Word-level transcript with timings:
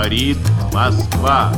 Говорит 0.00 0.38
Москва. 0.72 1.52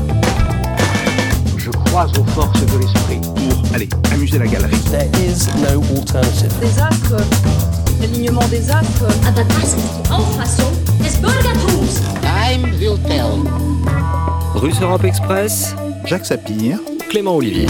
Je 1.57 1.71
crois 1.71 2.07
aux 2.19 2.25
forces 2.35 2.61
de 2.67 2.79
l'esprit. 2.79 3.21
Pour 3.21 3.75
aller 3.75 3.89
amuser 4.13 4.41
la 4.41 4.49
galerie. 4.49 4.77
There 4.91 5.09
is 5.25 5.47
no 5.63 5.81
alternative. 5.97 6.53
des 6.61 6.81
actes, 6.81 7.15
l'alignement 8.01 8.49
des 8.49 8.69
actes. 8.73 9.05
Aber 9.25 9.45
das 9.45 9.69
ist 9.69 9.77
die 9.77 10.11
Auffassung 10.11 10.73
des 10.99 11.17
Bürgertums. 11.19 12.03
Time 12.21 12.65
will 12.81 12.99
tell. 13.07 13.45
Russe 14.61 14.83
Europe 14.83 15.05
Express, 15.05 15.77
Jacques 16.05 16.27
Sapir. 16.27 16.81
Clément 17.09 17.37
Olivier. 17.37 17.69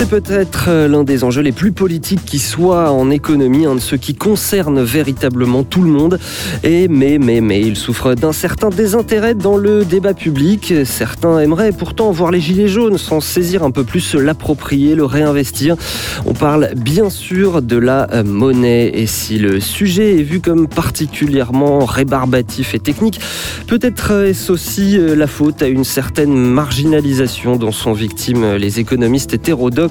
C'est 0.00 0.08
peut-être 0.08 0.68
euh, 0.68 0.88
l'un 0.88 1.04
des 1.04 1.24
enjeux 1.24 1.42
les 1.42 1.52
plus 1.52 1.72
politiques 1.72 2.24
qui 2.24 2.38
soit 2.38 2.90
en 2.90 3.10
économie, 3.10 3.66
un 3.66 3.74
de 3.74 3.80
ceux 3.80 3.98
qui 3.98 4.14
concernent 4.14 4.80
véritablement 4.80 5.62
tout 5.62 5.82
le 5.82 5.90
monde. 5.90 6.18
Et 6.64 6.88
mais, 6.88 7.18
mais, 7.18 7.42
mais, 7.42 7.60
il 7.60 7.76
souffre 7.76 8.14
d'un 8.14 8.32
certain 8.32 8.70
désintérêt 8.70 9.34
dans 9.34 9.58
le 9.58 9.84
débat 9.84 10.14
public. 10.14 10.72
Certains 10.86 11.38
aimeraient 11.40 11.72
pourtant 11.72 12.12
voir 12.12 12.30
les 12.30 12.40
gilets 12.40 12.66
jaunes 12.66 12.96
s'en 12.96 13.20
saisir 13.20 13.62
un 13.62 13.70
peu 13.70 13.84
plus, 13.84 14.14
l'approprier, 14.14 14.94
le 14.94 15.04
réinvestir. 15.04 15.76
On 16.24 16.32
parle 16.32 16.70
bien 16.74 17.10
sûr 17.10 17.60
de 17.60 17.76
la 17.76 18.10
euh, 18.10 18.24
monnaie. 18.24 18.90
Et 18.94 19.06
si 19.06 19.38
le 19.38 19.60
sujet 19.60 20.18
est 20.18 20.22
vu 20.22 20.40
comme 20.40 20.66
particulièrement 20.66 21.84
rébarbatif 21.84 22.72
et 22.72 22.80
technique, 22.80 23.20
peut-être 23.66 24.12
euh, 24.12 24.30
est-ce 24.30 24.50
aussi 24.50 24.96
la 24.96 25.26
faute 25.26 25.60
à 25.60 25.68
une 25.68 25.84
certaine 25.84 26.34
marginalisation 26.34 27.56
dont 27.56 27.70
sont 27.70 27.92
victimes 27.92 28.54
les 28.54 28.80
économistes 28.80 29.34
hétérodoxes, 29.34 29.89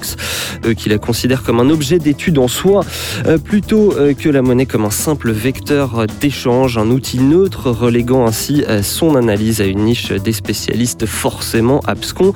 eux 0.66 0.74
qui 0.74 0.88
la 0.88 0.98
considèrent 0.98 1.42
comme 1.42 1.60
un 1.60 1.70
objet 1.70 1.98
d'étude 1.98 2.38
en 2.38 2.48
soi, 2.48 2.84
euh, 3.26 3.38
plutôt 3.38 3.94
euh, 3.96 4.14
que 4.14 4.28
la 4.28 4.42
monnaie 4.42 4.66
comme 4.66 4.84
un 4.84 4.90
simple 4.90 5.30
vecteur 5.30 6.06
d'échange, 6.20 6.78
un 6.78 6.90
outil 6.90 7.20
neutre, 7.20 7.70
reléguant 7.70 8.26
ainsi 8.26 8.64
euh, 8.68 8.82
son 8.82 9.16
analyse 9.16 9.60
à 9.60 9.64
une 9.64 9.84
niche 9.84 10.12
des 10.12 10.32
spécialistes 10.32 11.06
forcément 11.06 11.80
abscons. 11.86 12.32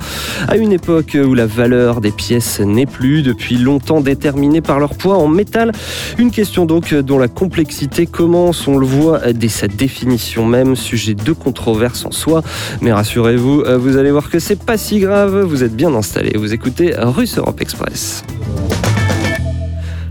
À 0.47 0.57
une 0.57 0.71
époque 0.71 1.17
où 1.21 1.33
la 1.33 1.45
valeur 1.45 2.01
des 2.01 2.11
pièces 2.11 2.59
n'est 2.59 2.85
plus 2.85 3.21
depuis 3.21 3.57
longtemps 3.57 4.01
déterminée 4.01 4.61
par 4.61 4.79
leur 4.79 4.95
poids 4.95 5.17
en 5.17 5.27
métal, 5.27 5.71
une 6.17 6.31
question 6.31 6.65
donc 6.65 6.93
dont 6.93 7.17
la 7.17 7.27
complexité 7.27 8.05
commence, 8.05 8.67
on 8.67 8.77
le 8.77 8.85
voit 8.85 9.33
dès 9.33 9.49
sa 9.49 9.67
définition 9.67 10.45
même, 10.45 10.75
sujet 10.75 11.13
de 11.13 11.31
controverse 11.31 12.05
en 12.05 12.11
soi. 12.11 12.43
Mais 12.81 12.91
rassurez-vous, 12.91 13.61
euh, 13.61 13.77
vous 13.77 13.97
allez 13.97 14.11
voir 14.11 14.29
que 14.29 14.39
c'est 14.39 14.61
pas 14.61 14.77
si 14.77 14.99
grave, 14.99 15.41
vous 15.41 15.63
êtes 15.63 15.75
bien 15.75 15.93
installé. 15.93 16.33
Vous 16.37 16.53
écoutez 16.53 16.93
Russe 16.97 17.37
Europe 17.37 17.54
Express. 17.59 18.94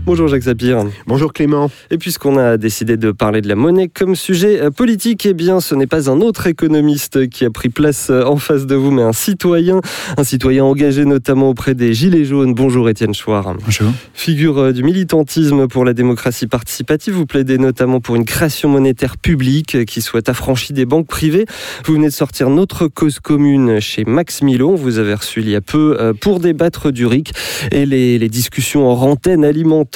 Bonjour 0.05 0.27
Jacques 0.27 0.43
Sapir. 0.43 0.85
Bonjour 1.07 1.33
Clément. 1.33 1.71
Et 1.89 1.97
puisqu'on 1.97 2.37
a 2.37 2.57
décidé 2.57 2.95
de 2.95 3.11
parler 3.11 3.41
de 3.41 3.47
la 3.47 3.55
monnaie 3.55 3.87
comme 3.87 4.15
sujet 4.15 4.61
euh, 4.61 4.69
politique, 4.69 5.25
eh 5.25 5.33
bien 5.33 5.59
ce 5.59 5.73
n'est 5.73 5.87
pas 5.87 6.11
un 6.11 6.21
autre 6.21 6.45
économiste 6.45 7.27
qui 7.27 7.43
a 7.43 7.49
pris 7.49 7.69
place 7.69 8.11
euh, 8.11 8.23
en 8.23 8.37
face 8.37 8.67
de 8.67 8.75
vous, 8.75 8.91
mais 8.91 9.01
un 9.01 9.13
citoyen, 9.13 9.81
un 10.15 10.23
citoyen 10.23 10.63
engagé 10.63 11.05
notamment 11.05 11.49
auprès 11.49 11.73
des 11.73 11.95
Gilets 11.95 12.23
jaunes. 12.23 12.53
Bonjour 12.53 12.87
Étienne 12.87 13.15
Chouard. 13.15 13.55
Bonjour. 13.65 13.91
Figure 14.13 14.59
euh, 14.59 14.71
du 14.73 14.83
militantisme 14.83 15.67
pour 15.67 15.83
la 15.83 15.93
démocratie 15.93 16.45
participative, 16.45 17.15
vous 17.15 17.25
plaidez 17.25 17.57
notamment 17.57 17.99
pour 17.99 18.15
une 18.15 18.25
création 18.25 18.69
monétaire 18.69 19.17
publique 19.17 19.85
qui 19.85 20.01
soit 20.01 20.29
affranchie 20.29 20.73
des 20.73 20.85
banques 20.85 21.07
privées. 21.07 21.47
Vous 21.83 21.95
venez 21.95 22.09
de 22.09 22.13
sortir 22.13 22.51
Notre 22.51 22.87
cause 22.87 23.19
commune 23.19 23.79
chez 23.79 24.05
Max 24.05 24.43
Milon. 24.43 24.75
Vous 24.75 24.99
avez 24.99 25.15
reçu 25.15 25.41
il 25.41 25.49
y 25.49 25.55
a 25.55 25.61
peu 25.61 26.13
pour 26.21 26.39
débattre 26.39 26.91
du 26.91 27.07
RIC 27.07 27.31
et 27.71 27.87
les, 27.87 28.19
les 28.19 28.29
discussions 28.29 28.87
en 28.87 28.93
rantaine 28.93 29.43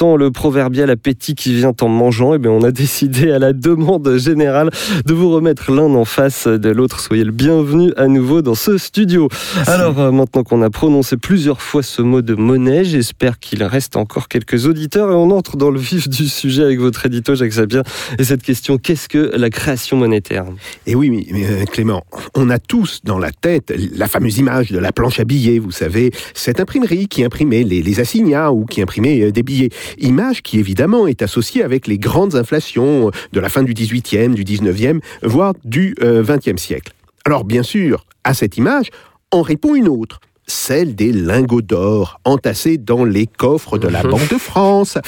le 0.00 0.30
proverbial 0.30 0.90
appétit 0.90 1.34
qui 1.34 1.54
vient 1.54 1.74
en 1.80 1.88
mangeant. 1.88 2.34
Et 2.34 2.38
bien 2.38 2.50
on 2.50 2.62
a 2.62 2.70
décidé 2.80 3.30
à 3.30 3.38
la 3.38 3.52
demande 3.52 4.16
générale 4.16 4.70
de 5.04 5.14
vous 5.14 5.30
remettre 5.30 5.72
l'un 5.72 5.94
en 5.94 6.04
face 6.04 6.46
de 6.46 6.70
l'autre. 6.70 7.00
Soyez 7.00 7.24
le 7.24 7.32
bienvenu 7.32 7.92
à 7.96 8.08
nouveau 8.08 8.42
dans 8.42 8.54
ce 8.54 8.78
studio. 8.78 9.28
Alors 9.66 10.00
euh, 10.00 10.10
maintenant 10.10 10.42
qu'on 10.42 10.62
a 10.62 10.70
prononcé 10.70 11.16
plusieurs 11.16 11.60
fois 11.60 11.82
ce 11.82 12.02
mot 12.02 12.22
de 12.22 12.34
monnaie, 12.34 12.84
j'espère 12.84 13.38
qu'il 13.38 13.62
reste 13.62 13.96
encore 13.96 14.28
quelques 14.28 14.66
auditeurs 14.66 15.10
et 15.10 15.14
on 15.14 15.30
entre 15.30 15.56
dans 15.56 15.70
le 15.70 15.80
vif 15.80 16.08
du 16.08 16.28
sujet 16.28 16.64
avec 16.64 16.80
votre 16.80 17.04
édito 17.06 17.34
Jacques 17.34 17.52
Sabien 17.52 17.82
et 18.18 18.24
cette 18.24 18.42
question 18.42 18.78
qu'est-ce 18.78 19.08
que 19.08 19.32
la 19.36 19.50
création 19.50 19.96
monétaire? 19.96 20.44
Et 20.86 20.94
oui, 20.94 21.10
mais, 21.10 21.26
mais, 21.32 21.46
euh, 21.46 21.64
Clément, 21.64 22.04
on 22.34 22.50
a 22.50 22.58
tous 22.58 23.00
dans 23.04 23.18
la 23.18 23.30
tête 23.30 23.72
la 23.94 24.08
fameuse 24.08 24.38
image 24.38 24.70
de 24.70 24.78
la 24.78 24.92
planche 24.92 25.20
à 25.20 25.24
billets, 25.24 25.58
vous 25.58 25.70
savez, 25.70 26.10
cette 26.34 26.60
imprimerie 26.60 27.08
qui 27.08 27.24
imprimait 27.24 27.62
les, 27.62 27.82
les 27.82 28.00
assignats 28.00 28.52
ou 28.52 28.64
qui 28.64 28.82
imprimait 28.82 29.22
euh, 29.22 29.32
des 29.32 29.42
billets. 29.42 29.70
Image 29.98 30.42
qui 30.42 30.58
évidemment 30.58 31.06
est 31.06 31.22
associée 31.22 31.62
avec 31.62 31.86
les 31.86 31.98
grandes 31.98 32.34
inflations 32.36 33.10
de 33.32 33.40
la 33.40 33.48
fin 33.48 33.62
du 33.62 33.74
18e, 33.74 34.34
du 34.34 34.44
19e, 34.44 35.00
voire 35.22 35.54
du 35.64 35.94
euh, 36.02 36.22
20e 36.22 36.56
siècle. 36.58 36.92
Alors 37.24 37.44
bien 37.44 37.62
sûr, 37.62 38.04
à 38.24 38.34
cette 38.34 38.56
image, 38.56 38.88
en 39.30 39.42
répond 39.42 39.74
une 39.74 39.88
autre 39.88 40.20
celle 40.46 40.96
des 40.96 41.12
lingots 41.12 41.62
d'or 41.62 42.18
entassés 42.24 42.76
dans 42.76 43.04
les 43.04 43.26
coffres 43.28 43.78
de 43.78 43.86
la 43.86 44.02
Mhm. 44.02 44.10
Banque 44.10 44.28
de 44.30 44.38
France, 44.38 44.98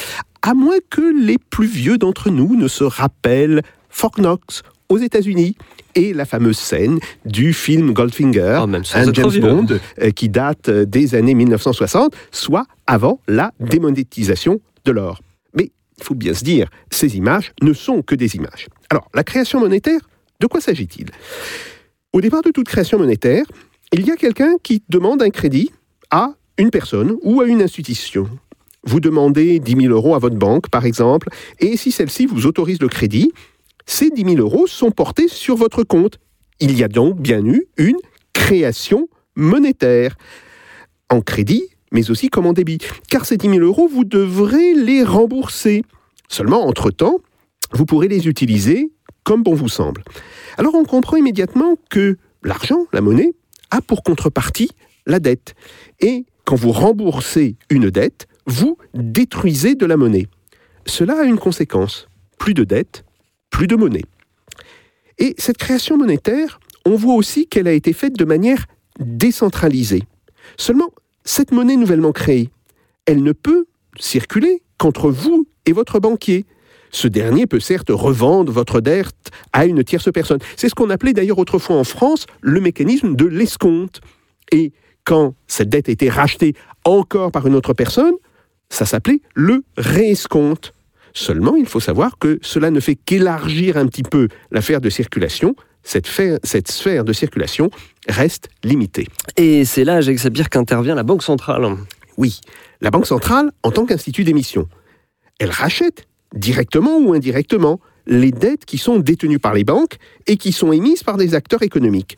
à 0.43 0.55
moins 0.55 0.77
que 0.89 1.01
les 1.27 1.37
plus 1.51 1.67
vieux 1.67 1.99
d'entre 1.99 2.31
nous 2.31 2.55
ne 2.55 2.69
se 2.69 2.85
rappellent 2.85 3.63
Fort 3.91 4.13
Knox 4.19 4.63
aux 4.89 4.99
États-Unis 4.99 5.57
et 5.97 6.13
la 6.15 6.27
fameuse 6.27 6.59
scène 6.59 7.01
du 7.27 7.53
film 7.53 7.93
Goldfinger, 7.93 8.61
Oh, 8.63 8.67
même 8.67 8.83
un 8.95 9.13
James. 9.13 9.41
Bond 9.41 9.67
euh, 10.01 10.11
qui 10.11 10.29
date 10.29 10.69
euh, 10.69 10.85
des 10.85 11.15
années 11.17 11.35
1960, 11.35 12.15
soit 12.31 12.67
avant 12.87 13.19
la 13.27 13.51
démonétisation 13.59 14.61
de 14.85 14.93
l'or. 14.93 15.21
Mais 15.55 15.71
il 15.99 16.05
faut 16.05 16.15
bien 16.15 16.35
se 16.35 16.45
dire, 16.45 16.69
ces 16.91 17.17
images 17.17 17.53
ne 17.63 17.73
sont 17.73 18.03
que 18.03 18.15
des 18.15 18.37
images. 18.37 18.69
Alors, 18.91 19.09
la 19.15 19.25
création 19.25 19.61
monétaire, 19.61 20.01
de 20.41 20.47
quoi 20.47 20.61
s'agit-il? 20.61 21.07
Au 22.13 22.21
départ 22.21 22.43
de 22.43 22.51
toute 22.51 22.67
création 22.67 22.99
monétaire, 22.99 23.45
il 23.93 24.07
y 24.07 24.11
a 24.11 24.17
quelqu'un 24.17 24.57
qui 24.63 24.83
demande 24.89 25.23
un 25.23 25.31
crédit 25.31 25.71
à 26.11 26.35
une 26.59 26.71
personne 26.71 27.17
ou 27.23 27.41
à 27.41 27.47
une 27.47 27.63
institution. 27.63 28.29
Vous 28.85 29.01
demandez 29.01 29.61
10 29.61 29.83
000 29.83 29.95
euros 29.95 30.15
à 30.15 30.19
votre 30.19 30.37
banque, 30.37 30.69
par 30.69 30.85
exemple, 30.85 31.29
et 31.61 31.77
si 31.77 31.93
celle-ci 31.93 32.27
vous 32.27 32.47
autorise 32.47 32.81
le 32.81 32.89
crédit, 32.89 33.33
ces 33.87 34.11
10 34.11 34.35
000 34.35 34.37
euros 34.39 34.67
sont 34.67 34.91
portés 34.91 35.29
sur 35.29 35.57
votre 35.57 35.85
compte. 35.85 36.19
Il 36.61 36.77
y 36.77 36.83
a 36.83 36.89
donc 36.89 37.21
bien 37.21 37.45
eu 37.45 37.67
une 37.77 37.97
création 38.33 39.09
monétaire 39.35 40.17
en 41.11 41.21
crédit, 41.21 41.65
mais 41.93 42.11
aussi 42.11 42.29
comme 42.29 42.47
en 42.47 42.53
débit. 42.53 42.79
Car 43.09 43.25
ces 43.25 43.37
10 43.37 43.49
000 43.49 43.61
euros, 43.61 43.89
vous 43.89 44.05
devrez 44.05 44.75
les 44.75 45.05
rembourser. 45.05 45.85
Seulement, 46.29 46.67
entre-temps, 46.67 47.21
vous 47.73 47.87
pourrez 47.87 48.09
les 48.09 48.27
utiliser 48.27 48.91
comme 49.25 49.43
bon 49.43 49.55
vous 49.55 49.69
semble. 49.69 50.03
Alors 50.59 50.75
on 50.75 50.85
comprend 50.85 51.17
immédiatement 51.17 51.77
que 51.91 52.17
l'argent, 52.43 52.87
la 52.93 53.01
monnaie, 53.01 53.33
a 53.71 53.81
pour 53.81 54.03
contrepartie 54.03 54.71
la 55.07 55.21
dette. 55.21 55.55
Et 56.01 56.27
quand 56.45 56.57
vous 56.57 56.73
remboursez 56.73 57.57
une 57.71 57.91
dette, 57.91 58.27
vous 58.47 58.77
détruisez 58.95 59.75
de 59.75 59.87
la 59.87 59.97
monnaie. 59.97 60.27
Cela 60.87 61.21
a 61.21 61.25
une 61.25 61.39
conséquence. 61.39 62.09
Plus 62.39 62.55
de 62.55 62.65
dette, 62.65 63.05
plus 63.51 63.67
de 63.67 63.77
monnaie. 63.77 64.05
Et 65.19 65.35
cette 65.39 65.59
création 65.59 65.97
monétaire, 65.97 66.59
on 66.85 66.97
voit 66.97 67.15
aussi 67.15 67.47
qu'elle 67.47 67.69
a 67.69 67.73
été 67.73 67.93
faite 67.93 68.19
de 68.19 68.25
manière 68.25 68.67
décentralisée. 68.99 70.03
Seulement, 70.57 70.91
cette 71.25 71.53
monnaie 71.53 71.77
nouvellement 71.77 72.13
créée, 72.13 72.51
elle 73.07 73.23
ne 73.23 73.33
peut 73.33 73.67
circuler 73.99 74.63
qu'entre 74.79 75.11
vous 75.11 75.47
et 75.67 75.73
votre 75.73 76.01
banquier. 76.01 76.47
Ce 76.91 77.09
dernier 77.09 77.47
peut 77.47 77.61
certes 77.61 77.91
revendre 77.91 78.53
votre 78.53 78.81
dette 78.81 79.31
à 79.53 79.65
une 79.67 79.83
tierce 79.83 80.11
personne. 80.13 80.41
C'est 80.57 80.69
ce 80.69 80.75
qu'on 80.75 80.91
appelait 80.91 81.15
d'ailleurs 81.15 81.39
autrefois 81.39 81.77
en 81.77 81.85
France 81.85 82.27
le 82.41 82.61
mécanisme 82.61 83.17
de 83.17 83.25
l'escompte. 83.25 84.01
Et 84.51 84.73
quand 85.05 85.35
cette 85.47 85.71
dette 85.71 85.89
était 85.89 86.11
rachetée 86.11 86.55
encore 86.85 87.33
par 87.33 87.47
une 87.47 87.55
autre 87.55 87.73
personne, 87.73 88.15
ça 88.69 88.85
s'appelait 88.85 89.21
le 89.35 89.65
réescompte. 89.77 90.73
Seulement, 91.15 91.57
il 91.57 91.67
faut 91.67 91.81
savoir 91.81 92.19
que 92.19 92.39
cela 92.43 92.71
ne 92.71 92.81
fait 92.81 92.95
qu'élargir 92.95 93.77
un 93.77 93.87
petit 93.87 94.03
peu 94.03 94.29
l'affaire 94.51 94.81
de 94.81 94.91
circulation. 94.91 95.55
Cette, 95.85 96.07
sphère 96.07 97.05
de 97.05 97.13
circulation 97.13 97.71
reste 98.09 98.49
limitée. 98.63 99.07
Et 99.37 99.65
c'est 99.65 99.85
là, 99.85 100.01
Jacques 100.01 100.19
Sapir, 100.19 100.49
qu'intervient 100.49 100.95
la 100.95 101.03
Banque 101.03 101.23
centrale. 101.23 101.77
Oui, 102.17 102.41
la 102.81 102.91
Banque 102.91 103.07
centrale, 103.07 103.51
en 103.63 103.71
tant 103.71 103.85
qu'institut 103.85 104.25
d'émission, 104.25 104.69
elle 105.39 105.51
rachète, 105.51 106.07
directement 106.35 106.99
ou 106.99 107.13
indirectement, 107.15 107.81
les 108.07 108.31
dettes 108.31 108.65
qui 108.65 108.79
sont 108.79 108.99
détenues 108.99 109.39
par 109.39 109.55
les 109.55 109.65
banques 109.65 109.97
et 110.27 110.37
qui 110.37 110.53
sont 110.53 110.73
émises 110.73 111.03
par 111.03 111.17
des 111.17 111.35
acteurs 111.35 111.63
économiques. 111.63 112.17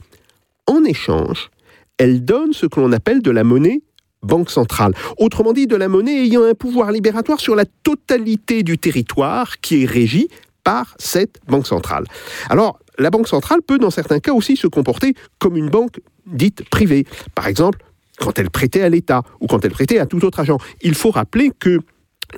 En 0.66 0.84
échange, 0.84 1.50
elle 1.98 2.24
donne 2.24 2.52
ce 2.52 2.66
que 2.66 2.80
l'on 2.80 2.92
appelle 2.92 3.22
de 3.22 3.30
la 3.30 3.44
monnaie 3.44 3.82
banque 4.22 4.50
centrale. 4.50 4.94
Autrement 5.18 5.52
dit, 5.52 5.66
de 5.66 5.76
la 5.76 5.88
monnaie 5.88 6.24
ayant 6.24 6.42
un 6.42 6.54
pouvoir 6.54 6.90
libératoire 6.90 7.40
sur 7.40 7.54
la 7.54 7.64
totalité 7.66 8.62
du 8.62 8.78
territoire 8.78 9.60
qui 9.60 9.82
est 9.82 9.86
régi 9.86 10.28
par 10.64 10.94
cette 10.98 11.38
banque 11.46 11.66
centrale. 11.66 12.04
Alors, 12.48 12.78
la 12.98 13.10
banque 13.10 13.28
centrale 13.28 13.60
peut 13.62 13.78
dans 13.78 13.90
certains 13.90 14.20
cas 14.20 14.32
aussi 14.32 14.56
se 14.56 14.66
comporter 14.66 15.14
comme 15.38 15.56
une 15.56 15.68
banque 15.70 16.00
dite 16.26 16.68
privée. 16.68 17.04
Par 17.34 17.46
exemple, 17.46 17.78
quand 18.18 18.38
elle 18.38 18.50
prêtait 18.50 18.82
à 18.82 18.88
l'État 18.88 19.22
ou 19.40 19.46
quand 19.46 19.64
elle 19.64 19.72
prêtait 19.72 19.98
à 19.98 20.06
tout 20.06 20.24
autre 20.24 20.40
agent. 20.40 20.58
Il 20.82 20.94
faut 20.94 21.10
rappeler 21.10 21.50
que 21.58 21.80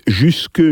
jusque 0.06 0.62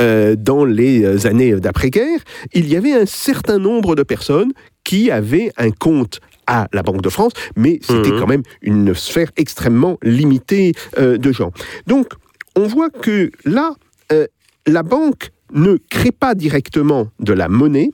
euh, 0.00 0.36
dans 0.36 0.64
les 0.64 1.26
années 1.26 1.54
d'après-guerre, 1.54 2.20
il 2.52 2.68
y 2.68 2.76
avait 2.76 2.92
un 2.92 3.06
certain 3.06 3.58
nombre 3.58 3.94
de 3.94 4.02
personnes 4.02 4.52
qui 4.82 5.10
avaient 5.10 5.52
un 5.56 5.70
compte 5.70 6.20
à 6.46 6.68
la 6.72 6.82
Banque 6.82 7.00
de 7.00 7.08
France, 7.08 7.32
mais 7.56 7.78
c'était 7.82 8.10
Mhm. 8.10 8.20
quand 8.20 8.26
même 8.26 8.42
une 8.60 8.94
sphère 8.94 9.30
extrêmement 9.36 9.98
limitée 10.02 10.72
euh, 10.98 11.16
de 11.16 11.32
gens. 11.32 11.52
Donc, 11.86 12.08
on 12.56 12.66
voit 12.66 12.90
que 12.90 13.30
là, 13.46 13.72
euh, 14.12 14.26
la 14.66 14.82
banque 14.82 15.30
ne 15.52 15.76
crée 15.88 16.12
pas 16.12 16.34
directement 16.34 17.08
de 17.20 17.32
la 17.32 17.48
monnaie. 17.48 17.90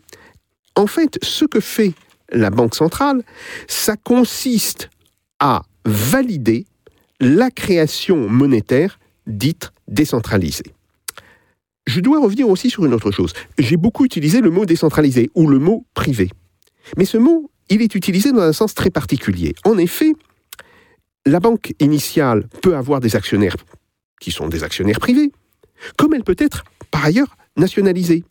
En 0.76 0.86
fait, 0.86 1.18
ce 1.22 1.44
que 1.44 1.60
fait 1.60 1.92
la 2.32 2.50
Banque 2.50 2.74
centrale, 2.74 3.22
ça 3.66 3.96
consiste 3.96 4.90
à 5.38 5.62
valider 5.84 6.66
la 7.20 7.50
création 7.50 8.28
monétaire 8.28 8.98
dite 9.26 9.72
décentralisée. 9.88 10.72
Je 11.86 12.00
dois 12.00 12.20
revenir 12.20 12.48
aussi 12.48 12.70
sur 12.70 12.84
une 12.84 12.94
autre 12.94 13.10
chose. 13.10 13.32
J'ai 13.58 13.76
beaucoup 13.76 14.04
utilisé 14.04 14.40
le 14.40 14.50
mot 14.50 14.64
décentralisé 14.64 15.30
ou 15.34 15.48
le 15.48 15.58
mot 15.58 15.86
privé. 15.94 16.30
Mais 16.96 17.04
ce 17.04 17.18
mot, 17.18 17.50
il 17.68 17.82
est 17.82 17.94
utilisé 17.94 18.32
dans 18.32 18.42
un 18.42 18.52
sens 18.52 18.74
très 18.74 18.90
particulier. 18.90 19.54
En 19.64 19.78
effet, 19.78 20.12
la 21.26 21.40
banque 21.40 21.72
initiale 21.80 22.48
peut 22.62 22.76
avoir 22.76 23.00
des 23.00 23.16
actionnaires 23.16 23.56
qui 24.20 24.30
sont 24.30 24.48
des 24.48 24.64
actionnaires 24.64 25.00
privés, 25.00 25.32
comme 25.96 26.14
elle 26.14 26.24
peut 26.24 26.36
être 26.38 26.64
par 26.90 27.04
ailleurs 27.04 27.36
nationalisée. 27.56 28.24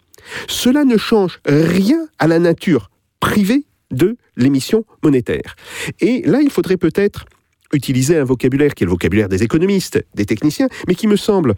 Cela 0.47 0.83
ne 0.85 0.97
change 0.97 1.39
rien 1.45 2.07
à 2.19 2.27
la 2.27 2.39
nature 2.39 2.89
privée 3.19 3.65
de 3.91 4.17
l'émission 4.37 4.85
monétaire. 5.03 5.55
Et 5.99 6.21
là, 6.25 6.41
il 6.41 6.49
faudrait 6.49 6.77
peut-être 6.77 7.25
utiliser 7.73 8.17
un 8.17 8.23
vocabulaire 8.23 8.73
qui 8.73 8.83
est 8.83 8.85
le 8.85 8.91
vocabulaire 8.91 9.29
des 9.29 9.43
économistes, 9.43 10.03
des 10.15 10.25
techniciens, 10.25 10.67
mais 10.87 10.95
qui 10.95 11.07
me 11.07 11.15
semble 11.15 11.55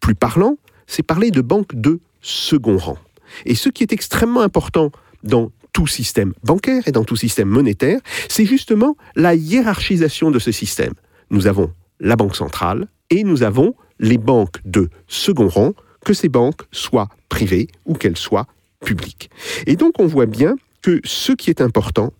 plus 0.00 0.14
parlant, 0.14 0.56
c'est 0.86 1.02
parler 1.02 1.30
de 1.30 1.40
banque 1.40 1.74
de 1.74 2.00
second 2.20 2.76
rang. 2.76 2.98
Et 3.46 3.54
ce 3.54 3.68
qui 3.68 3.82
est 3.82 3.92
extrêmement 3.92 4.40
important 4.40 4.90
dans 5.22 5.52
tout 5.72 5.86
système 5.86 6.34
bancaire 6.42 6.82
et 6.86 6.92
dans 6.92 7.04
tout 7.04 7.16
système 7.16 7.48
monétaire, 7.48 8.00
c'est 8.28 8.44
justement 8.44 8.96
la 9.16 9.34
hiérarchisation 9.34 10.30
de 10.30 10.38
ce 10.38 10.52
système. 10.52 10.92
Nous 11.30 11.46
avons 11.46 11.72
la 12.00 12.16
banque 12.16 12.36
centrale 12.36 12.88
et 13.10 13.24
nous 13.24 13.42
avons 13.42 13.74
les 13.98 14.18
banques 14.18 14.58
de 14.64 14.90
second 15.06 15.48
rang, 15.48 15.72
que 16.04 16.14
ces 16.14 16.28
banques 16.28 16.62
soient 16.72 17.08
privées 17.28 17.68
ou 17.86 17.94
qu'elles 17.94 18.16
soient 18.16 18.46
publiques. 18.84 19.30
Et 19.66 19.76
donc 19.76 19.94
on 19.98 20.06
voit 20.06 20.26
bien 20.26 20.56
que 20.82 21.00
ce 21.04 21.32
qui 21.32 21.50
est 21.50 21.60
important, 21.60 22.12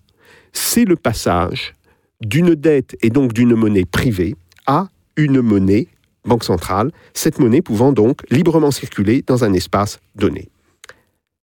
c'est 0.53 0.85
le 0.85 0.97
passage 0.97 1.75
d'une 2.21 2.55
dette 2.55 2.97
et 3.03 3.11
donc 3.11 3.33
d'une 3.33 3.55
monnaie 3.55 3.85
privée 3.85 4.37
à 4.67 4.89
une 5.17 5.41
monnaie 5.41 5.89
banque 6.25 6.45
centrale, 6.45 6.93
cette 7.15 7.41
monnaie 7.41 7.63
pouvant 7.63 7.93
donc 7.93 8.21
librement 8.31 8.71
circuler 8.71 9.23
dans 9.27 9.45
un 9.45 9.53
espace 9.53 9.99
donné. 10.15 10.49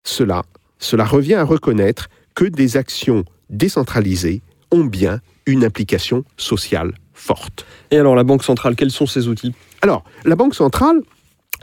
Cela, 0.06 0.44
cela 0.78 1.04
revient 1.04 1.36
à 1.36 1.44
reconnaître 1.44 2.10
que 2.34 2.46
des 2.46 2.78
actions 2.78 3.26
décentralisées 3.50 4.42
ont 4.72 4.86
bien 4.86 5.20
une 5.46 5.66
implication 5.66 6.24
sociale 6.38 6.94
forte. 7.14 7.66
Et 7.92 7.98
alors 7.98 8.16
la 8.16 8.24
Banque 8.24 8.44
centrale, 8.44 8.76
quels 8.76 8.92
sont 8.92 9.06
ses 9.06 9.28
outils? 9.28 9.54
Alors, 9.82 10.04
la 10.24 10.36
Banque 10.36 10.56
centrale 10.56 11.02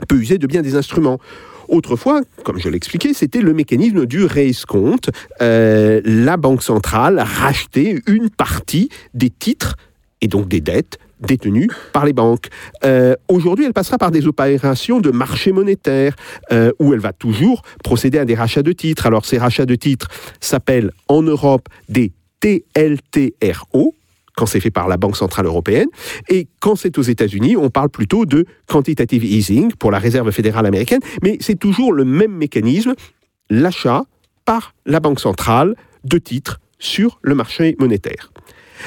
peut 0.05 0.15
user 0.15 0.37
de 0.37 0.47
bien 0.47 0.61
des 0.61 0.75
instruments. 0.75 1.19
Autrefois, 1.67 2.21
comme 2.43 2.59
je 2.59 2.69
l'expliquais, 2.69 3.13
c'était 3.13 3.41
le 3.41 3.53
mécanisme 3.53 4.05
du 4.05 4.23
raise-compte. 4.23 5.09
Euh, 5.41 6.01
la 6.05 6.37
Banque 6.37 6.63
centrale 6.63 7.19
rachetait 7.19 8.01
une 8.07 8.29
partie 8.29 8.89
des 9.13 9.29
titres 9.29 9.75
et 10.21 10.27
donc 10.27 10.47
des 10.47 10.61
dettes 10.61 10.97
détenues 11.19 11.69
par 11.93 12.05
les 12.05 12.13
banques. 12.13 12.47
Euh, 12.85 13.15
Aujourd'hui, 13.27 13.65
elle 13.65 13.73
passera 13.73 13.97
par 13.97 14.11
des 14.11 14.27
opérations 14.27 14.99
de 14.99 15.11
marché 15.11 15.51
monétaire 15.51 16.15
euh, 16.51 16.71
où 16.79 16.93
elle 16.93 16.99
va 16.99 17.11
toujours 17.11 17.63
procéder 17.83 18.19
à 18.19 18.25
des 18.25 18.35
rachats 18.35 18.63
de 18.63 18.71
titres. 18.71 19.05
Alors, 19.05 19.25
ces 19.25 19.37
rachats 19.37 19.65
de 19.65 19.75
titres 19.75 20.07
s'appellent 20.39 20.91
en 21.07 21.21
Europe 21.21 21.67
des 21.89 22.13
TLTRO 22.39 23.95
quand 24.37 24.45
c'est 24.45 24.59
fait 24.61 24.71
par 24.71 24.87
la 24.87 24.95
Banque 24.97 25.17
Centrale 25.17 25.47
Européenne. 25.47 25.89
Et 26.29 26.47
quand 26.61 26.75
c'est 26.75 26.97
aux 26.97 27.01
États-Unis, 27.01 27.57
on 27.57 27.69
parle 27.69 27.89
plutôt 27.89 28.25
de 28.25 28.45
quantitative 28.67 29.25
easing 29.25 29.73
pour 29.73 29.91
la 29.91 29.99
Réserve 29.99 30.31
fédérale 30.31 30.65
américaine, 30.65 31.01
mais 31.23 31.37
c'est 31.41 31.59
toujours 31.59 31.91
le 31.91 32.05
même 32.05 32.31
mécanisme, 32.31 32.93
l'achat 33.49 34.03
par 34.45 34.75
la 34.85 34.99
Banque 34.99 35.19
Centrale 35.19 35.75
de 36.03 36.19
titres 36.19 36.59
sur 36.79 37.19
le 37.23 37.33
marché 37.33 37.75
monétaire. 37.79 38.31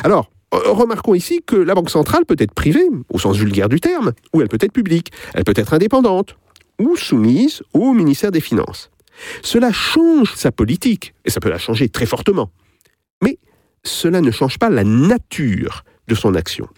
Alors, 0.04 0.30
euh, 0.54 0.58
remarquons 0.70 1.14
ici 1.14 1.42
que 1.44 1.56
la 1.56 1.74
Banque 1.74 1.90
Centrale 1.90 2.24
peut 2.24 2.36
être 2.38 2.54
privée, 2.54 2.86
au 3.12 3.18
sens 3.18 3.36
vulgaire 3.36 3.68
du 3.68 3.80
terme, 3.80 4.12
ou 4.32 4.40
elle 4.40 4.48
peut 4.48 4.58
être 4.60 4.72
publique, 4.72 5.10
elle 5.34 5.44
peut 5.44 5.54
être 5.56 5.74
indépendante, 5.74 6.36
ou 6.78 6.96
soumise 6.96 7.62
au 7.74 7.92
ministère 7.92 8.30
des 8.30 8.40
Finances. 8.40 8.90
Cela 9.42 9.72
change 9.72 10.32
sa 10.34 10.52
politique, 10.52 11.12
et 11.24 11.30
ça 11.30 11.40
peut 11.40 11.50
la 11.50 11.58
changer 11.58 11.88
très 11.88 12.06
fortement. 12.06 12.50
Mais 13.22 13.38
cela 13.82 14.20
ne 14.20 14.30
change 14.30 14.58
pas 14.58 14.70
la 14.70 14.84
nature 14.84 15.84
de 16.08 16.14
son 16.14 16.34
action. 16.34 16.68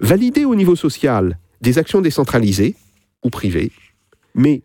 Valider 0.00 0.44
au 0.44 0.54
niveau 0.54 0.76
social 0.76 1.38
des 1.60 1.78
actions 1.78 2.00
décentralisées 2.00 2.76
ou 3.24 3.30
privées, 3.30 3.72
mais 4.34 4.62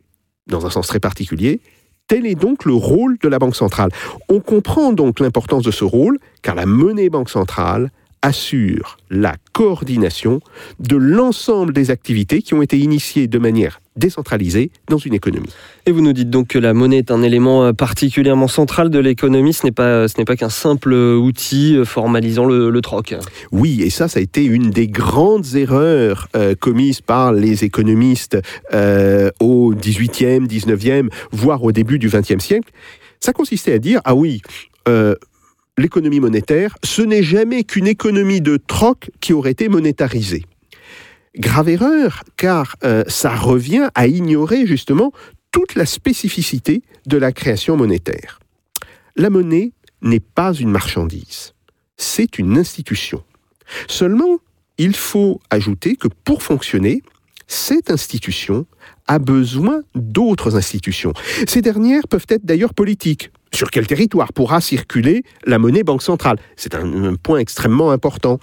dans 0.47 0.65
un 0.65 0.69
sens 0.69 0.87
très 0.87 0.99
particulier, 0.99 1.61
tel 2.07 2.25
est 2.25 2.35
donc 2.35 2.65
le 2.65 2.73
rôle 2.73 3.17
de 3.19 3.27
la 3.29 3.39
Banque 3.39 3.55
centrale. 3.55 3.91
On 4.27 4.41
comprend 4.41 4.91
donc 4.91 5.19
l'importance 5.19 5.63
de 5.63 5.71
ce 5.71 5.85
rôle, 5.85 6.19
car 6.41 6.55
la 6.55 6.65
monnaie 6.65 7.09
Banque 7.09 7.29
centrale 7.29 7.89
assure 8.21 8.97
la 9.09 9.35
coordination 9.51 10.41
de 10.79 10.95
l'ensemble 10.95 11.73
des 11.73 11.91
activités 11.91 12.41
qui 12.41 12.53
ont 12.53 12.61
été 12.61 12.77
initiées 12.77 13.27
de 13.27 13.39
manière 13.39 13.81
décentralisée 13.95 14.71
dans 14.89 14.97
une 14.97 15.13
économie. 15.13 15.49
Et 15.85 15.91
vous 15.91 16.01
nous 16.01 16.13
dites 16.13 16.29
donc 16.29 16.47
que 16.47 16.59
la 16.59 16.73
monnaie 16.73 16.99
est 16.99 17.11
un 17.11 17.23
élément 17.23 17.65
euh, 17.65 17.73
particulièrement 17.73 18.47
central 18.47 18.89
de 18.89 18.99
l'économie, 18.99 19.53
ce 19.53 19.65
n'est 19.65 19.71
pas, 19.71 20.07
ce 20.07 20.17
n'est 20.17 20.25
pas 20.25 20.35
qu'un 20.35 20.49
simple 20.49 20.93
outil 20.93 21.75
euh, 21.75 21.83
formalisant 21.83 22.45
le, 22.45 22.69
le 22.69 22.81
troc. 22.81 23.15
Oui, 23.51 23.81
et 23.81 23.89
ça, 23.89 24.07
ça 24.07 24.19
a 24.19 24.21
été 24.21 24.45
une 24.45 24.69
des 24.69 24.87
grandes 24.87 25.55
erreurs 25.55 26.29
euh, 26.35 26.55
commises 26.55 27.01
par 27.01 27.33
les 27.33 27.65
économistes 27.65 28.37
euh, 28.73 29.29
au 29.39 29.73
18e, 29.73 30.47
19e, 30.47 31.09
voire 31.31 31.63
au 31.63 31.71
début 31.71 31.99
du 31.99 32.07
20e 32.07 32.39
siècle. 32.39 32.71
Ça 33.19 33.33
consistait 33.33 33.73
à 33.73 33.79
dire, 33.79 34.01
ah 34.05 34.15
oui, 34.15 34.41
euh, 34.87 35.15
l'économie 35.81 36.19
monétaire, 36.19 36.77
ce 36.83 37.01
n'est 37.01 37.23
jamais 37.23 37.63
qu'une 37.63 37.87
économie 37.87 38.41
de 38.41 38.57
troc 38.57 39.11
qui 39.19 39.33
aurait 39.33 39.51
été 39.51 39.67
monétarisée. 39.67 40.45
Grave 41.37 41.69
erreur, 41.69 42.23
car 42.37 42.75
euh, 42.83 43.03
ça 43.07 43.35
revient 43.35 43.89
à 43.95 44.07
ignorer 44.07 44.65
justement 44.65 45.11
toute 45.51 45.75
la 45.75 45.85
spécificité 45.85 46.81
de 47.05 47.17
la 47.17 47.31
création 47.31 47.75
monétaire. 47.75 48.39
La 49.15 49.29
monnaie 49.29 49.73
n'est 50.01 50.21
pas 50.21 50.53
une 50.53 50.71
marchandise, 50.71 51.53
c'est 51.97 52.39
une 52.39 52.57
institution. 52.57 53.23
Seulement, 53.87 54.39
il 54.77 54.95
faut 54.95 55.39
ajouter 55.49 55.95
que 55.95 56.07
pour 56.23 56.43
fonctionner, 56.43 57.01
cette 57.47 57.91
institution 57.91 58.65
a 59.07 59.19
besoin 59.19 59.81
d'autres 59.93 60.55
institutions. 60.55 61.13
Ces 61.47 61.61
dernières 61.61 62.07
peuvent 62.07 62.25
être 62.29 62.45
d'ailleurs 62.45 62.73
politiques. 62.73 63.31
Sur 63.53 63.69
quel 63.69 63.85
territoire 63.85 64.33
pourra 64.33 64.61
circuler 64.61 65.23
la 65.45 65.59
monnaie 65.59 65.83
banque 65.83 66.03
centrale? 66.03 66.37
C'est 66.55 66.75
un, 66.75 67.15
point 67.15 67.39
extrêmement 67.39 67.91
important. 67.91 68.39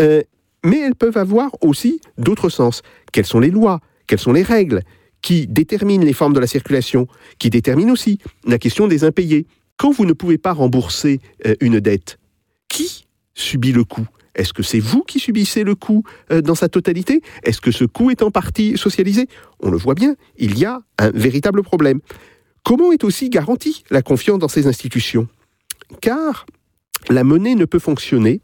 Euh, 0.00 0.22
mais 0.64 0.78
elles 0.80 0.94
peuvent 0.94 1.16
avoir 1.16 1.50
aussi 1.62 2.00
d'autres 2.18 2.50
sens. 2.50 2.82
Quelles 3.12 3.26
sont 3.26 3.40
les 3.40 3.50
lois? 3.50 3.80
Quelles 4.06 4.18
sont 4.18 4.32
les 4.32 4.42
règles? 4.42 4.82
Qui 5.22 5.46
déterminent 5.46 6.04
les 6.04 6.12
formes 6.12 6.34
de 6.34 6.40
la 6.40 6.46
circulation? 6.46 7.06
Qui 7.38 7.50
déterminent 7.50 7.92
aussi 7.92 8.18
la 8.44 8.58
question 8.58 8.86
des 8.86 9.04
impayés? 9.04 9.46
Quand 9.76 9.90
vous 9.90 10.04
ne 10.04 10.12
pouvez 10.12 10.36
pas 10.36 10.52
rembourser 10.52 11.20
euh, 11.46 11.54
une 11.60 11.80
dette, 11.80 12.18
qui 12.68 13.06
subit 13.34 13.72
le 13.72 13.84
coût? 13.84 14.06
Est-ce 14.34 14.52
que 14.52 14.62
c'est 14.62 14.80
vous 14.80 15.02
qui 15.02 15.18
subissez 15.18 15.64
le 15.64 15.74
coût 15.74 16.04
euh, 16.30 16.40
dans 16.40 16.54
sa 16.54 16.68
totalité? 16.68 17.22
Est-ce 17.42 17.60
que 17.60 17.70
ce 17.70 17.84
coût 17.84 18.10
est 18.10 18.22
en 18.22 18.30
partie 18.30 18.76
socialisé? 18.76 19.26
On 19.60 19.70
le 19.70 19.76
voit 19.76 19.94
bien, 19.94 20.14
il 20.38 20.58
y 20.58 20.64
a 20.64 20.80
un 20.98 21.10
véritable 21.10 21.62
problème. 21.62 22.00
Comment 22.64 22.92
est 22.92 23.04
aussi 23.04 23.30
garantie 23.30 23.84
la 23.90 24.02
confiance 24.02 24.38
dans 24.38 24.48
ces 24.48 24.66
institutions? 24.66 25.28
Car 26.00 26.46
la 27.08 27.24
monnaie 27.24 27.54
ne 27.54 27.64
peut 27.64 27.78
fonctionner 27.78 28.40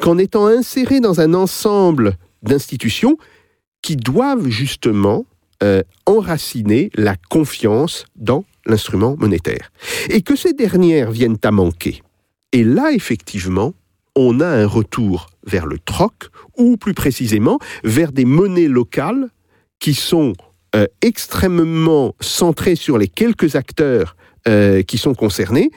qu'en 0.00 0.18
étant 0.18 0.46
insérée 0.46 1.00
dans 1.00 1.20
un 1.20 1.34
ensemble 1.34 2.16
d'institutions 2.42 3.16
qui 3.82 3.96
doivent 3.96 4.48
justement 4.48 5.26
euh, 5.62 5.82
enraciner 6.06 6.90
la 6.94 7.16
confiance 7.30 8.04
dans 8.16 8.44
l'instrument 8.66 9.16
monétaire. 9.18 9.72
Et 10.08 10.22
que 10.22 10.36
ces 10.36 10.52
dernières 10.52 11.10
viennent 11.10 11.38
à 11.42 11.50
manquer. 11.50 12.02
Et 12.52 12.64
là, 12.64 12.92
effectivement, 12.92 13.74
on 14.14 14.40
a 14.40 14.46
un 14.46 14.66
retour 14.66 15.28
vers 15.46 15.66
le 15.66 15.78
troc, 15.78 16.30
ou 16.56 16.76
plus 16.76 16.94
précisément 16.94 17.58
vers 17.82 18.12
des 18.12 18.24
monnaies 18.24 18.68
locales 18.68 19.30
qui 19.78 19.94
sont 19.94 20.34
euh, 20.74 20.86
extrêmement 21.02 22.14
centrées 22.20 22.76
sur 22.76 22.98
les 22.98 23.08
quelques 23.08 23.56
acteurs 23.56 24.16
euh, 24.48 24.82
qui 24.82 24.98
sont 24.98 25.14
concernés, 25.14 25.70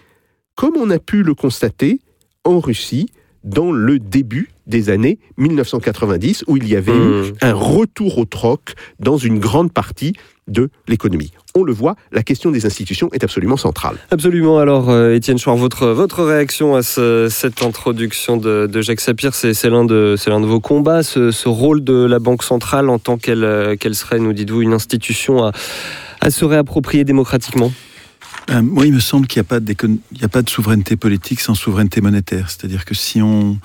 comme 0.55 0.75
on 0.77 0.89
a 0.89 0.99
pu 0.99 1.23
le 1.23 1.33
constater 1.33 1.99
en 2.43 2.59
Russie 2.59 3.07
dans 3.43 3.71
le 3.71 3.99
début 3.99 4.49
des 4.67 4.89
années 4.89 5.19
1990, 5.37 6.45
où 6.47 6.57
il 6.57 6.67
y 6.67 6.75
avait 6.75 6.91
eu 6.91 7.15
Mmh. 7.31 7.33
un 7.41 7.53
retour 7.53 8.17
au 8.17 8.25
troc 8.25 8.73
dans 8.99 9.17
une 9.17 9.39
grande 9.39 9.71
partie 9.71 10.13
de 10.47 10.69
l'économie. 10.87 11.31
On 11.55 11.63
le 11.63 11.73
voit, 11.73 11.95
la 12.11 12.21
question 12.21 12.51
des 12.51 12.65
institutions 12.65 13.09
est 13.13 13.23
absolument 13.23 13.57
centrale. 13.57 13.97
Absolument. 14.11 14.59
Alors, 14.59 14.89
euh, 14.89 15.15
Étienne 15.15 15.37
Chouard, 15.39 15.55
votre, 15.57 15.87
votre 15.87 16.23
réaction 16.23 16.75
à 16.75 16.83
ce- 16.83 17.29
cette 17.31 17.63
introduction 17.63 18.37
de, 18.37 18.67
de 18.67 18.81
Jacques 18.81 19.01
Sapir, 19.01 19.33
c'est 19.33 19.53
l'un 19.69 19.85
de, 19.85 20.15
c'est 20.17 20.29
l'un 20.29 20.39
de 20.39 20.45
vos 20.45 20.59
combats, 20.59 21.01
ce, 21.01 21.31
ce 21.31 21.49
rôle 21.49 21.83
de 21.83 22.05
la 22.05 22.19
Banque 22.19 22.43
centrale 22.43 22.89
en 22.89 22.99
tant 22.99 23.17
qu'elle 23.17 23.43
euh, 23.43 23.75
qu'elle 23.75 23.95
serait, 23.95 24.19
nous 24.19 24.33
dites-vous, 24.33 24.61
une 24.61 24.73
institution 24.73 25.43
à, 25.43 25.51
à 26.21 26.29
se 26.29 26.45
réapproprier 26.45 27.03
démocratiquement? 27.05 27.71
Euh, 28.51 28.61
moi, 28.61 28.85
il 28.85 28.93
me 28.93 28.99
semble 28.99 29.25
qu'il 29.25 29.41
n'y 29.41 29.47
a, 29.47 30.27
pas 30.29 30.37
a 30.39 30.41
de 30.43 30.49
souveraineté 30.49 30.95
politique 30.95 31.39
sans 31.39 31.55
souveraineté 31.55 32.01
monétaire. 32.01 32.51
C'est-à-dire 32.51 32.85
que 32.85 32.93
si 32.93 33.19
on... 33.21 33.57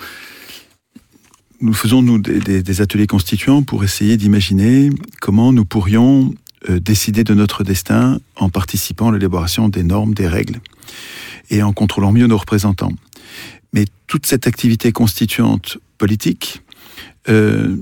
Nous 1.62 1.74
faisons, 1.74 2.00
nous, 2.00 2.18
des, 2.18 2.38
des- 2.38 2.62
des 2.62 2.80
ateliers 2.80 3.06
constituants 3.06 3.62
pour 3.62 3.84
essayer 3.84 4.16
d'imaginer 4.16 4.88
comment 5.20 5.52
nous 5.52 5.66
pourrions 5.66 6.32
décider 6.68 7.24
de 7.24 7.34
notre 7.34 7.64
destin 7.64 8.20
en 8.36 8.50
participant 8.50 9.08
à 9.08 9.12
l'élaboration 9.12 9.68
des 9.68 9.82
normes, 9.82 10.14
des 10.14 10.28
règles, 10.28 10.60
et 11.50 11.62
en 11.62 11.72
contrôlant 11.72 12.12
mieux 12.12 12.26
nos 12.26 12.36
représentants. 12.36 12.92
Mais 13.72 13.86
toute 14.06 14.26
cette 14.26 14.46
activité 14.46 14.92
constituante 14.92 15.78
politique 15.98 16.62
euh, 17.28 17.76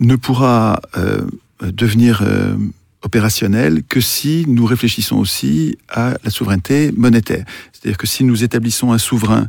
ne 0.00 0.16
pourra 0.16 0.80
euh, 0.96 1.26
devenir 1.60 2.22
euh, 2.22 2.56
opérationnelle 3.04 3.82
que 3.84 4.00
si 4.00 4.44
nous 4.48 4.64
réfléchissons 4.64 5.16
aussi 5.16 5.76
à 5.88 6.16
la 6.24 6.30
souveraineté 6.30 6.90
monétaire. 6.96 7.44
C'est-à-dire 7.72 7.98
que 7.98 8.06
si 8.06 8.24
nous 8.24 8.42
établissons 8.42 8.92
un 8.92 8.98
souverain 8.98 9.46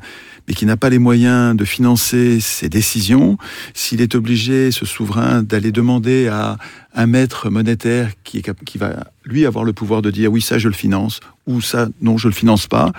mais 0.47 0.53
qui 0.53 0.65
n'a 0.65 0.77
pas 0.77 0.89
les 0.89 1.00
moyens 1.00 1.55
de 1.55 1.65
financer 1.65 2.39
ses 2.39 2.69
décisions, 2.69 3.38
s'il 3.74 4.01
est 4.01 4.13
obligé, 4.13 4.71
ce 4.71 4.85
souverain, 4.85 5.41
d'aller 5.41 5.71
demander 5.71 6.27
à 6.27 6.57
un 6.93 7.07
maître 7.07 7.50
monétaire 7.50 8.12
qui, 8.24 8.38
est 8.38 8.63
qui 8.63 8.77
va, 8.77 9.07
lui, 9.24 9.45
avoir 9.45 9.63
le 9.63 9.74
pouvoir 9.74 10.01
de 10.01 10.12
dire 10.12 10.31
oui, 10.31 10.41
ça, 10.41 10.59
je 10.59 10.67
le 10.67 10.75
finance, 10.75 11.19
ou 11.47 11.62
ça, 11.62 11.88
non, 12.01 12.17
je 12.17 12.27
le 12.27 12.33
finance 12.33 12.67
pas, 12.67 12.91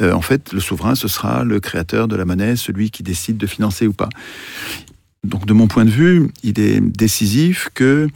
euh, 0.00 0.12
en 0.12 0.22
fait, 0.22 0.52
le 0.52 0.60
souverain, 0.60 0.94
ce 0.94 1.06
sera 1.06 1.44
le 1.44 1.60
créateur 1.60 2.08
de 2.08 2.16
la 2.16 2.24
monnaie, 2.24 2.56
celui 2.56 2.90
qui 2.90 3.02
décide 3.02 3.36
de 3.36 3.46
financer 3.46 3.86
ou 3.86 3.92
pas. 3.92 4.08
Donc, 5.22 5.46
de 5.46 5.52
mon 5.52 5.68
point 5.68 5.84
de 5.84 5.90
vue, 5.90 6.30
il 6.42 6.58
est 6.58 6.80
décisif 6.80 7.68
que 7.74 8.08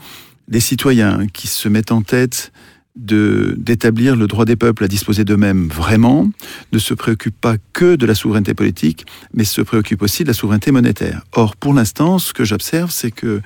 les 0.47 0.59
citoyens 0.59 1.27
qui 1.27 1.47
se 1.47 1.69
mettent 1.69 1.91
en 1.91 2.01
tête 2.01 2.51
d'établir 2.95 4.15
le 4.15 4.25
droit 4.25 4.45
des 4.45 4.55
peuples 4.55 4.83
à 4.83 4.87
disposer 4.87 5.23
d'eux-mêmes 5.23 5.67
vraiment 5.67 6.29
ne 6.71 6.79
se 6.79 6.95
préoccupent 6.95 7.39
pas 7.39 7.57
que 7.73 7.95
de 7.95 8.05
la 8.07 8.15
souveraineté 8.15 8.55
politique, 8.55 9.05
mais 9.33 9.43
se 9.43 9.61
préoccupent 9.61 10.01
aussi 10.01 10.23
de 10.23 10.29
la 10.29 10.33
souveraineté 10.33 10.71
monétaire. 10.71 11.21
Or, 11.33 11.55
pour 11.55 11.75
l'instant, 11.75 12.17
ce 12.17 12.33
que 12.33 12.43
j'observe, 12.43 12.89
c'est 12.89 13.11
que 13.11 13.41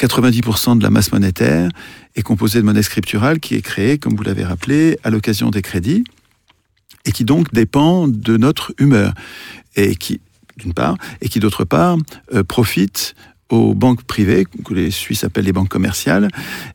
90% 0.00 0.78
de 0.78 0.82
la 0.82 0.88
masse 0.88 1.12
monétaire 1.12 1.68
est 2.16 2.22
composée 2.22 2.60
de 2.60 2.64
monnaie 2.64 2.82
scripturale 2.82 3.38
qui 3.38 3.54
est 3.54 3.62
créée, 3.62 3.98
comme 3.98 4.16
vous 4.16 4.22
l'avez 4.22 4.44
rappelé, 4.44 4.98
à 5.04 5.10
l'occasion 5.10 5.50
des 5.50 5.62
crédits 5.62 6.04
et 7.04 7.12
qui 7.12 7.24
donc 7.24 7.52
dépend 7.52 8.08
de 8.08 8.36
notre 8.36 8.72
humeur 8.78 9.12
et 9.76 9.94
qui, 9.94 10.20
d'une 10.56 10.72
part, 10.72 10.96
et 11.20 11.28
qui 11.28 11.40
d'autre 11.40 11.64
part 11.64 11.98
euh, 12.34 12.42
profite 12.44 13.14
aux 13.52 13.74
banques 13.74 14.02
privées, 14.04 14.46
que 14.64 14.72
les 14.72 14.90
Suisses 14.90 15.24
appellent 15.24 15.44
les 15.44 15.52
banques 15.52 15.68
commerciales, 15.68 16.28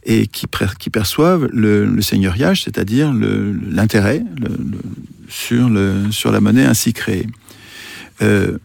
et 0.05 0.27
qui, 0.27 0.45
per- 0.45 0.77
qui 0.77 0.91
perçoivent 0.91 1.49
le, 1.51 2.01
seigneuriage, 2.01 2.63
c'est-à-dire 2.63 3.11
l'intérêt 3.13 4.23
sur, 5.27 5.69
la 5.69 6.39
monnaie 6.39 6.65
ainsi 6.65 6.93
créée. 6.93 7.27
Euh, 8.21 8.59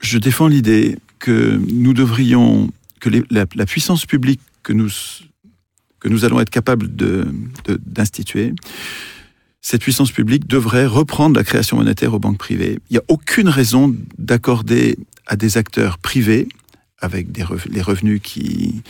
je 0.00 0.18
défends 0.18 0.46
l'idée 0.46 0.98
que 1.18 1.60
nous 1.72 1.94
devrions, 1.94 2.70
que 3.00 3.10
la, 3.30 3.66
puissance 3.66 4.06
publique 4.06 4.40
que 4.62 4.72
nous, 4.72 6.24
allons 6.24 6.38
être 6.38 6.50
capables 6.50 6.88
d'instituer, 6.88 8.54
cette 9.60 9.82
puissance 9.82 10.12
publique 10.12 10.46
devrait 10.46 10.86
reprendre 10.86 11.36
la 11.36 11.42
création 11.42 11.76
monétaire 11.78 12.14
aux 12.14 12.20
banques 12.20 12.38
privées. 12.38 12.78
Il 12.88 12.92
n'y 12.92 12.98
a 12.98 13.04
aucune 13.08 13.48
raison 13.48 13.96
d'accorder 14.16 14.96
à 15.26 15.34
des 15.34 15.58
acteurs 15.58 15.98
privés, 15.98 16.46
avec 17.00 17.32
des 17.32 17.42
rev- 17.42 17.68
les 17.70 17.82
revenus 17.82 18.20
qui, 18.22 18.82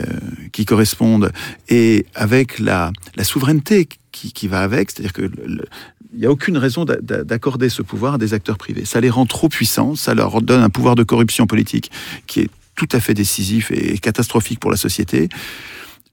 euh, 0.00 0.04
qui 0.52 0.64
correspondent, 0.64 1.32
et 1.68 2.06
avec 2.14 2.58
la, 2.58 2.92
la 3.16 3.24
souveraineté 3.24 3.88
qui, 4.12 4.32
qui 4.32 4.48
va 4.48 4.62
avec, 4.62 4.90
c'est-à-dire 4.90 5.12
que 5.12 5.30
il 6.16 6.20
n'y 6.20 6.26
a 6.26 6.30
aucune 6.30 6.56
raison 6.58 6.84
d'a- 6.84 7.00
d'a- 7.00 7.24
d'accorder 7.24 7.68
ce 7.68 7.82
pouvoir 7.82 8.14
à 8.14 8.18
des 8.18 8.34
acteurs 8.34 8.56
privés. 8.56 8.84
Ça 8.84 9.00
les 9.00 9.10
rend 9.10 9.26
trop 9.26 9.48
puissants, 9.48 9.96
ça 9.96 10.14
leur 10.14 10.40
donne 10.42 10.62
un 10.62 10.70
pouvoir 10.70 10.94
de 10.94 11.02
corruption 11.02 11.46
politique 11.48 11.90
qui 12.28 12.40
est 12.40 12.50
tout 12.76 12.88
à 12.92 13.00
fait 13.00 13.14
décisif 13.14 13.70
et 13.72 13.98
catastrophique 13.98 14.60
pour 14.60 14.70
la 14.70 14.76
société. 14.76 15.28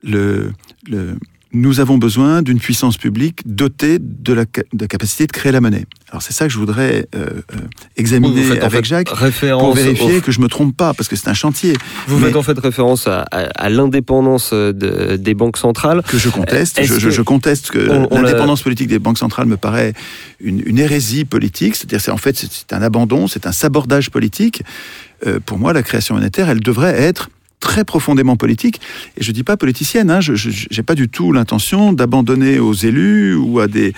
Le, 0.03 0.53
le- 0.87 1.17
nous 1.53 1.79
avons 1.79 1.97
besoin 1.97 2.41
d'une 2.41 2.59
puissance 2.59 2.97
publique 2.97 3.41
dotée 3.45 3.97
de 3.99 4.33
la, 4.33 4.43
ca- 4.53 4.63
de 4.73 4.81
la 4.83 4.87
capacité 4.87 5.27
de 5.27 5.31
créer 5.31 5.51
la 5.51 5.59
monnaie. 5.61 5.85
Alors 6.09 6.21
c'est 6.21 6.33
ça 6.33 6.45
que 6.47 6.53
je 6.53 6.57
voudrais 6.57 7.07
euh, 7.15 7.25
euh, 7.53 7.57
examiner 7.97 8.43
Vous 8.43 8.53
avec 8.61 8.85
Jacques 8.85 9.09
pour 9.09 9.73
vérifier 9.73 10.17
au- 10.17 10.21
que 10.21 10.31
je 10.31 10.39
me 10.39 10.47
trompe 10.47 10.75
pas, 10.77 10.93
parce 10.93 11.09
que 11.09 11.15
c'est 11.15 11.27
un 11.29 11.33
chantier 11.33 11.73
Vous 12.07 12.19
Mais- 12.19 12.27
faites 12.27 12.35
en 12.37 12.43
fait 12.43 12.57
référence 12.57 13.07
à, 13.07 13.21
à- 13.31 13.43
à 13.65 13.69
l'indépendance 13.69 14.53
de- 14.53 15.17
des 15.17 15.33
banques 15.33 15.57
centrales. 15.57 16.03
que 16.07 16.17
je 16.17 16.29
conteste. 16.29 16.81
Je, 16.83 16.93
je- 16.99 17.05
que- 17.07 17.09
je 17.11 17.21
conteste 17.21 17.69
que 17.71 17.79
l'indépendance 17.79 18.61
politique 18.61 18.87
des 18.87 18.99
banques 18.99 19.17
centrales 19.17 19.45
me 19.47 19.57
paraît 19.57 19.93
une, 20.39 20.61
une 20.65 20.79
hérésie 20.79 21.25
politique. 21.25 21.75
C'est-à-dire, 21.75 22.01
c'est 22.01 22.11
en 22.11 22.17
fait, 22.17 22.37
c'est- 22.37 22.49
c'est 22.51 22.73
un 22.73 22.81
abandon, 22.81 23.27
c'est 23.27 23.45
un 23.45 23.51
sabordage 23.51 24.09
politique. 24.09 24.63
Euh, 25.27 25.39
pour 25.45 25.59
moi, 25.59 25.73
la 25.73 25.83
création 25.83 26.15
monétaire, 26.15 26.49
elle 26.49 26.61
devrait 26.61 26.99
être 26.99 27.29
très 27.61 27.85
profondément 27.85 28.35
politique. 28.35 28.81
Et 29.15 29.23
je 29.23 29.31
dis 29.31 29.43
pas 29.43 29.55
politicienne. 29.55 30.11
Hein, 30.11 30.19
je 30.19 30.49
n'ai 30.75 30.83
pas 30.83 30.95
du 30.95 31.07
tout 31.07 31.31
l'intention 31.31 31.93
d'abandonner 31.93 32.59
aux 32.59 32.73
élus 32.73 33.35
ou 33.35 33.61
à 33.61 33.67
des 33.69 33.93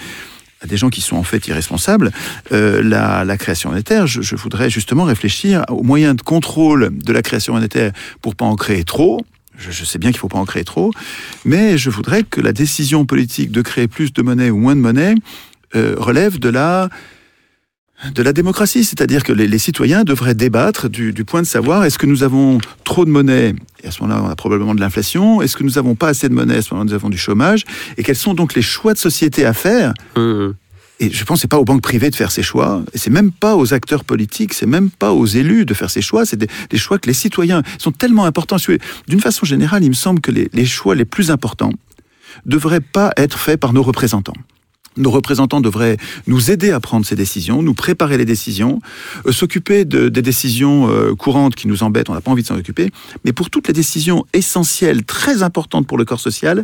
à 0.63 0.65
des 0.65 0.77
gens 0.77 0.89
qui 0.89 1.01
sont 1.01 1.17
en 1.17 1.23
fait 1.23 1.45
irresponsables, 1.47 2.11
euh, 2.53 2.81
la, 2.81 3.25
la 3.25 3.37
création 3.37 3.69
monétaire, 3.71 4.07
je, 4.07 4.21
je 4.21 4.35
voudrais 4.37 4.69
justement 4.69 5.03
réfléchir 5.03 5.63
aux 5.67 5.83
moyens 5.83 6.15
de 6.15 6.21
contrôle 6.21 6.89
de 6.97 7.11
la 7.11 7.21
création 7.21 7.53
monétaire 7.53 7.91
pour 8.21 8.35
pas 8.35 8.45
en 8.45 8.55
créer 8.55 8.85
trop. 8.85 9.19
Je, 9.57 9.71
je 9.71 9.83
sais 9.83 9.99
bien 9.99 10.11
qu'il 10.11 10.19
faut 10.19 10.29
pas 10.29 10.39
en 10.39 10.45
créer 10.45 10.63
trop, 10.63 10.91
mais 11.43 11.77
je 11.77 11.89
voudrais 11.89 12.23
que 12.23 12.41
la 12.41 12.53
décision 12.53 13.05
politique 13.05 13.51
de 13.51 13.61
créer 13.61 13.87
plus 13.89 14.13
de 14.13 14.21
monnaie 14.21 14.49
ou 14.49 14.57
moins 14.57 14.75
de 14.75 14.81
monnaie 14.81 15.15
euh, 15.75 15.95
relève 15.97 16.39
de 16.39 16.49
la 16.49 16.89
de 18.13 18.23
la 18.23 18.33
démocratie, 18.33 18.83
c'est-à-dire 18.83 19.23
que 19.23 19.31
les, 19.33 19.47
les 19.47 19.57
citoyens 19.57 20.03
devraient 20.03 20.35
débattre 20.35 20.89
du, 20.89 21.13
du 21.13 21.23
point 21.25 21.41
de 21.41 21.47
savoir 21.47 21.83
est-ce 21.85 21.97
que 21.97 22.05
nous 22.05 22.23
avons 22.23 22.57
trop 22.83 23.05
de 23.05 23.09
monnaie 23.09 23.55
et 23.83 23.87
à 23.87 23.91
ce 23.91 24.01
moment-là 24.01 24.21
on 24.25 24.29
a 24.29 24.35
probablement 24.35 24.75
de 24.75 24.79
l'inflation, 24.79 25.41
est-ce 25.41 25.55
que 25.57 25.63
nous 25.63 25.77
avons 25.77 25.95
pas 25.95 26.07
assez 26.09 26.29
de 26.29 26.33
monnaie, 26.33 26.57
à 26.57 26.61
ce 26.61 26.73
moment-là 26.73 26.89
nous 26.89 26.93
avons 26.95 27.09
du 27.09 27.17
chômage, 27.17 27.65
et 27.97 28.03
quels 28.03 28.15
sont 28.15 28.33
donc 28.33 28.53
les 28.55 28.61
choix 28.61 28.93
de 28.93 28.97
société 28.99 29.45
à 29.45 29.53
faire 29.53 29.93
Hum. 30.15 30.53
et 30.99 31.09
je 31.11 31.23
pense 31.25 31.39
que 31.39 31.41
c'est 31.41 31.47
pas 31.49 31.57
aux 31.59 31.65
banques 31.65 31.81
privées 31.81 32.09
de 32.09 32.15
faire 32.15 32.31
ces 32.31 32.43
choix, 32.43 32.83
et 32.93 32.97
c'est 32.97 33.09
même 33.09 33.31
pas 33.31 33.55
aux 33.57 33.73
acteurs 33.73 34.03
politiques, 34.05 34.53
c'est 34.53 34.65
même 34.65 34.89
pas 34.89 35.11
aux 35.11 35.25
élus 35.25 35.65
de 35.65 35.73
faire 35.73 35.89
ces 35.89 36.01
choix, 36.01 36.25
c'est 36.25 36.37
des, 36.37 36.47
des 36.69 36.77
choix 36.77 36.97
que 36.97 37.07
les 37.07 37.13
citoyens 37.13 37.61
sont 37.77 37.91
tellement 37.91 38.25
importants. 38.25 38.57
D'une 39.07 39.19
façon 39.19 39.45
générale, 39.45 39.83
il 39.83 39.89
me 39.89 39.93
semble 39.95 40.21
que 40.21 40.31
les, 40.31 40.49
les 40.53 40.65
choix 40.65 40.95
les 40.95 41.05
plus 41.05 41.29
importants 41.31 41.73
devraient 42.45 42.81
pas 42.81 43.11
être 43.17 43.37
faits 43.37 43.59
par 43.59 43.73
nos 43.73 43.83
représentants. 43.83 44.33
Nos 44.97 45.11
représentants 45.11 45.61
devraient 45.61 45.97
nous 46.27 46.51
aider 46.51 46.71
à 46.71 46.79
prendre 46.79 47.05
ces 47.05 47.15
décisions, 47.15 47.61
nous 47.63 47.73
préparer 47.73 48.17
les 48.17 48.25
décisions, 48.25 48.79
euh, 49.25 49.31
s'occuper 49.31 49.85
de, 49.85 50.09
des 50.09 50.21
décisions 50.21 50.89
euh, 50.89 51.15
courantes 51.15 51.55
qui 51.55 51.67
nous 51.67 51.83
embêtent, 51.83 52.09
on 52.09 52.13
n'a 52.13 52.21
pas 52.21 52.31
envie 52.31 52.43
de 52.43 52.47
s'en 52.47 52.57
occuper, 52.57 52.89
mais 53.25 53.33
pour 53.33 53.49
toutes 53.49 53.67
les 53.67 53.73
décisions 53.73 54.25
essentielles, 54.33 55.03
très 55.03 55.43
importantes 55.43 55.87
pour 55.87 55.97
le 55.97 56.05
corps 56.05 56.19
social, 56.19 56.63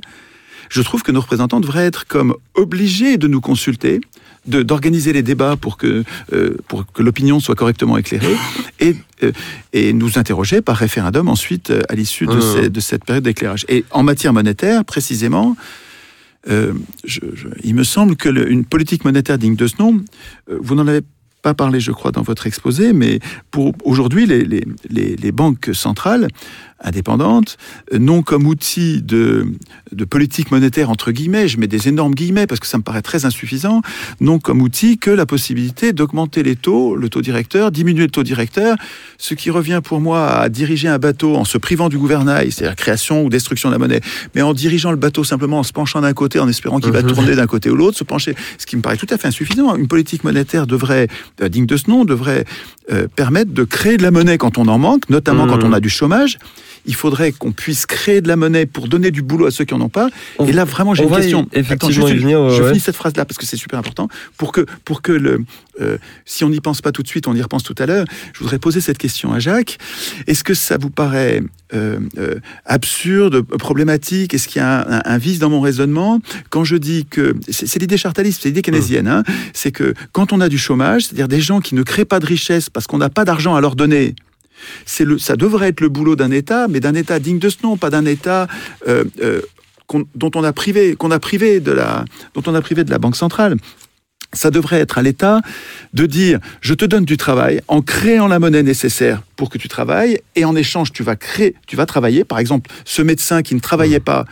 je 0.70 0.82
trouve 0.84 1.02
que 1.02 1.12
nos 1.12 1.22
représentants 1.22 1.60
devraient 1.60 1.86
être 1.88 2.06
comme 2.06 2.36
obligés 2.54 3.18
de 3.18 3.28
nous 3.28 3.42
consulter, 3.42 4.00
d'organiser 4.46 5.14
les 5.14 5.24
débats 5.24 5.56
pour 5.58 5.78
que, 5.78 6.04
euh, 6.34 6.56
pour 6.68 6.86
que 6.92 7.02
l'opinion 7.04 7.40
soit 7.40 7.56
correctement 7.56 7.98
éclairée 7.98 8.36
et, 8.80 8.96
euh, 9.24 9.32
et 9.74 9.94
nous 9.94 10.18
interroger 10.20 10.62
par 10.62 10.78
référendum 10.78 11.28
ensuite 11.28 11.74
à 11.90 11.96
l'issue 11.96 12.26
de, 12.28 12.40
ces- 12.40 12.70
de 12.70 12.80
cette 12.80 13.04
période 13.04 13.24
d'éclairage. 13.24 13.66
Et 13.68 13.84
en 13.92 14.04
matière 14.04 14.32
monétaire, 14.34 14.86
précisément, 14.86 15.58
je- 16.46 17.20
il 17.64 17.76
me 17.76 17.84
semble 17.84 18.16
que 18.16 18.30
une 18.50 18.66
politique 18.66 19.04
monétaire 19.06 19.38
digne 19.38 19.56
de 19.56 19.68
ce 19.68 19.76
nom, 19.80 20.02
euh, 20.50 20.58
vous 20.62 20.76
n'en 20.76 20.88
avez 20.88 21.02
pas 21.42 21.54
parlé, 21.54 21.80
je 21.80 21.92
crois, 21.92 22.12
dans 22.12 22.22
votre 22.22 22.48
exposé, 22.48 22.92
mais 22.92 23.20
pour 23.50 23.74
aujourd'hui, 23.86 24.26
les 24.26 25.32
banques 25.32 25.70
centrales 25.74 26.28
indépendantes 26.84 27.58
euh, 27.94 28.00
n'ont 28.00 28.22
comme 28.22 28.48
outil 28.48 29.02
de, 29.02 29.46
de 29.92 30.06
politique 30.06 30.52
monétaire, 30.52 30.90
entre 30.90 31.12
guillemets, 31.12 31.48
je 31.48 31.58
mets 31.60 31.68
des 31.68 31.88
énormes 31.88 32.14
guillemets 32.16 32.48
parce 32.48 32.60
que 32.60 32.68
ça 32.68 32.78
me 32.78 32.84
paraît 32.84 33.02
très 33.02 33.26
insuffisant, 33.26 33.82
n'ont 34.20 34.40
comme 34.40 34.62
outil 34.62 34.98
que 34.98 35.12
la 35.12 35.26
possibilité 35.26 35.94
d'augmenter 35.94 36.44
les 36.44 36.56
taux, 36.56 36.96
le 36.96 37.10
taux 37.10 37.22
directeur, 37.22 37.72
diminuer 37.72 38.04
le 38.04 38.10
taux 38.12 38.24
directeur, 38.24 38.78
ce 39.18 39.34
qui 39.34 39.50
revient 39.52 39.82
pour 39.84 40.00
moi 40.00 40.30
à 40.30 40.50
diriger 40.50 40.88
un 40.88 41.00
bateau 41.00 41.36
en 41.36 41.46
se 41.46 41.58
privant 41.58 41.90
du 41.90 41.98
gouvernail, 41.98 42.52
c'est-à-dire 42.52 42.76
création 42.76 43.24
ou 43.26 43.30
destruction 43.30 43.70
de 43.70 43.74
la 43.76 43.80
monnaie, 43.80 44.02
mais 44.36 44.42
en 44.42 44.54
dirigeant 44.54 44.92
le 44.92 44.98
bateau 44.98 45.24
simplement 45.24 45.60
en 45.60 45.64
se 45.64 45.74
penchant 45.74 46.02
d'un 46.02 46.14
côté, 46.14 46.40
en 46.40 46.48
espérant 46.48 46.80
qu'il 46.80 46.92
va 46.92 47.02
Mhm. 47.02 47.08
tourner 47.14 47.36
d'un 47.36 47.48
côté 47.48 47.70
ou 47.70 47.76
l'autre, 47.76 47.98
se 47.98 48.04
pencher, 48.04 48.36
ce 48.58 48.66
qui 48.66 48.76
me 48.78 48.82
paraît 48.82 48.98
tout 48.98 49.08
à 49.10 49.18
fait 49.18 49.28
insuffisant. 49.28 49.76
Une 49.76 49.88
politique 49.88 50.24
monétaire 50.24 50.68
devrait, 50.68 51.08
euh, 51.42 51.50
digne 51.50 51.66
de 51.66 51.78
ce 51.78 51.90
nom, 51.90 52.06
devrait 52.06 52.46
euh, 52.92 53.08
permettre 53.16 53.52
de 53.54 53.64
créer 53.64 53.98
de 53.98 54.04
la 54.04 54.10
monnaie 54.10 54.40
quand 54.40 54.58
on 54.58 54.68
en 54.68 54.80
manque, 54.80 55.10
notamment 55.12 55.46
Mhm. 55.46 55.52
quand 55.52 55.64
on 55.64 55.74
a 55.74 55.80
du 55.80 55.90
chômage. 55.90 56.40
Il 56.90 56.96
faudrait 56.96 57.32
qu'on 57.32 57.52
puisse 57.52 57.86
créer 57.86 58.20
de 58.20 58.28
la 58.28 58.36
monnaie 58.36 58.66
pour 58.66 58.88
donner 58.88 59.12
du 59.12 59.22
boulot 59.22 59.46
à 59.46 59.52
ceux 59.52 59.64
qui 59.64 59.74
en 59.76 59.82
ont 59.82 59.90
pas. 59.90 60.10
On- 60.40 60.48
et 60.48 60.52
là, 60.52 60.66
vraiment, 60.66 60.94
j'ai 60.96 61.04
une 61.04 61.10
y- 61.10 61.16
question. 61.16 61.48
y 62.16 62.20
venir, 62.20 62.42
ouais, 62.42 62.50
je 62.56 62.62
ouais. 62.64 62.68
finis 62.70 62.80
cette 62.80 62.96
phrase-là 62.96 63.26
parce 63.26 63.38
que 63.38 63.46
c'est 63.46 63.58
super 63.58 63.78
important. 63.80 64.08
Pour 64.38 64.52
que, 64.52 64.66
pour 64.86 65.02
que 65.04 65.12
le, 65.12 65.42
euh, 65.82 65.98
si 66.26 66.44
on 66.44 66.50
n'y 66.50 66.60
pense 66.60 66.82
pas 66.82 66.92
tout 66.92 67.04
de 67.04 67.08
suite, 67.08 67.28
on 67.28 67.36
y 67.36 67.42
repense 67.42 67.64
tout 67.64 67.76
à 67.78 67.86
l'heure. 67.86 68.06
Je 68.34 68.40
voudrais 68.40 68.58
poser 68.60 68.82
cette 68.82 68.98
question 68.98 69.32
à 69.32 69.40
Jacques. 69.40 69.78
Est-ce 70.28 70.44
que 70.44 70.54
ça 70.56 70.78
vous 70.78 70.90
paraît 70.90 71.42
euh, 71.76 72.00
euh, 72.18 72.40
absurde, 72.66 73.42
problématique? 73.44 74.34
Est-ce 74.34 74.48
qu'il 74.48 74.60
y 74.62 74.66
a 74.66 74.82
un, 74.90 74.98
un- 74.98 75.02
un 75.06 75.18
vice 75.20 75.38
dans 75.40 75.50
mon 75.52 75.62
raisonnement? 75.62 76.20
Quand 76.50 76.64
je 76.64 76.76
dis 76.76 77.06
que 77.06 77.36
c'est 77.50 77.68
c'est 77.68 77.80
l'idée 77.80 77.98
chartaliste, 77.98 78.42
c'est 78.42 78.50
l'idée 78.50 78.62
keynésienne. 78.64 79.08
hein, 79.08 79.24
c'est 79.54 79.72
que 79.72 79.94
quand 80.12 80.34
on 80.34 80.42
a 80.42 80.50
du 80.50 80.58
chômage, 80.58 81.04
c'est-à-dire 81.06 81.28
des 81.28 81.42
gens 81.42 81.60
qui 81.62 81.76
ne 81.76 81.84
créent 81.84 82.06
pas 82.06 82.20
de 82.20 82.26
richesse 82.26 82.70
parce 82.72 82.88
qu'on 82.88 82.98
n'a 82.98 83.10
pas 83.10 83.26
d'argent 83.26 83.54
à 83.56 83.62
leur 83.62 83.76
donner. 83.76 84.16
C'est 84.86 85.06
le, 85.06 85.18
ça 85.18 85.36
devrait 85.36 85.70
être 85.70 85.82
le 85.82 85.90
boulot 85.90 86.16
d'un 86.16 86.32
État, 86.32 86.68
mais 86.68 86.80
d'un 86.80 86.96
État 86.96 87.20
digne 87.20 87.40
de 87.40 87.50
ce 87.50 87.58
nom, 87.64 87.78
pas 87.78 87.90
d'un 87.90 88.06
État 88.06 88.48
euh, 88.88 89.04
euh, 89.22 89.42
dont 90.16 90.32
on 90.36 90.44
a 90.44 90.54
privé, 90.54 90.96
qu'on 90.96 91.12
a 91.12 91.20
privé 91.20 91.60
de 91.60 91.72
la, 91.72 92.06
dont 92.34 92.44
on 92.46 92.56
a 92.56 92.62
privé 92.62 92.84
de 92.84 92.92
la 92.92 93.00
banque 93.00 93.16
centrale. 93.16 93.56
Ça 94.32 94.52
devrait 94.52 94.80
être 94.80 95.00
à 95.00 95.02
l'État 95.02 95.42
de 95.94 96.06
dire 96.06 96.40
je 96.62 96.76
te 96.76 96.86
donne 96.86 97.06
du 97.06 97.18
travail 97.18 97.62
en 97.68 97.82
créant 97.82 98.28
la 98.28 98.38
monnaie 98.38 98.62
nécessaire 98.62 99.24
pour 99.36 99.50
que 99.50 99.58
tu 99.58 99.68
travailles 99.68 100.20
et 100.36 100.46
en 100.46 100.56
échange 100.56 100.92
tu 100.92 101.02
vas 101.02 101.16
créer, 101.16 101.56
tu 101.66 101.76
vas 101.76 101.88
travailler. 101.88 102.24
Par 102.24 102.38
exemple, 102.38 102.70
ce 102.86 103.02
médecin 103.02 103.42
qui 103.42 103.56
ne 103.56 103.60
travaillait 103.60 104.00
pas, 104.00 104.26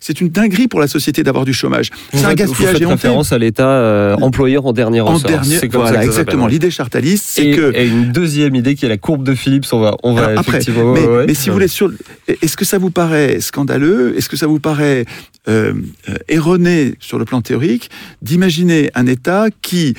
c'est 0.00 0.20
une 0.20 0.28
dinguerie 0.28 0.68
pour 0.68 0.80
la 0.80 0.88
société 0.88 1.22
d'avoir 1.22 1.44
du 1.44 1.52
chômage. 1.52 1.90
C'est 2.12 2.24
un 2.24 2.34
gaspillage 2.34 2.80
éhonté. 2.80 2.94
référence 2.94 3.32
à 3.32 3.38
l'État 3.38 3.68
euh, 3.68 4.16
employeur 4.20 4.66
en 4.66 4.72
dernier 4.72 5.00
En 5.00 5.06
ressort. 5.14 5.30
dernier, 5.30 5.56
C'est 5.58 5.68
comme 5.68 5.82
voilà, 5.82 5.98
ça 5.98 6.02
que 6.04 6.06
exactement. 6.10 6.46
L'idée 6.46 6.70
chartaliste, 6.70 7.24
c'est 7.28 7.46
Et, 7.48 7.56
que 7.56 7.72
et 7.74 7.86
une 7.86 8.10
deuxième 8.12 8.54
idée 8.54 8.74
qui 8.74 8.84
est 8.84 8.88
la 8.88 8.96
courbe 8.98 9.22
de 9.24 9.34
Phillips. 9.34 9.66
On 9.72 9.80
va, 9.80 9.96
on 10.02 10.14
va 10.14 10.26
Alors, 10.26 10.40
après, 10.40 10.60
mais, 10.68 10.72
ouais, 10.80 11.06
ouais. 11.06 11.24
mais 11.26 11.34
si 11.34 11.48
vous 11.48 11.54
voulez, 11.54 11.68
sur, 11.68 11.92
est-ce 12.28 12.56
que 12.56 12.64
ça 12.64 12.78
vous 12.78 12.90
paraît 12.90 13.40
scandaleux? 13.40 14.14
Est-ce 14.16 14.28
que 14.28 14.36
ça 14.36 14.46
vous 14.46 14.58
paraît 14.60 15.04
euh, 15.48 15.72
euh, 16.08 16.14
erroné 16.28 16.94
sur 17.00 17.18
le 17.18 17.24
plan 17.24 17.40
théorique 17.40 17.88
d'imaginer 18.22 18.90
un 18.94 19.06
État 19.06 19.46
qui, 19.62 19.94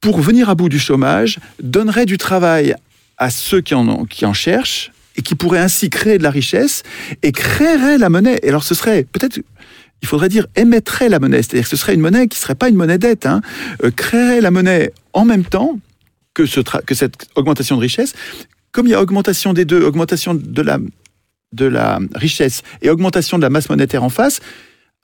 pour 0.00 0.20
venir 0.20 0.48
à 0.50 0.54
bout 0.54 0.68
du 0.68 0.78
chômage, 0.78 1.38
donnerait 1.62 2.06
du 2.06 2.18
travail 2.18 2.74
à 3.18 3.30
ceux 3.30 3.60
qui 3.60 3.74
en, 3.74 3.86
ont- 3.88 4.04
qui 4.04 4.24
en 4.26 4.32
cherchent 4.34 4.92
et 5.16 5.22
qui 5.22 5.34
pourraient 5.34 5.60
ainsi 5.60 5.90
créer 5.90 6.18
de 6.18 6.22
la 6.22 6.30
richesse 6.30 6.82
et 7.22 7.32
créerait 7.32 7.98
la 7.98 8.08
monnaie. 8.08 8.38
Et 8.42 8.48
alors 8.48 8.64
ce 8.64 8.74
serait 8.74 9.04
peut-être... 9.04 9.40
Il 10.02 10.08
faudrait 10.08 10.30
dire 10.30 10.46
émettrait 10.56 11.10
la 11.10 11.18
monnaie, 11.18 11.42
c'est-à-dire 11.42 11.64
que 11.64 11.68
ce 11.68 11.76
serait 11.76 11.94
une 11.94 12.00
monnaie 12.00 12.26
qui 12.26 12.38
ne 12.38 12.42
serait 12.42 12.54
pas 12.54 12.70
une 12.70 12.76
monnaie 12.76 12.96
dette, 12.96 13.26
hein, 13.26 13.42
euh, 13.84 13.90
créerait 13.90 14.40
la 14.40 14.50
monnaie 14.50 14.92
en 15.12 15.26
même 15.26 15.44
temps 15.44 15.78
que, 16.32 16.44
que 16.80 16.94
cette 16.94 17.28
augmentation 17.34 17.76
de 17.76 17.82
richesse, 17.82 18.14
comme 18.72 18.86
il 18.86 18.90
y 18.90 18.94
a 18.94 19.02
augmentation 19.02 19.52
des 19.52 19.66
deux, 19.66 19.82
augmentation 19.82 20.34
de 20.34 20.62
la, 20.62 20.78
de 21.52 21.66
la 21.66 21.98
richesse 22.14 22.62
et 22.80 22.88
augmentation 22.88 23.36
de 23.36 23.42
la 23.42 23.50
masse 23.50 23.68
monétaire 23.68 24.02
en 24.02 24.08
face, 24.08 24.40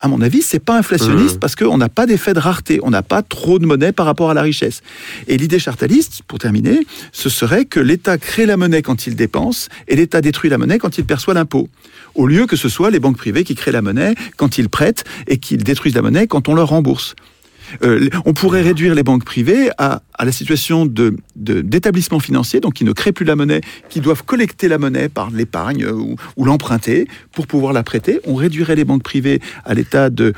à 0.01 0.09
mon 0.09 0.21
avis, 0.21 0.43
c'est 0.43 0.59
pas 0.59 0.77
inflationniste 0.77 1.37
Mmh. 1.37 1.39
parce 1.39 1.57
qu'on 1.57 1.79
n'a 1.79 1.89
pas 1.89 2.05
d'effet 2.05 2.35
de 2.35 2.39
rareté, 2.39 2.81
on 2.83 2.91
n'a 2.91 3.03
pas 3.03 3.23
trop 3.23 3.59
de 3.59 3.65
monnaie 3.65 3.93
par 3.93 4.05
rapport 4.05 4.31
à 4.31 4.35
la 4.35 4.43
richesse. 4.43 4.83
Et 5.27 5.39
l'idée 5.39 5.59
chartaliste, 5.59 6.21
pour 6.29 6.39
terminer, 6.39 6.87
ce 7.13 7.31
serait 7.31 7.65
que 7.65 7.81
l'État 7.81 8.19
crée 8.19 8.45
la 8.45 8.59
monnaie 8.59 8.83
quand 8.83 9.07
il 9.07 9.17
dépense 9.17 9.69
et 9.89 9.97
l'État 9.97 10.21
détruit 10.21 10.51
la 10.51 10.59
monnaie 10.59 10.79
quand 10.79 10.99
il 10.99 11.05
perçoit 11.05 11.33
l'impôt. 11.33 11.69
Au 12.15 12.27
lieu 12.27 12.47
que 12.47 12.57
ce 12.57 12.69
soit 12.69 12.91
les 12.91 13.01
banques 13.01 13.17
privées 13.17 13.45
qui 13.45 13.55
créent 13.55 13.73
la 13.73 13.83
monnaie 13.83 14.15
quand 14.37 14.59
ils 14.59 14.69
prêtent 14.69 15.05
et 15.29 15.39
qu'ils 15.39 15.65
détruisent 15.65 15.95
la 15.95 16.03
monnaie 16.03 16.27
quand 16.27 16.49
on 16.49 16.55
leur 16.55 16.69
rembourse. 16.69 17.15
Euh, 17.83 18.09
on 18.25 18.33
pourrait 18.33 18.63
réduire 18.63 18.95
les 18.95 19.03
banques 19.03 19.25
privées 19.25 19.71
à, 19.79 20.03
la 20.19 20.33
situation 20.33 20.87
de 20.87 21.17
d'établissements 21.37 22.21
financiers, 22.21 22.61
donc 22.61 22.75
qui 22.75 22.85
ne 22.85 22.93
créent 22.93 23.13
plus 23.13 23.25
la 23.25 23.37
monnaie, 23.37 23.61
qui 23.89 24.01
doivent 24.01 24.25
collecter 24.25 24.69
la 24.69 24.79
monnaie 24.79 25.09
par 25.09 25.31
l'épargne 25.31 25.85
euh, 25.85 25.93
ou, 26.37 26.45
l'emprunter 26.45 27.07
pour 27.33 27.47
pouvoir 27.47 27.73
la 27.73 27.83
prêter. 27.83 28.21
On 28.25 28.35
réduirait 28.35 28.77
les 28.77 28.85
banques 28.85 29.03
privées 29.03 29.41
à 29.65 29.75
l'état 29.75 30.11
de 30.11 30.33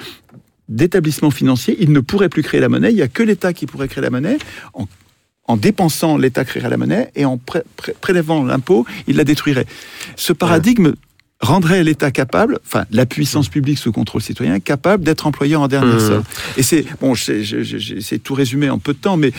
d'établissements 0.69 1.31
financiers. 1.31 1.77
Ils 1.81 1.93
ne 1.93 2.01
pourraient 2.01 2.29
plus 2.29 2.43
créer 2.43 2.61
la 2.61 2.69
monnaie. 2.69 2.91
Il 2.91 2.97
n'y 2.97 3.03
a 3.03 3.09
que 3.09 3.23
l'État 3.23 3.53
qui 3.53 3.67
pourrait 3.67 3.89
créer 3.89 4.03
la 4.03 4.11
monnaie. 4.11 4.37
En, 4.75 4.87
en 5.45 5.57
dépensant, 5.57 6.19
l'État 6.19 6.45
créerait 6.45 6.69
la 6.69 6.77
monnaie 6.77 7.11
et 7.17 7.25
en 7.25 7.39
pré- 7.39 7.63
pré- 7.77 7.95
prélevant 7.99 8.45
l'impôt, 8.45 8.85
il 9.07 9.17
la 9.17 9.25
détruirait. 9.25 9.65
Ce 10.17 10.35
paradigme 10.35 10.93
rendrait 11.41 11.85
l'État 11.85 12.11
capable, 12.11 12.59
enfin 12.67 12.85
la 12.91 13.07
puissance 13.07 13.49
publique 13.49 13.79
sous 13.79 13.93
contrôle 13.93 14.23
citoyen, 14.23 14.61
capable 14.61 15.05
d'être 15.05 15.27
employeur 15.27 15.61
en 15.61 15.69
dernier 15.69 15.95
Mmh. 15.95 16.01
sort. 16.01 16.23
Et 16.57 16.63
c'est 16.63 16.85
bon, 17.01 17.15
de 17.15 18.19
tout 18.19 18.35
résumer 18.35 18.71
en 18.71 18.79
peu 18.79 18.93
de 18.93 18.99
temps, 18.99 19.17
mais 19.17 19.33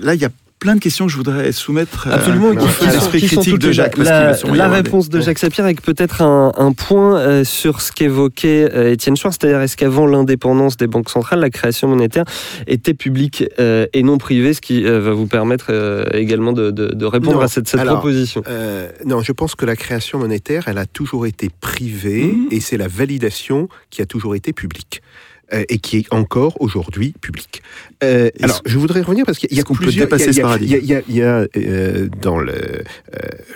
là 0.00 0.14
il 0.14 0.20
y 0.20 0.24
a 0.24 0.30
plein 0.58 0.74
de 0.74 0.80
questions 0.80 1.06
que 1.06 1.12
je 1.12 1.16
voudrais 1.18 1.52
soumettre 1.52 2.08
euh, 2.08 2.14
Absolument, 2.14 2.54
qui 2.54 3.28
sont 3.28 3.40
critique 3.40 3.58
de 3.58 3.72
Jacques. 3.72 3.96
parce 3.96 4.08
La, 4.44 4.54
la 4.54 4.68
des- 4.68 4.74
réponse 4.76 5.08
de 5.08 5.20
Jacques 5.20 5.38
Sapir 5.38 5.64
avec 5.64 5.82
peut-être 5.82 6.22
un, 6.22 6.52
un 6.56 6.72
point 6.72 7.18
euh, 7.18 7.44
sur 7.44 7.80
ce 7.80 7.92
qu'évoquait 7.92 8.68
euh, 8.74 8.92
Étienne 8.92 9.16
Schwartz, 9.16 9.36
c'est-à-dire 9.40 9.60
est-ce 9.60 9.76
qu'avant 9.76 10.06
l'indépendance 10.06 10.76
des 10.76 10.86
banques 10.86 11.10
centrales, 11.10 11.40
la 11.40 11.50
création 11.50 11.88
monétaire 11.88 12.24
était 12.66 12.94
publique 12.94 13.44
euh, 13.58 13.86
et 13.92 14.02
non 14.02 14.18
privée, 14.18 14.54
ce 14.54 14.60
qui 14.60 14.84
euh, 14.86 15.00
va 15.00 15.12
vous 15.12 15.26
permettre 15.26 15.66
euh, 15.70 16.04
également 16.12 16.52
de, 16.52 16.70
de- 16.70 16.94
de 16.94 17.04
répondre 17.06 17.36
Non, 17.38 17.42
à 17.42 17.48
cette, 17.48 17.68
cette 17.68 17.80
alors, 17.80 17.98
proposition. 18.00 18.42
Euh, 18.48 18.88
non, 19.04 19.20
je 19.22 19.32
pense 19.32 19.54
que 19.54 19.66
la 19.66 19.76
création 19.76 20.18
monétaire, 20.18 20.64
elle 20.68 20.78
a 20.78 20.86
toujours 20.86 21.26
été 21.26 21.50
privée 21.60 22.32
Mhm. 22.32 22.48
et 22.50 22.60
c'est 22.60 22.76
la 22.78 22.88
validation 22.88 23.68
qui 23.90 24.00
a 24.02 24.06
toujours 24.06 24.34
été 24.34 24.52
publique. 24.52 25.02
Euh, 25.52 25.64
et 25.68 25.78
qui 25.78 25.98
est 25.98 26.12
encore 26.12 26.60
aujourd'hui 26.60 27.14
publique. 27.20 27.62
Euh, 28.02 28.30
alors, 28.42 28.60
je 28.64 28.78
voudrais 28.78 29.00
revenir 29.02 29.24
parce 29.24 29.38
qu'il 29.38 29.52
y 29.56 29.60
a 29.60 29.62
qu'on 29.62 29.74
peut 29.74 29.84
plusieurs- 29.84 30.06
dépasser 30.06 30.32
ce 30.32 30.40
paradigme 30.40 30.78
Il 31.08 31.14
y 31.16 31.22
a, 31.22 31.46
euh, 31.56 32.08
dans 32.20 32.38
le, 32.38 32.84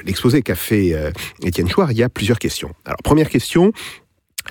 l'exposé 0.06 0.42
qu'a 0.42 0.54
fait 0.54 0.94
Étienne 1.44 1.68
Chouard, 1.68 1.92
il 1.92 1.98
y 1.98 2.02
a 2.02 2.08
plusieurs 2.08 2.38
questions. 2.38 2.70
Alors, 2.84 2.98
première 3.02 3.28
question. 3.28 3.72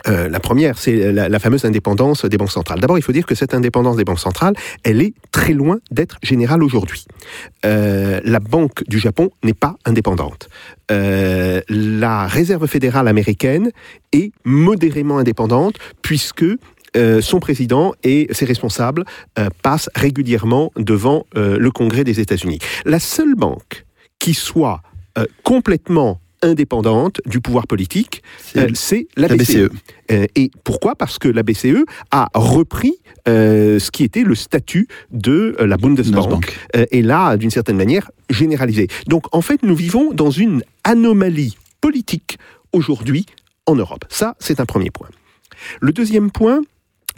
euh, 0.08 0.30
la 0.30 0.39
première, 0.39 0.78
c'est 0.78 1.12
la, 1.12 1.28
la 1.30 1.39
fameuse 1.39 1.65
indépendance 1.65 2.23
des 2.23 2.38
banques 2.38 2.52
centrales. 2.52 2.80
D'abord, 2.80 2.99
il 2.99 3.02
faut 3.02 3.12
dire 3.12 3.25
que 3.25 3.34
cette 3.34 3.56
indépendance 3.56 3.95
des 3.97 4.04
banques 4.06 4.19
centrales, 4.19 4.54
elle 4.84 5.02
est 5.02 5.13
très 5.32 5.54
loin 5.54 5.80
d'être 5.91 6.17
générale 6.21 6.62
aujourd'hui. 6.63 7.06
Euh, 7.65 8.21
la 8.23 8.39
Banque 8.39 8.84
du 8.88 8.99
Japon 8.99 9.32
n'est 9.43 9.56
pas 9.56 9.75
indépendante. 9.86 10.47
Euh, 10.91 11.62
la 11.69 12.28
Réserve 12.28 12.67
fédérale 12.67 13.08
américaine 13.08 13.71
est 14.13 14.32
modérément 14.45 15.17
indépendante 15.17 15.75
puisque 16.04 16.45
euh, 16.97 17.21
son 17.21 17.39
président 17.39 17.93
et 18.04 18.28
ses 18.32 18.45
responsables 18.45 19.04
euh, 19.38 19.49
passent 19.63 19.89
régulièrement 19.95 20.71
devant 20.78 21.25
euh, 21.36 21.58
le 21.58 21.71
Congrès 21.71 22.04
des 22.04 22.19
États-Unis. 22.19 22.60
La 22.86 22.99
seule 22.99 23.36
banque 23.36 23.86
qui 24.19 24.34
soit 24.34 24.82
complètement 25.43 26.21
indépendante 26.41 27.19
du 27.25 27.41
pouvoir 27.41 27.67
politique, 27.67 28.23
C'est- 28.73 29.08
la, 29.17 29.28
la 29.28 29.36
BCE. 29.36 29.67
BCE. 29.67 29.69
Euh, 30.12 30.25
et 30.36 30.52
pourquoi? 30.63 30.95
Parce 30.95 31.19
que 31.19 31.28
la 31.28 31.43
BCE 31.43 31.84
a 32.12 32.30
repris 32.34 32.93
euh, 33.28 33.80
ce 33.80 33.91
qui 33.91 34.04
était 34.06 34.23
le 34.23 34.36
statut 34.36 34.88
de 35.12 35.58
euh, 35.60 35.67
la 35.67 35.75
Bundesbank 35.75 36.30
Bundesbank. 36.30 36.58
euh, 36.78 36.86
et 36.91 37.02
là, 37.02 37.36
d'une 37.36 37.49
certaine 37.52 37.75
manière, 37.75 38.10
généralisé. 38.30 38.88
Donc, 39.08 39.25
en 39.36 39.41
fait, 39.41 39.63
nous 39.63 39.75
vivons 39.75 40.13
dans 40.13 40.32
une 40.32 40.63
anomalie 40.86 41.58
politique 41.82 42.38
aujourd'hui 42.71 43.25
en 43.65 43.75
Europe. 43.75 44.06
Ça, 44.08 44.36
c'est 44.39 44.62
un 44.62 44.65
premier 44.65 44.91
point. 44.91 45.10
Le 45.82 45.91
deuxième 45.91 46.32
point, 46.32 46.62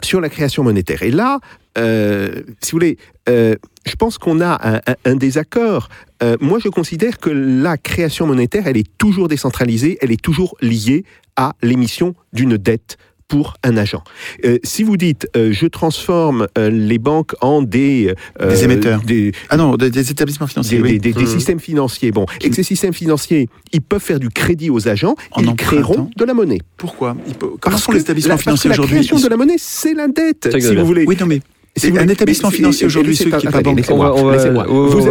sur 0.04 0.20
la 0.20 0.28
création 0.28 0.62
monétaire. 0.62 1.02
Et 1.02 1.10
là, 1.10 1.40
euh, 1.78 2.42
si 2.60 2.72
vous 2.72 2.76
voulez, 2.76 2.98
euh, 3.28 3.54
je 3.86 3.94
pense 3.96 4.18
qu'on 4.18 4.40
a 4.40 4.82
un, 5.04 5.16
désaccord. 5.16 5.88
Euh, 6.22 6.36
moi, 6.40 6.58
je 6.62 6.68
considère 6.68 7.18
que 7.18 7.30
la 7.30 7.76
création 7.76 8.26
monétaire, 8.26 8.66
elle 8.66 8.76
est 8.76 8.96
toujours 8.98 9.28
décentralisée, 9.28 9.98
elle 10.00 10.12
est 10.12 10.20
toujours 10.20 10.56
liée 10.60 11.04
à 11.36 11.54
l'émission 11.62 12.14
d'une 12.32 12.56
dette 12.56 12.98
pour 13.32 13.54
un 13.64 13.78
agent. 13.78 14.04
Euh, 14.44 14.58
si 14.62 14.82
vous 14.82 14.98
dites, 14.98 15.26
euh, 15.36 15.52
je 15.52 15.66
transforme 15.66 16.48
euh, 16.58 16.68
les 16.68 16.98
banques 16.98 17.32
en 17.40 17.62
des... 17.62 18.14
euh, 18.42 18.50
Des 18.50 18.64
émetteurs. 18.64 19.00
des, 19.00 19.32
Ah 19.48 19.56
non, 19.56 19.74
des, 19.76 19.88
des 19.90 20.10
établissements 20.10 20.46
financiers. 20.46 20.76
des, 20.76 20.82
oui. 20.84 20.92
des- 20.92 20.98
des- 20.98 21.12
des 21.14 21.22
Mhm. 21.22 21.26
systèmes 21.38 21.58
financiers. 21.60 22.12
Bon, 22.12 22.26
et 22.42 22.50
que 22.50 22.54
ces 22.54 22.62
systèmes 22.62 22.92
financiers, 22.92 23.48
ils 23.72 23.80
peuvent 23.80 24.02
faire 24.02 24.20
du 24.20 24.28
crédit 24.28 24.68
aux 24.68 24.86
agents, 24.86 25.14
En 25.30 25.40
ils 25.42 25.54
créeront 25.56 26.10
de 26.14 26.24
la 26.26 26.34
monnaie. 26.34 26.58
Pourquoi 26.76 27.16
Comment 27.40 27.56
Parce 27.62 27.82
sont 27.84 27.92
que 27.92 27.96
les 27.96 28.02
établissements 28.02 28.34
la- 28.34 28.38
financiers 28.38 28.68
aujourd'hui 28.70 28.96
La 28.96 29.00
création 29.00 29.16
Ils 29.16 29.24
de 29.24 29.28
la 29.30 29.36
monnaie, 29.38 29.56
c'est 29.56 29.94
la 29.94 30.08
dette, 30.08 30.48
C'est 30.52 30.60
si 30.60 30.74
vous 30.74 30.84
voulez. 30.84 31.06
Oui, 31.08 31.16
non, 31.18 31.24
mais 31.24 31.40
Si 31.74 31.90
vous 31.90 31.96
un 31.98 32.08
établissement 32.08 32.50
financier 32.50 32.84
aujourd'hui, 32.84 33.16
ceux 33.16 33.30
qui 33.30 33.46
est 33.46 33.50
pas 33.50 33.62
banque. 33.62 33.80
Vous 33.80 35.06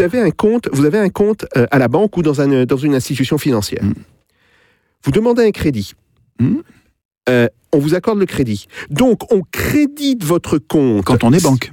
avez- 0.00 0.20
un 0.20 0.30
compte, 0.32 0.68
vous 0.72 0.84
avez 0.84 0.98
un 0.98 1.08
compte 1.08 1.46
euh, 1.56 1.66
à 1.70 1.78
la 1.78 1.86
banque 1.86 2.16
ou 2.16 2.22
dans, 2.22 2.40
un, 2.40 2.64
dans 2.64 2.76
une 2.76 2.96
institution 2.96 3.38
financière. 3.38 3.84
Mm. 3.84 3.92
Vous 5.04 5.12
demandez 5.12 5.44
un 5.44 5.52
crédit. 5.52 5.92
Mm. 6.40 6.56
Euh, 7.28 7.48
on 7.72 7.78
vous 7.78 7.94
accorde 7.94 8.18
le 8.18 8.26
crédit. 8.26 8.66
Donc, 8.90 9.32
on 9.32 9.42
crédite 9.50 10.24
votre 10.24 10.58
compte. 10.58 11.04
quand 11.04 11.24
on 11.24 11.32
est 11.32 11.42
banque. 11.42 11.70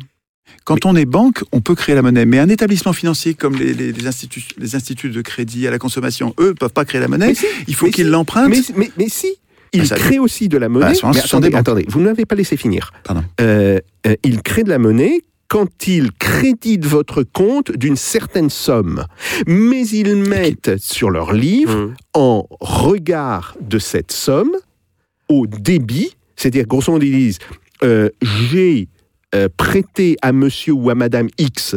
Quand 0.66 0.86
on 0.86 0.96
est 0.96 1.06
banque, 1.06 1.44
on 1.52 1.60
peut 1.62 1.76
créer 1.76 1.94
la 1.96 2.02
monnaie. 2.02 2.26
Mais 2.26 2.40
un 2.40 2.50
établissement 2.50 2.94
financier 2.94 3.34
comme 3.34 3.56
les, 3.56 3.74
les- 3.74 3.92
les 3.92 4.08
instituts, 4.08 4.44
les 4.58 4.76
instituts 4.76 5.10
de 5.10 5.22
crédit 5.22 5.68
à 5.68 5.72
la 5.72 5.78
consommation, 5.80 6.34
eux, 6.40 6.50
ne 6.50 6.54
peuvent 6.54 6.72
pas 6.72 6.86
créer 6.86 7.02
la 7.02 7.08
monnaie. 7.10 7.36
Si, 7.36 7.46
Il 7.68 7.76
faut 7.76 7.88
qu'ils 7.88 8.06
si, 8.06 8.12
l'empruntent. 8.12 8.50
Mais, 8.50 8.62
mais, 8.78 8.92
mais 8.98 9.10
si, 9.10 9.28
il 9.74 9.82
Ah, 9.82 9.86
ça- 9.86 9.96
crée 9.96 10.20
aussi 10.20 10.48
de 10.48 10.58
la 10.58 10.68
Bah, 10.70 10.74
monnaie. 10.74 10.94
moment-là, 11.02 11.12
mais 11.14 11.20
attendez, 11.26 11.54
attendez, 11.54 11.86
vous 11.90 12.00
ne 12.00 12.06
m'avez 12.06 12.26
pas 12.26 12.36
laissé 12.36 12.56
finir. 12.58 12.92
Pardon. 13.04 13.24
Euh, 13.42 13.80
euh, 14.08 14.16
il 14.24 14.42
crée 14.42 14.64
de 14.64 14.70
la 14.70 14.80
monnaie 14.80 15.22
quand 15.50 15.88
ils 15.88 16.12
créditent 16.14 16.86
votre 16.86 17.24
compte 17.24 17.72
d'une 17.76 17.98
certaine 17.98 18.50
somme. 18.50 19.06
Mais 19.46 19.86
ils 19.88 20.16
mettent 20.16 20.78
sur 20.80 21.10
leur 21.12 21.34
livre, 21.34 21.76
Mmh. 21.76 21.94
en 22.14 22.48
regard 22.62 23.56
de 23.62 23.80
cette 23.80 24.12
somme, 24.14 24.52
au 25.30 25.48
débit, 25.48 26.16
c'est-à-dire, 26.36 26.66
grosso 26.66 26.92
modo, 26.92 27.06
ils 27.06 27.12
disent 27.12 27.40
euh, 27.84 28.10
J'ai 28.22 28.88
euh, 29.36 29.48
prêté 29.56 30.18
à 30.22 30.32
monsieur 30.32 30.74
ou 30.74 30.90
à 30.90 30.96
madame 30.96 31.28
X 31.38 31.76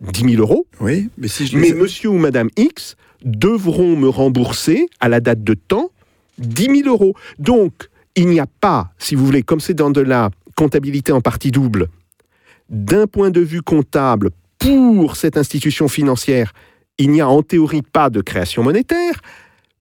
10 0.00 0.20
000 0.34 0.42
euros, 0.42 0.66
Oui, 0.80 1.08
mais 1.16 1.28
si 1.28 1.46
je 1.46 1.56
mais 1.56 1.68
les- 1.68 1.74
monsieur 1.74 2.08
ou 2.10 2.18
madame 2.18 2.48
X 2.56 2.96
devront 3.24 3.96
me 3.96 4.08
rembourser 4.08 4.86
à 4.98 5.08
la 5.08 5.20
date 5.20 5.44
de 5.44 5.54
temps 5.54 5.90
10 6.38 6.82
000 6.82 6.88
euros. 6.88 7.14
Donc, 7.38 7.88
il 8.16 8.26
n'y 8.28 8.40
a 8.40 8.46
pas, 8.46 8.90
si 8.98 9.14
vous 9.14 9.24
voulez, 9.24 9.42
comme 9.44 9.60
c'est 9.60 9.74
dans 9.74 9.90
de 9.90 10.00
la 10.00 10.30
comptabilité 10.56 11.12
en 11.12 11.20
partie 11.20 11.50
double, 11.52 11.86
d'un 12.68 13.06
point 13.06 13.30
de 13.30 13.40
vue 13.40 13.62
comptable, 13.62 14.30
pour 14.58 15.14
cette 15.16 15.36
institution 15.36 15.86
financière, 15.88 16.52
il 16.98 17.10
n'y 17.10 17.20
a 17.20 17.28
en 17.28 17.42
théorie 17.42 17.82
pas 17.82 18.10
de 18.10 18.20
création 18.20 18.62
monétaire. 18.64 19.20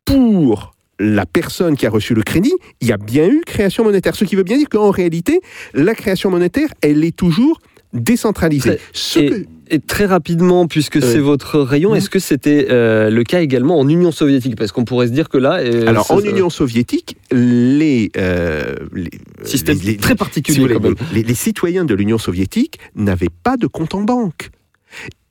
Pour 0.05 0.73
la 1.01 1.25
personne 1.25 1.75
qui 1.75 1.85
a 1.85 1.89
reçu 1.89 2.13
le 2.13 2.21
crédit, 2.23 2.53
il 2.81 2.87
y 2.87 2.91
a 2.91 2.97
bien 2.97 3.27
eu 3.27 3.41
création 3.45 3.83
monétaire. 3.83 4.15
Ce 4.15 4.23
qui 4.25 4.35
veut 4.35 4.43
bien 4.43 4.57
dire 4.57 4.69
qu'en 4.69 4.91
réalité, 4.91 5.41
la 5.73 5.95
création 5.95 6.29
monétaire, 6.29 6.69
elle 6.81 7.03
est 7.03 7.15
toujours 7.15 7.59
décentralisée. 7.93 8.77
Ce 8.93 9.19
Et, 9.19 9.29
que- 9.29 9.45
et 9.69 9.79
très 9.79 10.05
rapidement, 10.05 10.67
puisque 10.67 11.01
c'est 11.01 11.19
votre 11.19 11.59
rayon, 11.59 11.95
est-ce 11.95 12.09
que 12.09 12.19
c'était 12.19 12.67
euh, 12.69 13.09
le 13.09 13.23
cas 13.23 13.41
également 13.41 13.79
en 13.79 13.87
Union 13.87 14.11
soviétique? 14.11 14.55
Parce 14.57 14.71
qu'on 14.73 14.83
pourrait 14.85 15.07
se 15.07 15.13
dire 15.13 15.27
que 15.29 15.37
là... 15.37 15.59
euh, 15.59 15.87
Alors, 15.87 16.05
ça- 16.07 16.13
en 16.15 16.19
Union 16.21 16.49
soviétique, 16.49 17.15
les, 17.31 18.11
euh, 18.17 18.75
les, 18.93 19.09
Système 19.43 19.77
les- 19.79 19.91
les- 19.91 19.97
très 19.97 20.15
particulier 20.15 20.67
quand 20.73 20.79
même. 20.81 20.95
les- 21.13 21.33
citoyens 21.35 21.85
de 21.85 21.93
l'Union 21.95 22.17
soviétique 22.17 22.79
n'avaient 22.95 23.29
pas 23.43 23.55
de 23.57 23.67
compte 23.67 23.95
en 23.95 24.01
banque. 24.01 24.49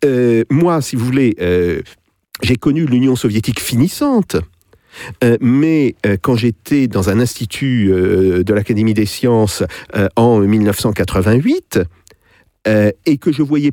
Euh, 0.07 0.45
moi, 0.51 0.81
si 0.81 0.97
vous 0.97 1.05
voulez, 1.05 1.37
euh, 1.41 1.81
j'ai 2.43 2.57
connu 2.57 2.87
l'Union 2.87 3.17
soviétique 3.17 3.61
finissante. 3.61 4.37
Euh, 5.25 5.37
mais 5.41 5.95
euh, 6.07 6.17
quand 6.21 6.37
j'étais 6.37 6.87
dans 6.89 7.09
un 7.11 7.21
institut 7.21 7.91
euh, 7.93 8.43
de 8.43 8.53
l'Académie 8.55 8.95
des 8.95 9.07
sciences 9.07 9.63
en 10.17 10.39
1988 10.41 11.81
euh, 12.67 12.91
et 13.07 13.19
que 13.19 13.33
je 13.33 13.43
voyais 13.43 13.73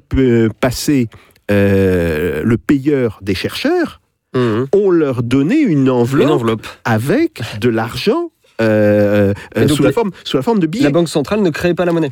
passer 0.60 1.08
le 1.50 2.56
payeur 2.56 3.20
des 3.22 3.36
chercheurs, 3.36 4.02
Mhm. 4.36 4.68
on 4.76 4.90
leur 4.92 5.24
donnait 5.24 5.62
une 5.62 5.90
enveloppe, 5.90 6.28
Une 6.28 6.34
enveloppe. 6.34 6.68
avec 6.84 7.42
de 7.62 7.70
l'argent 7.70 8.30
sous, 8.60 9.84
la- 9.84 9.92
forme, 9.94 10.12
sous 10.26 10.36
la 10.38 10.44
forme 10.44 10.60
de 10.60 10.68
billets. 10.68 10.84
La 10.84 10.90
Banque 10.92 11.08
centrale 11.08 11.42
ne 11.42 11.50
créait 11.50 11.74
pas 11.74 11.86
la 11.86 11.94
monnaie. 11.94 12.12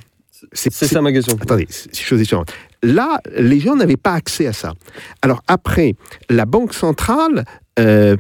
C'est 0.54 0.72
ça 0.74 1.02
ma 1.02 1.12
question. 1.12 1.38
Attendez, 1.42 1.68
c'est 1.70 1.94
chose 1.96 2.20
différente. 2.20 2.52
Là, 2.84 3.20
les 3.38 3.60
gens 3.60 3.76
n'avaient 3.76 3.98
pas 3.98 4.14
accès 4.14 4.48
à 4.48 4.54
ça. 4.54 4.74
Alors 5.22 5.42
après, 5.48 5.94
la 6.30 6.46
Banque 6.46 6.74
centrale, 6.74 7.44
euh, 7.80 8.16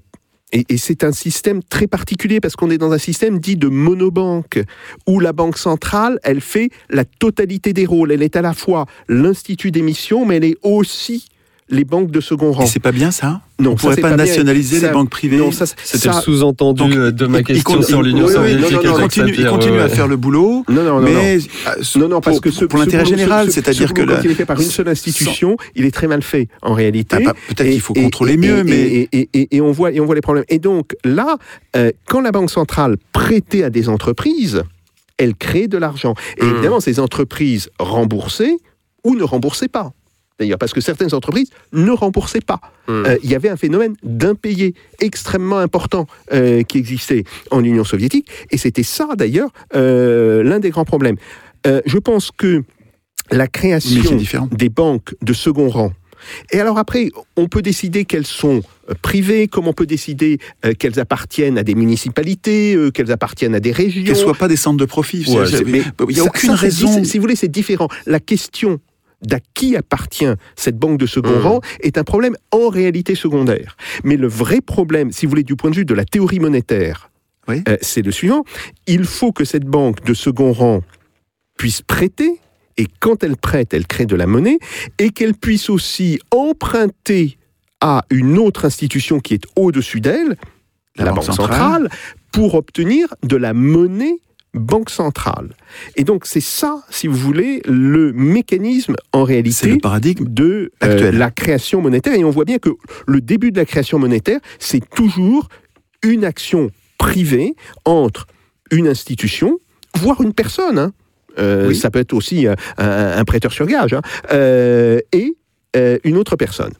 et, 0.51 0.77
c'est 0.77 1.03
un 1.03 1.11
système 1.11 1.63
très 1.63 1.87
particulier 1.87 2.39
parce 2.39 2.55
qu'on 2.55 2.69
est 2.69 2.77
dans 2.77 2.91
un 2.91 2.97
système 2.97 3.39
dit 3.39 3.57
de 3.57 3.67
monobanque, 3.67 4.63
où 5.07 5.19
la 5.19 5.33
Banque 5.33 5.57
centrale, 5.57 6.19
elle 6.23 6.41
fait 6.41 6.69
la 6.89 7.03
totalité 7.03 7.73
des 7.73 7.85
rôles. 7.85 8.11
Elle 8.11 8.23
est 8.23 8.35
à 8.35 8.41
la 8.41 8.53
fois 8.53 8.85
l'institut 9.09 9.71
d'émission, 9.71 10.25
mais 10.25 10.37
elle 10.37 10.45
est 10.45 10.57
aussi 10.63 11.27
les 11.69 11.83
banques 11.83 12.11
de 12.11 12.21
second 12.21 12.51
rang. 12.51 12.65
C'est 12.67 12.79
pas 12.79 12.91
bien 12.91 13.09
ça 13.09 13.41
Non, 13.59 13.71
On 13.71 13.77
ça, 13.77 13.81
pourrait 13.89 14.01
pas, 14.01 14.15
nationaliser 14.15 14.79
Ça- 14.79 14.87
les 14.87 14.93
banques 14.93 15.09
privées 15.09 15.41
C'était 15.83 16.09
le 16.09 16.13
sous-entendu 16.21 16.83
euh, 16.95 17.11
de 17.11 17.25
ma 17.25 17.39
il- 17.39 17.41
il 17.41 17.45
question 17.63 17.81
sur 17.81 18.01
il- 18.01 18.09
l'Union 18.09 18.25
oui, 18.27 18.29
oui, 18.29 18.33
soviétique. 18.35 18.61
non, 18.61 18.69
non, 18.69 18.75
avec 18.77 18.85
non, 18.87 18.97
il 18.97 19.01
continue, 19.01 19.29
il 19.31 19.35
Sapir, 19.35 19.51
continue 19.51 19.77
ouais, 19.77 19.81
à 19.83 19.89
faire 19.89 20.07
le 20.07 20.15
boulot, 20.15 20.63
Non, 20.69 20.75
non, 20.75 20.83
non, 20.83 20.93
non. 20.99 21.01
mais 21.01 21.37
euh, 21.37 21.81
Non, 21.99 22.07
non, 22.07 22.21
parce 22.21 22.35
pour, 22.35 22.41
que 22.43 22.51
ce, 22.51 22.65
pour 22.65 22.77
l'intérêt 22.77 23.05
général, 23.05 23.47
ce- 23.47 23.51
ce- 23.51 23.55
c'est-à-dire 23.55 23.87
ce 23.89 23.93
que 23.93 24.01
quand 24.03 24.21
il 24.23 24.29
est 24.31 24.35
fait 24.35 24.45
par 24.45 24.59
une 24.61 24.67
seule 24.69 24.89
institution, 24.89 25.57
il 25.75 25.85
est 25.85 25.91
très 25.91 26.07
mal 26.07 26.21
fait 26.21 26.49
en 26.61 26.73
réalité. 26.73 27.17
Ah 27.19 27.31
bah, 27.31 27.33
peut-être 27.49 27.69
qu'il 27.71 27.81
faut 27.81 27.93
contrôler 27.95 28.37
mieux, 28.37 28.63
mais 28.63 29.09
et, 29.11 29.61
on 29.61 29.71
voit 29.71 29.91
et 29.91 29.99
on 29.99 30.05
voit 30.05 30.15
les 30.15 30.21
problèmes. 30.21 30.45
Et 30.49 30.59
donc 30.59 30.91
là, 31.03 31.37
euh, 31.75 31.91
quand 32.07 32.21
la 32.21 32.31
banque 32.31 32.51
centrale 32.51 32.97
prêtait 33.11 33.63
à 33.63 33.71
des 33.71 33.89
entreprises, 33.89 34.61
elle 35.17 35.33
crée 35.33 35.67
de 35.67 35.77
l'argent. 35.79 36.13
Et 36.37 36.43
Mmh. 36.43 36.49
évidemment, 36.51 36.79
ces 36.79 36.99
entreprises 36.99 37.69
remboursaient 37.79 38.55
ou 39.03 39.15
ne 39.15 39.23
remboursaient 39.23 39.67
pas. 39.69 39.93
D'ailleurs, 40.37 40.57
parce 40.57 40.73
que 40.73 40.81
certaines 40.81 41.13
entreprises 41.13 41.49
ne 41.71 41.91
remboursaient 41.91 42.41
pas. 42.41 42.59
Mmh. 42.87 42.91
Euh, 42.91 43.17
il 43.23 43.31
y 43.31 43.35
avait 43.35 43.47
un 43.49 43.55
phénomène 43.55 43.95
d'impayé 44.03 44.73
extrêmement 44.99 45.59
important 45.59 46.07
euh, 46.33 46.63
qui 46.63 46.77
existait 46.77 47.23
en 47.51 47.63
Union 47.63 47.85
soviétique, 47.85 48.27
et 48.51 48.57
c'était 48.57 48.83
ça 48.83 49.07
d'ailleurs 49.17 49.49
euh, 49.75 50.43
l'un 50.43 50.59
des 50.59 50.71
grands 50.71 50.85
problèmes. 50.85 51.15
Je 51.85 51.97
pense 51.97 52.29
que 52.29 52.61
la 53.31 53.47
création 53.47 54.19
des 54.51 54.69
banques 54.69 55.15
de 55.23 55.33
second 55.33 55.67
rang. 55.69 55.93
Et 56.51 56.59
alors 56.59 56.77
après, 56.77 57.09
on 57.37 57.47
peut 57.47 57.63
décider 57.63 58.05
qu'elles 58.05 58.27
sont 58.27 58.61
privées, 59.01 59.47
comme 59.47 59.67
on 59.67 59.73
peut 59.73 59.87
décider 59.87 60.37
qu'elles 60.77 60.99
appartiennent 60.99 61.57
à 61.57 61.63
des 61.63 61.73
municipalités, 61.73 62.77
qu'elles 62.93 63.11
appartiennent 63.11 63.55
à 63.55 63.59
des 63.59 63.71
régions. 63.71 64.03
Qu'elles 64.03 64.15
soient 64.15 64.35
pas 64.35 64.47
des 64.47 64.57
centres 64.57 64.77
de 64.77 64.85
profit. 64.85 65.25
Ouais, 65.27 65.45
mais 65.65 65.81
il 66.07 66.13
n'y 66.13 66.19
a 66.19 66.23
ça- 66.23 66.29
aucune 66.29 66.49
ça, 66.51 66.55
raison. 66.55 67.03
Si 67.03 67.17
vous 67.17 67.21
voulez, 67.21 67.35
c'est 67.35 67.47
différent. 67.47 67.87
La 68.05 68.19
question 68.19 68.79
d'à 69.27 69.39
qui 69.53 69.75
appartient 69.75 70.25
cette 70.55 70.77
banque 70.77 70.97
de 70.99 71.05
second 71.05 71.31
Mhm. 71.37 71.41
rang 71.41 71.61
est 71.81 71.97
un 71.97 72.03
problème 72.03 72.35
en 72.51 72.69
réalité 72.69 73.15
secondaire. 73.15 73.75
Mais 74.03 74.17
le 74.17 74.27
vrai 74.27 74.61
problème, 74.61 75.11
si 75.11 75.25
vous 75.25 75.31
voulez, 75.31 75.43
du 75.43 75.55
point 75.55 75.69
de 75.71 75.75
vue 75.75 75.85
de 75.85 75.93
la 75.93 76.05
théorie 76.05 76.39
monétaire, 76.39 77.09
Oui. 77.47 77.61
euh, 77.67 77.77
c'est 77.81 78.01
le 78.01 78.11
suivant. 78.11 78.43
Il 78.87 79.05
faut 79.05 79.31
que 79.31 79.45
cette 79.45 79.65
banque 79.65 80.03
de 80.03 80.13
second 80.13 80.51
rang 80.53 80.81
puisse 81.57 81.81
prêter, 81.81 82.39
et 82.77 82.87
quand 82.99 83.23
elle 83.23 83.37
prête, 83.37 83.73
elle 83.73 83.87
crée 83.87 84.05
de 84.05 84.15
la 84.15 84.27
monnaie, 84.27 84.59
et 84.99 85.09
qu'elle 85.11 85.33
puisse 85.35 85.69
aussi 85.69 86.19
emprunter 86.31 87.37
à 87.81 88.05
une 88.09 88.37
autre 88.37 88.65
institution 88.65 89.19
qui 89.19 89.33
est 89.35 89.43
au-dessus 89.55 90.01
d'elle, 90.01 90.37
la, 90.97 91.11
Banque 91.11 91.25
centrale, 91.25 91.89
pour 92.31 92.55
obtenir 92.55 93.13
de 93.23 93.35
la 93.35 93.53
monnaie 93.53 94.17
banque 94.59 94.89
centrale. 94.89 95.55
Et 95.95 96.03
donc 96.03 96.25
c'est 96.25 96.39
ça, 96.41 96.83
si 96.89 97.07
vous 97.07 97.15
voulez, 97.17 97.61
le 97.65 98.11
mécanisme 98.13 98.95
en 99.13 99.23
réalité 99.23 99.67
le 99.71 99.77
paradigme. 99.77 100.25
de 100.27 100.71
euh, 100.83 101.11
la 101.11 101.31
création 101.31 101.81
monétaire. 101.81 102.13
Et 102.15 102.23
on 102.23 102.29
voit 102.31 102.45
bien 102.45 102.57
que 102.59 102.69
le 103.07 103.21
début 103.21 103.51
de 103.51 103.57
la 103.57 103.65
création 103.65 103.99
monétaire, 103.99 104.39
c'est 104.59 104.87
toujours 104.89 105.49
une 106.03 106.25
action 106.25 106.69
privée 106.97 107.55
entre 107.85 108.27
une 108.71 108.87
institution, 108.87 109.59
voire 109.97 110.21
une 110.21 110.33
personne. 110.33 110.79
hein. 110.79 110.93
Euh, 111.37 111.67
Oui. 111.67 111.75
Ça 111.75 111.91
peut 111.91 111.99
être 111.99 112.13
aussi 112.13 112.47
euh, 112.47 112.55
un, 112.77 113.17
un 113.17 113.23
prêteur 113.25 113.51
sur 113.51 113.65
gage, 113.67 113.93
hein, 113.93 114.01
euh, 114.31 114.99
et 115.11 115.35
une 116.05 116.15
autre 116.15 116.37
personne. 116.37 116.71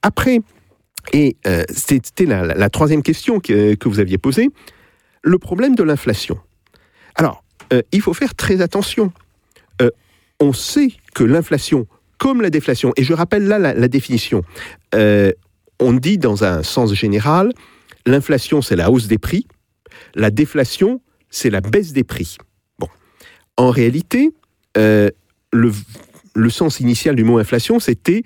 Après, 0.00 0.40
et 1.12 1.36
c'était 1.68 2.24
la, 2.24 2.46
la- 2.46 2.54
la 2.54 2.70
troisième 2.70 3.02
question 3.02 3.40
que, 3.40 3.74
que 3.74 3.88
vous 3.90 4.00
aviez 4.00 4.16
posée, 4.16 4.48
le 5.22 5.36
problème 5.38 5.74
de 5.74 5.82
l'inflation. 5.82 6.38
Alors, 7.14 7.42
euh, 7.72 7.82
il 7.92 8.00
faut 8.00 8.14
faire 8.14 8.34
très 8.34 8.60
attention. 8.60 9.12
Euh, 9.80 9.90
on 10.40 10.52
sait 10.52 10.92
que 11.14 11.24
l'inflation, 11.24 11.86
comme 12.18 12.42
la 12.42 12.50
déflation, 12.50 12.92
et 12.96 13.04
je 13.04 13.12
rappelle 13.12 13.46
là 13.46 13.58
la, 13.58 13.88
définition, 13.88 14.42
euh, 14.94 15.32
on 15.78 15.92
dit 15.92 16.18
dans 16.18 16.44
un 16.44 16.62
sens 16.62 16.92
général, 16.94 17.52
l'inflation 18.06 18.62
c'est 18.62 18.76
la 18.76 18.90
hausse 18.90 19.06
des 19.06 19.18
prix, 19.18 19.46
la 20.14 20.30
déflation 20.30 21.00
c'est 21.30 21.50
la 21.50 21.60
baisse 21.60 21.92
des 21.92 22.04
prix. 22.04 22.36
Bon, 22.78 22.88
en 23.56 23.70
réalité, 23.70 24.30
le, 24.74 25.72
sens 26.50 26.80
initial 26.80 27.14
du 27.14 27.24
mot 27.24 27.38
inflation 27.38 27.80
c'était 27.80 28.22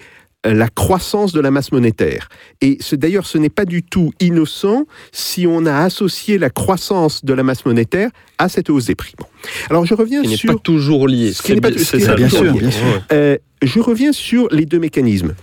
la 0.54 0.68
croissance 0.68 1.32
de 1.32 1.40
la 1.40 1.50
masse 1.50 1.72
monétaire. 1.72 2.28
Et 2.60 2.76
ce- 2.80 2.96
d'ailleurs, 2.96 3.26
ce 3.26 3.38
n'est 3.38 3.48
pas 3.50 3.64
du 3.64 3.82
tout 3.82 4.12
innocent 4.20 4.84
si 5.12 5.46
on 5.46 5.66
a 5.66 5.76
associé 5.78 6.38
la 6.38 6.50
croissance 6.50 7.24
de 7.24 7.32
la 7.32 7.42
masse 7.42 7.64
monétaire 7.64 8.10
à 8.38 8.48
cette 8.48 8.70
hausse 8.70 8.86
des 8.86 8.94
prix. 8.94 9.14
Bon. 9.18 9.26
Alors 9.70 9.86
je 9.86 9.94
reviens 9.94 10.22
n'est 10.22 10.36
sur... 10.36 10.52
pas 10.54 10.58
toujours 10.58 11.08
lié. 11.08 11.32
Ce 11.32 11.42
qui 11.42 11.52
n'est 11.54 11.60
pas- 11.60 11.72
ce 11.72 11.98
ça, 11.98 12.14
bien 12.14 12.28
sûr, 12.28 12.44
lié. 12.44 12.60
bien 12.60 12.70
sûr. 12.70 12.84
Ouais. 12.86 13.00
Euh, 13.12 13.36
je 13.62 13.80
reviens 13.80 14.12
sur 14.12 14.48
les 14.50 14.66
deux 14.66 14.78
mécanismes. 14.78 15.34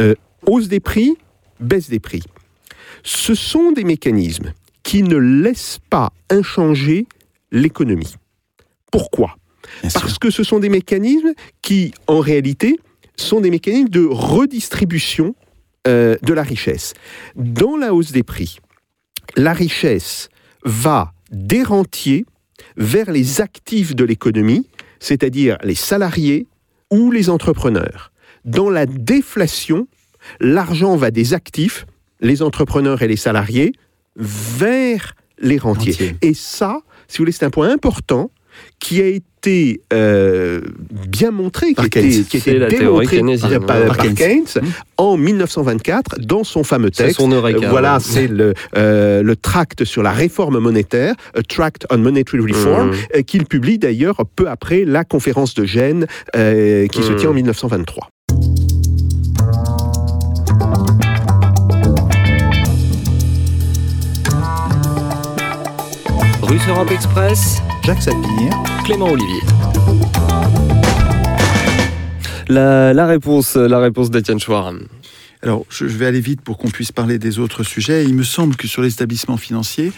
Euh, 0.00 0.14
hausse 0.46 0.68
des 0.68 0.80
prix, 0.80 1.16
baisse 1.60 1.88
des 1.88 2.00
prix. 2.00 2.22
Ce 3.02 3.34
sont 3.34 3.72
des 3.72 3.84
mécanismes 3.84 4.52
qui 4.82 5.02
ne 5.02 5.16
laissent 5.16 5.78
pas 5.90 6.12
inchanger 6.30 7.06
l'économie. 7.50 8.14
Pourquoi? 8.90 9.36
Bien 9.80 9.90
sûr. 9.90 10.00
Parce 10.00 10.18
que 10.18 10.30
ce 10.30 10.44
sont 10.44 10.58
des 10.58 10.68
mécanismes 10.68 11.32
qui, 11.62 11.92
en 12.06 12.18
réalité, 12.20 12.78
sont 13.22 13.40
des 13.40 13.50
mécanismes 13.50 13.88
de 13.88 14.04
redistribution 14.04 15.34
euh, 15.86 16.16
de 16.22 16.32
la 16.32 16.42
richesse. 16.42 16.94
Dans 17.36 17.76
la 17.76 17.94
hausse 17.94 18.12
des 18.12 18.22
prix, 18.22 18.58
la 19.36 19.52
richesse 19.52 20.28
va 20.64 21.12
des 21.30 21.62
rentiers 21.62 22.24
vers 22.76 23.10
les 23.10 23.40
actifs 23.40 23.94
de 23.94 24.04
l'économie, 24.04 24.68
c'est-à-dire 25.00 25.56
les 25.62 25.74
salariés 25.74 26.46
ou 26.90 27.10
les 27.10 27.30
entrepreneurs. 27.30 28.12
Dans 28.44 28.70
la 28.70 28.86
déflation, 28.86 29.88
l'argent 30.40 30.96
va 30.96 31.10
des 31.10 31.34
actifs, 31.34 31.86
les 32.20 32.42
entrepreneurs 32.42 33.02
et 33.02 33.08
les 33.08 33.16
salariés, 33.16 33.72
vers 34.16 35.14
les 35.38 35.58
rentiers. 35.58 35.92
Rentiers. 35.92 36.16
Et 36.22 36.34
ça, 36.34 36.80
si 37.08 37.18
vous 37.18 37.22
voulez, 37.22 37.32
c'est 37.32 37.44
un 37.44 37.50
point 37.50 37.70
important 37.70 38.30
qui 38.80 39.00
a 39.00 39.06
été 39.06 39.80
euh, 39.92 40.60
bien 41.08 41.30
montré, 41.32 41.68
qui 41.68 41.74
Par 41.74 41.88
Keynes. 41.90 42.24
été 42.32 42.58
la 42.58 42.68
théorie 42.68 43.06
démontré 43.08 43.58
par, 43.58 43.66
par 43.66 43.86
Par 43.88 43.96
Keynes, 43.98 44.14
Keynes. 44.14 44.62
en 44.98 45.16
1924 45.16 46.20
dans 46.20 46.44
son 46.44 46.62
fameux 46.62 46.90
texte. 46.90 47.16
son 47.16 47.30
eureka. 47.32 47.66
Euh, 47.66 47.70
voilà, 47.70 47.94
ouais. 47.96 48.02
c'est 48.04 48.28
le, 48.28 48.54
euh, 48.76 49.22
le 49.22 49.36
tract 49.36 49.84
sur 49.84 50.02
la 50.04 50.12
réforme 50.12 50.58
monétaire, 50.60 51.14
A 51.34 51.42
Tract 51.42 51.86
on 51.90 51.98
Monetary 51.98 52.40
Reform, 52.40 52.92
euh, 53.16 53.22
qu'il 53.22 53.44
publie 53.46 53.78
d'ailleurs 53.78 54.16
peu 54.36 54.48
après 54.48 54.84
la 54.84 55.04
conférence 55.04 55.54
de 55.54 55.64
Gênes 55.64 56.06
euh, 56.36 56.86
qui 56.86 57.02
se 57.02 57.10
Mhm. 57.12 57.16
tient 57.16 57.30
en 57.30 57.34
1923. 57.34 58.08
Russe 66.52 66.68
Europe 66.68 66.90
Express, 66.90 67.62
Jacques 67.82 68.02
Sapir. 68.02 68.62
Clément 68.84 69.06
Olivier. 69.06 69.40
La, 72.48 72.92
la 72.92 73.06
réponse, 73.06 73.56
la 73.56 73.78
réponse 73.78 74.10
d'Étienne 74.10 74.38
Chouard. 74.38 74.74
Alors, 75.40 75.64
je, 75.70 75.88
je 75.88 75.96
vais 75.96 76.04
aller 76.04 76.20
vite 76.20 76.42
pour 76.42 76.58
qu'on 76.58 76.68
puisse 76.68 76.92
parler 76.92 77.18
des 77.18 77.38
autres 77.38 77.62
sujets. 77.62 78.04
Il 78.04 78.14
me 78.14 78.22
semble 78.22 78.54
que 78.56 78.68
sur 78.68 78.82
les 78.82 78.92
établissements 78.92 79.38
financiers, 79.38 79.92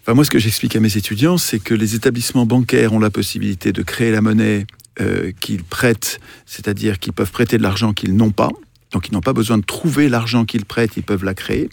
enfin, 0.00 0.14
moi, 0.14 0.24
ce 0.24 0.30
que 0.30 0.40
j'explique 0.40 0.74
à 0.74 0.80
mes 0.80 0.96
étudiants, 0.96 1.38
c'est 1.38 1.60
que 1.60 1.72
les 1.72 1.94
établissements 1.94 2.46
bancaires 2.46 2.92
ont 2.92 2.98
la 2.98 3.10
possibilité 3.10 3.70
de 3.70 3.82
créer 3.82 4.10
la 4.10 4.22
monnaie 4.22 4.66
euh, 5.00 5.30
qu'ils 5.38 5.62
prêtent, 5.62 6.18
c'est-à-dire 6.46 6.98
qu'ils 6.98 7.12
peuvent 7.12 7.30
prêter 7.30 7.58
de 7.58 7.62
l'argent 7.62 7.92
qu'ils 7.92 8.16
n'ont 8.16 8.32
pas. 8.32 8.50
Donc, 8.90 9.06
ils 9.06 9.12
n'ont 9.14 9.20
pas 9.20 9.34
besoin 9.34 9.56
de 9.56 9.64
trouver 9.64 10.08
l'argent 10.08 10.46
qu'ils 10.46 10.64
prêtent, 10.64 10.96
ils 10.96 11.04
peuvent 11.04 11.24
la 11.24 11.34
créer, 11.34 11.70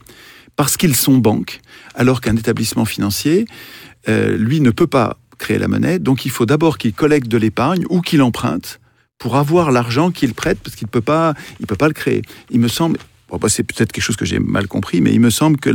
parce 0.55 0.77
qu'ils 0.77 0.95
sont 0.95 1.17
banques, 1.17 1.59
alors 1.95 2.21
qu'un 2.21 2.35
établissement 2.35 2.85
financier, 2.85 3.45
euh, 4.09 4.37
lui, 4.37 4.59
ne 4.59 4.71
peut 4.71 4.87
pas 4.87 5.17
créer 5.37 5.57
la 5.57 5.67
monnaie. 5.67 5.99
Donc, 5.99 6.25
il 6.25 6.31
faut 6.31 6.45
d'abord 6.45 6.77
qu'il 6.77 6.93
collecte 6.93 7.27
de 7.27 7.37
l'épargne 7.37 7.85
ou 7.89 8.01
qu'il 8.01 8.21
emprunte 8.21 8.79
pour 9.17 9.35
avoir 9.35 9.71
l'argent 9.71 10.11
qu'il 10.11 10.33
prête, 10.33 10.59
parce 10.59 10.75
qu'il 10.75 10.87
ne 10.87 10.91
peut, 10.91 11.01
pas, 11.01 11.33
peut 11.67 11.75
pas 11.75 11.87
le 11.87 11.93
créer. 11.93 12.21
Il 12.51 12.59
me 12.59 12.67
semble, 12.67 12.97
bah, 13.29 13.49
c'est 13.49 13.63
peut-être 13.63 13.91
quelque 13.91 14.03
chose 14.03 14.17
que 14.17 14.25
j'ai 14.25 14.39
mal 14.39 14.67
compris, 14.67 15.01
mais 15.01 15.13
il 15.13 15.19
me 15.19 15.29
semble 15.29 15.57
que 15.57 15.69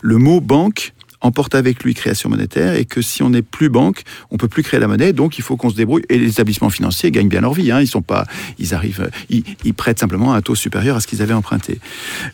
le 0.00 0.16
mot 0.18 0.40
banque 0.40 0.92
emporte 1.20 1.54
avec 1.54 1.82
lui 1.82 1.94
création 1.94 2.28
monétaire 2.28 2.74
et 2.74 2.84
que 2.84 3.00
si 3.00 3.22
on 3.22 3.30
n'est 3.30 3.42
plus 3.42 3.70
banque, 3.70 4.02
on 4.30 4.36
peut 4.36 4.48
plus 4.48 4.62
créer 4.62 4.78
la 4.78 4.86
monnaie, 4.86 5.12
donc 5.12 5.38
il 5.38 5.42
faut 5.42 5.56
qu'on 5.56 5.70
se 5.70 5.74
débrouille. 5.74 6.04
Et 6.10 6.18
les 6.18 6.28
établissements 6.28 6.70
financiers 6.70 7.10
gagnent 7.10 7.28
bien 7.28 7.40
leur 7.40 7.54
vie, 7.54 7.72
hein, 7.72 7.80
ils 7.80 7.88
sont 7.88 8.02
pas, 8.02 8.26
ils 8.58 8.74
arrivent, 8.74 9.10
ils 9.30 9.74
prêtent 9.74 9.98
simplement 9.98 10.34
à 10.34 10.36
un 10.36 10.42
taux 10.42 10.54
supérieur 10.54 10.96
à 10.96 11.00
ce 11.00 11.06
qu'ils 11.06 11.22
avaient 11.22 11.34
emprunté. 11.34 11.80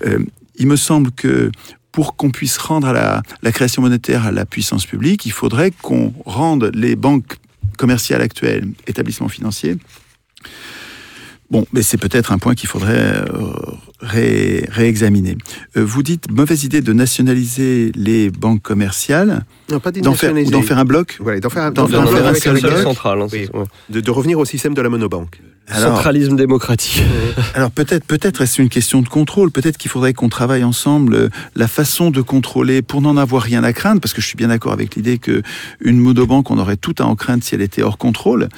Euh, 0.07 0.18
il 0.57 0.66
me 0.66 0.76
semble 0.76 1.11
que 1.12 1.50
pour 1.92 2.16
qu'on 2.16 2.31
puisse 2.31 2.59
rendre 2.59 2.92
la 2.92 3.53
création 3.53 3.83
monétaire 3.83 4.26
à 4.26 4.33
la 4.33 4.46
puissance 4.46 4.87
publique, 4.87 5.26
il 5.26 5.33
faudrait 5.33 5.70
qu'on 5.70 6.12
rende 6.24 6.70
les 6.74 6.96
banques 6.96 7.37
commerciales 7.76 8.22
actuelles, 8.22 8.68
établissements 8.87 9.29
financiers, 9.29 9.79
Bon, 11.50 11.66
mais 11.72 11.83
c'est 11.83 11.98
peut-être 11.98 12.31
un 12.31 12.38
point 12.38 12.55
qu'il 12.55 12.68
faudrait 12.68 13.24
euh, 13.29 13.53
ré- 14.00 14.64
réexaminer. 14.70 15.36
Euh, 15.76 15.84
vous 15.84 16.02
dites 16.02 16.30
mauvaise 16.30 16.64
idée 16.64 16.80
de 16.80 16.92
nationaliser 16.92 17.92
les 17.94 18.30
banques 18.30 18.62
commerciales, 18.62 19.44
Non, 19.70 19.80
pas 19.80 19.90
d'en 19.92 20.14
faire, 20.14 20.32
d'en 20.34 20.62
faire 20.62 20.78
un 20.78 20.84
bloc. 20.84 21.16
Voilà, 21.20 21.40
d'en 21.40 21.50
faire 21.50 21.64
un, 21.64 21.70
d'en 21.70 21.86
d'en 21.88 22.06
faire 22.06 22.12
faire 22.16 22.24
un 22.26 22.28
avec 22.30 22.42
seul 22.42 22.56
un 22.56 22.60
bloc. 22.60 22.82
central. 22.82 23.22
hein, 23.22 23.26
Oui. 23.32 23.48
ouais. 23.52 23.64
de, 23.90 24.00
de 24.00 24.10
revenir 24.10 24.38
au 24.38 24.44
système 24.44 24.74
de 24.74 24.82
la 24.82 24.88
monobanque. 24.88 25.40
Alors, 25.72 25.94
Centralisme 25.98 26.34
démocratique. 26.34 27.00
alors 27.54 27.70
peut-être, 27.70 28.04
peut-être 28.04 28.40
est-ce 28.42 28.60
une 28.60 28.68
question 28.68 29.02
de 29.02 29.08
contrôle. 29.08 29.52
Peut-être 29.52 29.78
qu'il 29.78 29.88
faudrait 29.88 30.14
qu'on 30.14 30.28
travaille 30.28 30.64
ensemble 30.64 31.14
euh, 31.14 31.28
la 31.54 31.68
façon 31.68 32.10
de 32.10 32.20
contrôler 32.22 32.82
pour 32.82 33.00
n'en 33.00 33.16
avoir 33.16 33.44
rien 33.44 33.62
à 33.62 33.72
craindre, 33.72 34.00
parce 34.00 34.12
que 34.12 34.20
je 34.20 34.26
suis 34.26 34.36
bien 34.36 34.48
d'accord 34.48 34.72
avec 34.72 34.96
l'idée 34.96 35.18
que 35.18 35.42
une 35.80 35.98
monobanque, 35.98 36.50
on 36.50 36.58
aurait 36.58 36.76
tout 36.76 36.94
à 36.98 37.04
en 37.04 37.14
craindre 37.14 37.44
si 37.44 37.54
elle 37.54 37.62
était 37.62 37.82
hors 37.82 37.98
contrôle. 37.98 38.48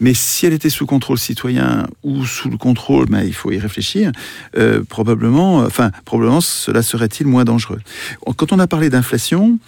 Mais 0.00 0.14
si 0.14 0.46
elle 0.46 0.54
était 0.54 0.70
sous 0.70 0.86
contrôle 0.86 1.18
citoyen 1.18 1.86
ou 2.04 2.24
sous 2.24 2.48
le 2.48 2.56
contrôle, 2.56 3.04
ben, 3.04 3.22
il 3.22 3.34
faut 3.34 3.50
y 3.50 3.58
réfléchir. 3.58 4.10
euh, 4.56 4.82
probablement, 4.92 5.62
euh, 5.62 5.66
enfin, 5.68 5.90
probablement, 6.04 6.42
cela 6.42 6.82
serait-il 6.82 7.26
moins 7.26 7.44
dangereux. 7.44 7.80
Quand 8.36 8.52
on 8.52 8.58
a 8.58 8.66
parlé 8.66 8.90
d'inflation, 8.90 9.58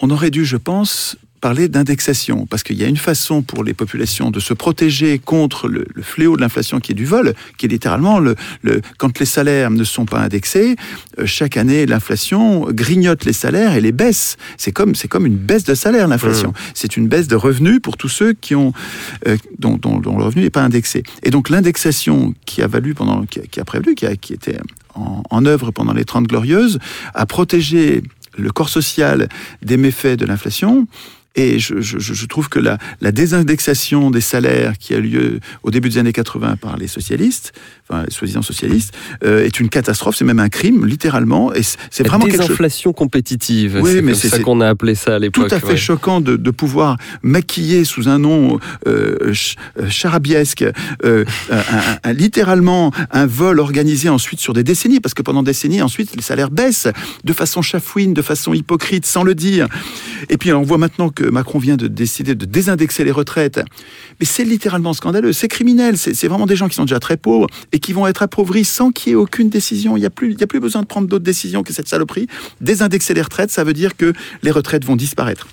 on 0.00 0.08
aurait 0.08 0.30
dû, 0.30 0.46
je 0.46 0.56
pense, 0.56 1.18
parler 1.40 1.68
d'indexation, 1.68 2.46
parce 2.46 2.62
qu'il 2.62 2.76
y 2.76 2.84
a 2.84 2.88
une 2.88 2.96
façon 2.96 3.42
pour 3.42 3.62
les 3.64 3.74
populations 3.74 4.30
de 4.30 4.40
se 4.40 4.54
protéger 4.54 5.18
contre 5.18 5.68
le, 5.68 5.86
le 5.94 6.02
fléau 6.02 6.36
de 6.36 6.40
l'inflation 6.40 6.80
qui 6.80 6.92
est 6.92 6.94
du 6.94 7.04
vol, 7.04 7.34
qui 7.58 7.66
est 7.66 7.68
littéralement 7.68 8.18
le, 8.18 8.34
le- 8.62 8.80
quand 8.98 9.18
les 9.18 9.26
salaires 9.26 9.70
ne 9.70 9.84
sont 9.84 10.06
pas 10.06 10.20
indexés, 10.20 10.76
euh, 11.18 11.26
chaque 11.26 11.56
année 11.56 11.86
l'inflation 11.86 12.66
grignote 12.70 13.24
les 13.24 13.32
salaires 13.32 13.74
et 13.74 13.80
les 13.80 13.92
baisse. 13.92 14.36
C'est 14.56 14.72
comme 14.72 14.94
c'est 14.94 15.08
comme 15.08 15.26
une 15.26 15.36
baisse 15.36 15.64
de 15.64 15.74
salaire 15.74 16.08
l'inflation. 16.08 16.52
C'est 16.74 16.96
une 16.96 17.08
baisse 17.08 17.28
de 17.28 17.36
revenus 17.36 17.80
pour 17.82 17.96
tous 17.96 18.08
ceux 18.08 18.32
qui 18.32 18.54
ont 18.54 18.72
euh, 19.28 19.36
dont, 19.58 19.76
dont- 19.76 19.98
dont 19.98 20.16
le 20.18 20.24
revenu 20.24 20.42
n'est 20.42 20.50
pas 20.50 20.62
indexé. 20.64 21.02
Et 21.22 21.30
donc 21.30 21.50
l'indexation 21.50 22.34
qui 22.46 22.62
a 22.62 22.66
valu 22.66 22.94
pendant 22.94 23.24
qui 23.26 23.40
a, 23.40 23.42
qui 23.42 23.60
a 23.60 23.64
qui, 23.96 24.06
a- 24.06 24.16
qui 24.16 24.32
était 24.32 24.58
en, 24.94 25.22
en 25.30 25.44
œuvre 25.46 25.70
pendant 25.70 25.92
les 25.92 26.04
30 26.04 26.26
glorieuses, 26.26 26.78
a 27.14 27.26
protégé 27.26 28.02
le 28.38 28.50
corps 28.50 28.68
social 28.68 29.28
des 29.62 29.76
méfaits 29.76 30.18
de 30.18 30.26
l'inflation. 30.26 30.86
Et 31.36 31.58
je, 31.58 31.80
je- 31.80 31.98
je 31.98 32.26
trouve 32.26 32.48
que 32.48 32.58
la, 32.58 32.78
la 33.00 33.12
désindexation 33.12 34.10
des 34.10 34.20
salaires 34.22 34.78
qui 34.78 34.94
a 34.94 35.00
lieu 35.00 35.40
au 35.62 35.70
début 35.70 35.88
des 35.90 35.98
années 35.98 36.12
80 36.12 36.56
par 36.56 36.76
les 36.78 36.88
socialistes, 36.88 37.52
enfin 37.88 38.04
les 38.04 38.10
soi-disant 38.10 38.42
socialistes, 38.42 38.94
euh, 39.24 39.44
est 39.44 39.60
une 39.60 39.68
catastrophe, 39.68 40.16
c'est 40.16 40.24
même 40.24 40.38
un 40.40 40.48
crime, 40.48 40.86
littéralement. 40.86 41.52
Et 41.54 41.60
c'est 41.90 42.02
vraiment 42.06 42.24
quelque 42.26 42.46
chose 42.46 42.56
compétitive. 42.92 43.78
Oui, 43.82 43.90
c'est 44.14 44.28
ça 44.28 44.38
qu'on 44.40 44.60
a 44.60 44.68
appelé 44.68 44.94
ça 44.94 45.12
à 45.12 45.16
tout 45.16 45.22
l'époque. 45.22 45.52
à 45.52 45.60
fait 45.60 45.66
ouais. 45.68 45.76
choquant 45.76 46.20
de, 46.20 46.36
de 46.36 46.50
pouvoir 46.50 46.96
maquiller 47.22 47.84
sous 47.84 48.08
un 48.08 48.18
nom 48.18 48.58
euh, 48.86 49.16
ch- 49.26 49.56
euh, 49.78 49.88
charabiesque, 49.90 50.64
euh, 51.04 51.24
un- 51.50 51.56
un- 51.56 51.98
un- 52.04 52.12
littéralement 52.12 52.92
un 53.10 53.26
vol 53.26 53.60
organisé 53.60 54.08
ensuite 54.08 54.40
sur 54.40 54.52
des 54.54 54.64
décennies, 54.64 55.00
parce 55.00 55.14
que 55.14 55.22
pendant 55.22 55.42
des 55.42 55.50
décennies, 55.50 55.82
ensuite, 55.82 56.16
les 56.16 56.22
salaires 56.22 56.50
baissent 56.50 56.88
de 57.24 57.32
façon 57.32 57.62
chafouine, 57.62 58.14
de 58.14 58.22
façon 58.22 58.54
hypocrite, 58.54 59.04
sans 59.06 59.22
le 59.22 59.34
dire. 59.34 59.68
Et 60.30 60.36
puis 60.38 60.52
on 60.52 60.62
voit 60.62 60.78
maintenant 60.78 61.08
que 61.10 61.24
Macron 61.30 61.58
vient 61.58 61.76
de 61.76 61.86
décider 61.86 62.34
de 62.34 62.44
désindexer 62.44 63.04
les 63.04 63.10
retraites. 63.10 63.60
Mais 64.20 64.26
c'est 64.26 64.44
littéralement 64.44 64.92
scandaleux, 64.92 65.32
c'est 65.32 65.48
criminel, 65.48 65.96
c'est 65.98 66.28
vraiment 66.28 66.46
des 66.46 66.56
gens 66.56 66.68
qui 66.68 66.74
sont 66.74 66.84
déjà 66.84 67.00
très 67.00 67.16
pauvres 67.16 67.46
et 67.72 67.78
qui 67.78 67.92
vont 67.92 68.06
être 68.06 68.22
appauvris 68.22 68.64
sans 68.64 68.90
qu'il 68.92 69.10
y 69.10 69.12
ait 69.12 69.16
aucune 69.16 69.48
décision. 69.48 69.96
Il 69.96 70.00
n'y 70.00 70.06
a, 70.06 70.08
a 70.08 70.46
plus 70.46 70.60
besoin 70.60 70.82
de 70.82 70.86
prendre 70.86 71.08
d'autres 71.08 71.24
décisions 71.24 71.62
que 71.62 71.72
cette 71.72 71.88
saloperie. 71.88 72.26
Désindexer 72.60 73.14
les 73.14 73.22
retraites, 73.22 73.50
ça 73.50 73.64
veut 73.64 73.74
dire 73.74 73.96
que 73.96 74.12
les 74.42 74.50
retraites 74.50 74.84
vont 74.84 74.96
disparaître. 74.96 75.46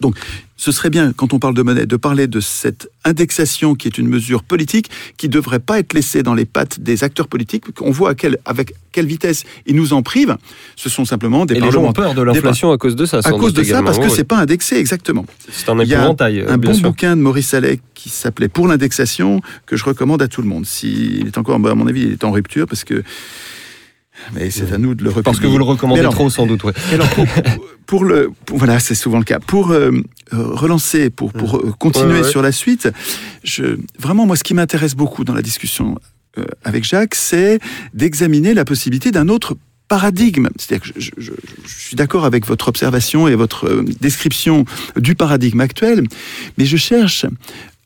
Donc, 0.00 0.16
ce 0.56 0.72
serait 0.72 0.90
bien, 0.90 1.12
quand 1.14 1.32
on 1.32 1.38
parle 1.38 1.54
de 1.54 1.62
monnaie, 1.62 1.86
de 1.86 1.96
parler 1.96 2.26
de 2.26 2.40
cette 2.40 2.90
indexation 3.04 3.74
qui 3.74 3.88
est 3.88 3.96
une 3.96 4.08
mesure 4.08 4.42
politique 4.42 4.90
qui 5.16 5.28
ne 5.28 5.32
devrait 5.32 5.58
pas 5.58 5.78
être 5.78 5.94
laissée 5.94 6.22
dans 6.22 6.34
les 6.34 6.44
pattes 6.44 6.80
des 6.80 7.02
acteurs 7.02 7.28
politiques. 7.28 7.64
On 7.80 7.90
voit 7.90 8.10
à 8.10 8.14
quelle, 8.14 8.38
avec 8.44 8.74
quelle 8.92 9.06
vitesse 9.06 9.44
ils 9.66 9.74
nous 9.74 9.94
en 9.94 10.02
privent. 10.02 10.36
Ce 10.76 10.90
sont 10.90 11.06
simplement 11.06 11.46
des 11.46 11.54
Et 11.54 11.60
les 11.60 11.70
gens 11.70 11.82
ont 11.82 11.92
peur 11.92 12.14
de 12.14 12.20
l'inflation 12.20 12.72
à 12.72 12.78
cause 12.78 12.94
de 12.94 13.06
ça. 13.06 13.20
À 13.24 13.32
cause 13.32 13.54
de 13.54 13.62
ça, 13.62 13.82
parce 13.82 13.98
que 13.98 14.04
ouais. 14.04 14.10
c'est 14.10 14.24
pas 14.24 14.36
indexé, 14.36 14.76
exactement. 14.76 15.24
c'est 15.50 15.68
un 15.70 15.78
Il 15.80 15.88
y 15.88 15.94
a 15.94 15.98
épouvantail. 15.98 16.40
un 16.40 16.58
bien 16.58 16.72
bon 16.72 16.74
sûr. 16.74 16.88
bouquin 16.90 17.16
de 17.16 17.22
Maurice 17.22 17.54
Allais 17.54 17.80
qui 17.94 18.10
s'appelait 18.10 18.48
Pour 18.48 18.68
l'indexation, 18.68 19.40
que 19.64 19.76
je 19.76 19.84
recommande 19.84 20.20
à 20.20 20.28
tout 20.28 20.42
le 20.42 20.48
monde. 20.48 20.66
S'il 20.66 21.26
est 21.26 21.38
encore, 21.38 21.58
bah, 21.58 21.70
à 21.70 21.74
mon 21.74 21.86
avis, 21.86 22.02
il 22.02 22.12
est 22.12 22.24
en 22.24 22.32
rupture 22.32 22.66
parce 22.66 22.84
que. 22.84 23.02
Mais 24.34 24.50
c'est 24.50 24.72
à 24.72 24.78
nous 24.78 24.94
de 24.94 25.02
le 25.02 25.10
republier. 25.10 25.22
Parce 25.24 25.40
que 25.40 25.46
vous 25.46 25.58
le 25.58 25.64
recommandez 25.64 26.00
alors, 26.00 26.14
trop, 26.14 26.30
sans 26.30 26.46
doute. 26.46 26.64
ouais. 26.64 26.72
alors, 26.92 27.08
pour, 27.10 27.26
pour 27.86 28.04
le, 28.04 28.30
pour- 28.46 28.58
voilà, 28.58 28.78
c'est 28.78 28.94
souvent 28.94 29.18
le 29.18 29.24
cas. 29.24 29.40
Pour 29.40 29.70
euh, 29.70 29.90
euh, 30.32 30.36
relancer, 30.54 31.10
pour, 31.10 31.32
pour 31.32 31.56
euh, 31.56 31.72
continuer 31.78 32.14
Ouais, 32.14 32.22
ouais. 32.22 32.28
sur 32.30 32.42
la 32.42 32.52
suite, 32.52 32.88
je, 33.44 33.78
vraiment, 33.98 34.26
moi, 34.26 34.36
ce 34.36 34.44
qui 34.44 34.54
m'intéresse 34.54 34.94
beaucoup 34.94 35.24
dans 35.24 35.34
la 35.34 35.42
discussion 35.42 35.98
euh, 36.38 36.44
avec 36.64 36.84
Jacques, 36.84 37.14
c'est 37.14 37.58
d'examiner 37.94 38.54
la 38.54 38.64
possibilité 38.64 39.10
d'un 39.10 39.28
autre 39.28 39.56
paradigme. 39.88 40.46
C'est-à-dire 40.56 40.92
que 40.92 41.00
je, 41.00 41.10
je- 41.18 41.22
je- 41.22 41.32
je 41.66 41.74
suis 41.86 41.96
d'accord 41.96 42.24
avec 42.24 42.46
votre 42.46 42.68
observation 42.68 43.26
et 43.26 43.34
votre 43.34 43.82
description 44.00 44.64
du 44.96 45.16
paradigme 45.16 45.60
actuel, 45.60 46.04
mais 46.58 46.64
je 46.64 46.76
cherche 46.76 47.26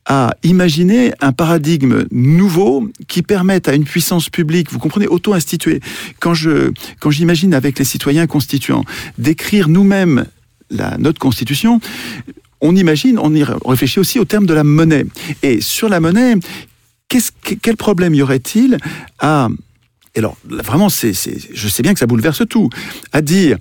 à 0.07 0.35
imaginer 0.43 1.13
un 1.21 1.33
paradigme 1.33 2.05
nouveau 2.11 2.91
qui 3.09 3.23
permette 3.23 3.69
à 3.69 3.75
une 3.75 3.85
puissance 3.85 4.29
publique, 4.29 4.71
vous 4.71 4.79
comprenez, 4.79 5.07
auto-instituée. 5.07 5.81
Quand 6.21 6.35
je, 6.35 6.73
quand 7.01 7.11
j'imagine 7.11 7.55
avec 7.55 7.79
les 7.79 7.85
citoyens 7.85 8.27
constituants 8.27 8.85
d'écrire 9.19 9.69
nous-mêmes 9.69 10.27
la, 10.71 10.97
notre 10.99 11.19
constitution, 11.19 11.81
on 12.61 12.77
imagine, 12.77 13.19
on, 13.19 13.35
y 13.35 13.45
réfléchit 13.45 13.99
aussi 14.01 14.19
au 14.19 14.25
terme 14.25 14.47
de 14.47 14.55
la 14.55 14.65
monnaie. 14.65 15.05
Et 15.43 15.61
sur 15.61 15.89
la 15.89 16.01
monnaie, 16.01 16.35
que- 17.09 17.55
quel 17.55 17.77
problème 17.77 18.15
y 18.15 18.23
aurait-il 18.23 18.79
à... 19.21 19.49
et 20.15 20.19
alors, 20.19 20.37
vraiment, 20.45 20.89
c'est, 20.89 21.13
c'est- 21.15 21.49
je 21.55 21.69
sais 21.69 21.83
bien 21.83 21.93
que 21.95 21.99
ça 22.01 22.07
bouleverse 22.07 22.43
tout. 22.49 22.69
À 23.13 23.23
dire, 23.23 23.59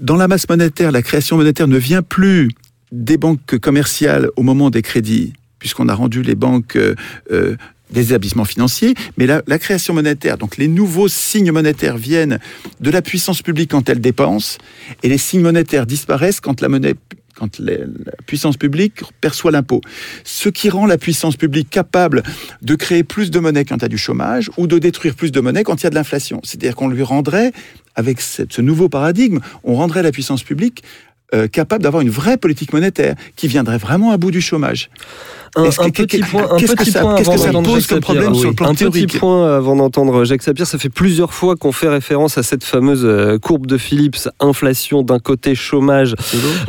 dans 0.00 0.16
la 0.16 0.28
masse 0.28 0.48
monétaire, 0.48 0.92
la 0.92 1.02
création 1.02 1.36
monétaire 1.36 1.68
ne 1.68 1.78
vient 1.78 2.02
plus 2.02 2.50
des 2.92 3.16
banques 3.16 3.58
commerciales 3.58 4.28
au 4.36 4.42
moment 4.42 4.70
des 4.70 4.82
crédits, 4.82 5.32
puisqu'on 5.64 5.88
a 5.88 5.94
rendu 5.94 6.20
les 6.20 6.34
banques 6.34 6.76
euh, 6.76 6.94
euh, 7.32 7.56
des 7.90 8.08
établissements 8.08 8.44
financiers, 8.44 8.92
mais 9.16 9.26
la, 9.26 9.58
création 9.58 9.94
monétaire, 9.94 10.36
donc 10.36 10.58
les 10.58 10.68
nouveaux 10.68 11.08
signes 11.08 11.52
monétaires 11.52 11.96
viennent 11.96 12.38
de 12.80 12.90
la 12.90 13.00
puissance 13.00 13.40
publique 13.40 13.70
quand 13.70 13.88
elle 13.88 14.02
dépense, 14.02 14.58
et 15.02 15.08
les 15.08 15.16
signes 15.16 15.40
monétaires 15.40 15.86
disparaissent 15.86 16.40
quand 16.40 16.60
la 16.60 16.68
monnaie 16.68 16.96
quand 17.34 17.58
la 17.58 17.78
puissance 18.26 18.58
publique 18.58 19.02
perçoit 19.20 19.50
l'impôt. 19.50 19.80
Ce 20.22 20.50
qui 20.50 20.68
rend 20.68 20.86
la 20.86 20.98
puissance 20.98 21.36
publique 21.36 21.68
capable 21.68 22.22
de 22.62 22.74
créer 22.76 23.02
plus 23.04 23.30
de 23.30 23.40
monnaie 23.40 23.64
quand 23.64 23.76
il 23.76 23.82
y 23.82 23.86
a 23.86 23.88
du 23.88 23.98
chômage 23.98 24.50
ou 24.56 24.66
de 24.66 24.78
détruire 24.78 25.14
plus 25.16 25.32
de 25.32 25.40
monnaie 25.40 25.64
quand 25.64 25.80
il 25.80 25.84
y 25.84 25.86
a 25.86 25.90
de 25.90 25.96
l'inflation. 25.96 26.40
C'est-à-dire 26.44 26.76
qu'on 26.76 26.88
lui 26.88 27.02
rendrait, 27.02 27.52
avec 27.96 28.20
ce 28.20 28.60
nouveau 28.60 28.88
paradigme, 28.88 29.40
on 29.64 29.74
rendrait 29.74 30.04
la 30.04 30.12
puissance 30.12 30.44
publique 30.44 30.84
euh, 31.34 31.48
capable 31.48 31.82
d'avoir 31.82 32.02
une 32.02 32.10
vraie 32.10 32.36
politique 32.36 32.72
monétaire 32.72 33.16
qui 33.34 33.48
viendrait 33.48 33.78
vraiment 33.78 34.12
à 34.12 34.18
bout 34.18 34.30
du 34.30 34.40
chômage. 34.40 34.88
Un, 35.56 35.64
un 35.64 35.90
petit 35.90 36.18
point, 36.18 36.42
un 36.50 36.56
petit 36.56 36.90
ça- 36.90 37.00
point 37.00 37.14
avant 37.14 37.36
d'entendre 37.36 37.62
pose 37.74 37.80
Jacques 37.82 37.88
comme 37.88 37.98
Sapir. 37.98 38.00
problème 38.00 38.34
sur 38.34 38.48
le 38.50 38.54
plan 38.56 38.68
Un 38.70 38.74
petit 38.74 39.06
point 39.06 39.56
avant 39.56 39.76
d'entendre 39.76 40.24
Jacques 40.24 40.42
Sapir. 40.42 40.66
Ça 40.66 40.78
fait 40.78 40.88
plusieurs 40.88 41.32
fois 41.32 41.54
qu'on 41.56 41.70
fait 41.72 41.88
référence 41.88 42.38
à 42.38 42.42
cette 42.42 42.64
fameuse 42.64 43.02
euh, 43.04 43.38
courbe 43.38 43.66
de 43.66 43.78
Phillips, 43.78 44.28
inflation 44.40 45.02
d'un 45.02 45.18
côté, 45.20 45.54
chômage 45.54 46.14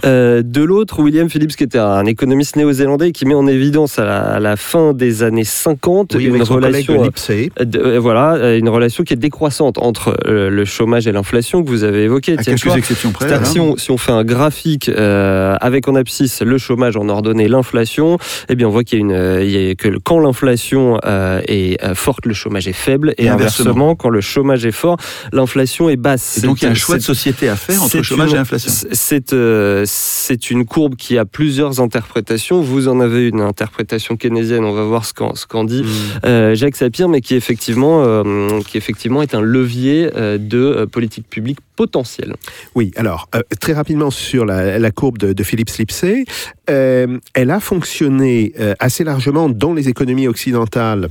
euh, 0.06 0.42
de 0.46 0.62
l'autre. 0.64 1.00
William 1.02 1.30
Phillips, 1.30 1.56
qui 1.56 1.64
était 1.64 1.80
un 1.80 2.06
économiste 2.06 2.56
néo-zélandais, 2.58 3.12
qui 3.12 3.26
met 3.26 3.34
en 3.34 3.48
évidence 3.48 3.98
à 3.98 4.06
la, 4.06 4.20
à 4.22 4.40
la 4.40 4.56
fin 4.56 4.94
des 4.94 5.24
années 5.24 5.44
50 5.44 6.14
Oui, 6.16 6.26
une 6.26 6.42
relation. 6.44 7.04
Euh, 7.04 7.66
de- 7.66 7.80
euh, 7.80 8.00
voilà, 8.00 8.56
une 8.56 8.70
relation 8.70 9.04
qui 9.04 9.14
est 9.14 9.18
décroissante 9.18 9.78
entre 9.80 10.16
le 10.28 10.66
chômage 10.66 11.08
et 11.08 11.12
l'inflation 11.12 11.64
que 11.64 11.70
vous 11.70 11.84
avez 11.84 12.04
évoqué. 12.04 12.34
À 12.38 12.44
quelques 12.44 12.76
exceptions 12.76 13.12
près. 13.12 13.28
Voilà. 13.28 13.46
si, 13.46 13.60
on, 13.60 13.78
si 13.78 13.90
on 13.92 13.98
fait 13.98 14.12
un 14.12 14.24
graphique 14.24 14.90
avec 14.90 15.88
en 15.88 15.96
abscisse 15.96 16.42
le 16.42 16.58
chômage 16.58 16.98
en 16.98 17.10
ordonnée, 17.10 17.48
l'inflation, 17.48 18.18
eh 18.50 18.56
bien 18.56 18.68
on 18.68 18.72
voit 18.76 18.84
qu'il 18.84 19.00
y 19.00 19.02
a 19.02 19.06
une, 19.06 19.12
euh, 19.12 19.44
il 19.44 19.52
y 19.52 19.70
a 19.72 19.76
que 19.76 19.88
quand 20.04 20.20
l'inflation 20.20 21.00
euh, 21.06 21.42
est 21.48 21.82
euh, 21.84 21.96
forte, 21.96 22.26
le 22.26 22.34
chômage 22.34 22.68
est 22.68 22.74
faible, 22.74 23.14
et, 23.18 23.26
Et 23.26 23.30
inversement, 23.30 23.70
inversement. 23.72 23.96
quand 23.96 24.10
le 24.10 24.22
chomage 24.22 24.66
est 24.66 24.72
fort, 24.72 24.98
l'inflation 25.34 25.90
est 25.90 25.96
basse. 25.96 26.40
Et 26.40 26.42
donc 26.48 26.62
il 26.62 26.66
y 26.66 26.68
a 26.68 26.72
un 26.72 26.76
choix 26.76 26.98
de 26.98 27.02
société 27.04 27.50
à 27.50 27.56
faire 27.56 27.82
entre 27.82 28.02
chômage 28.02 28.32
une- 28.32 28.36
et 28.38 28.40
inflation. 28.40 28.72
C'est 28.92 29.34
euh, 29.34 29.84
c'est 29.88 30.52
une 30.52 30.66
courbe 30.66 30.96
qui 30.96 31.18
a 31.18 31.26
plusieurs 31.26 31.80
interprétations. 31.80 32.62
Vous 32.62 32.88
en 32.88 33.00
avez 33.00 33.28
une 33.28 33.42
interprétation 33.42 34.16
keynésienne. 34.18 34.64
On 34.66 34.74
va 34.74 34.84
voir 34.84 35.06
ce 35.06 35.14
qu'en 35.14 35.64
dit 35.64 35.84
Mm. 35.84 35.88
euh, 36.26 36.56
Jacques 36.56 36.76
Sapir, 36.76 37.08
mais 37.10 37.22
qui 37.22 37.36
effectivement, 37.36 38.04
euh, 38.04 38.60
qui 38.68 38.78
effectivement 38.78 39.22
est 39.22 39.34
un 39.36 39.42
levier 39.42 40.10
de 40.40 40.86
politique 40.92 41.28
publique 41.30 41.60
potentielle. 41.76 42.34
Oui, 42.76 42.92
alors, 42.96 43.30
très 43.60 43.74
rapidement 43.74 44.10
sur 44.12 44.46
la, 44.46 44.80
la 44.80 44.92
courbe 44.92 45.18
de, 45.18 45.34
de 45.34 45.44
Philippe 45.44 45.70
Lipsey, 45.78 46.26
euh, 46.70 47.20
elle 47.34 47.52
a 47.52 47.60
fonctionné 47.60 48.54
euh, 48.60 48.74
assez 48.80 49.04
largement 49.04 49.50
dans 49.50 49.74
les 49.74 49.90
économies 49.90 50.28
occidentales 50.28 51.10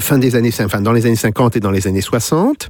fin 0.00 0.18
des 0.18 0.34
années, 0.34 0.50
enfin, 0.60 0.80
dans 0.80 0.92
les 0.92 1.06
années 1.06 1.14
50 1.16 1.56
et 1.56 1.60
dans 1.60 1.70
les 1.70 1.86
années 1.86 2.00
60. 2.00 2.68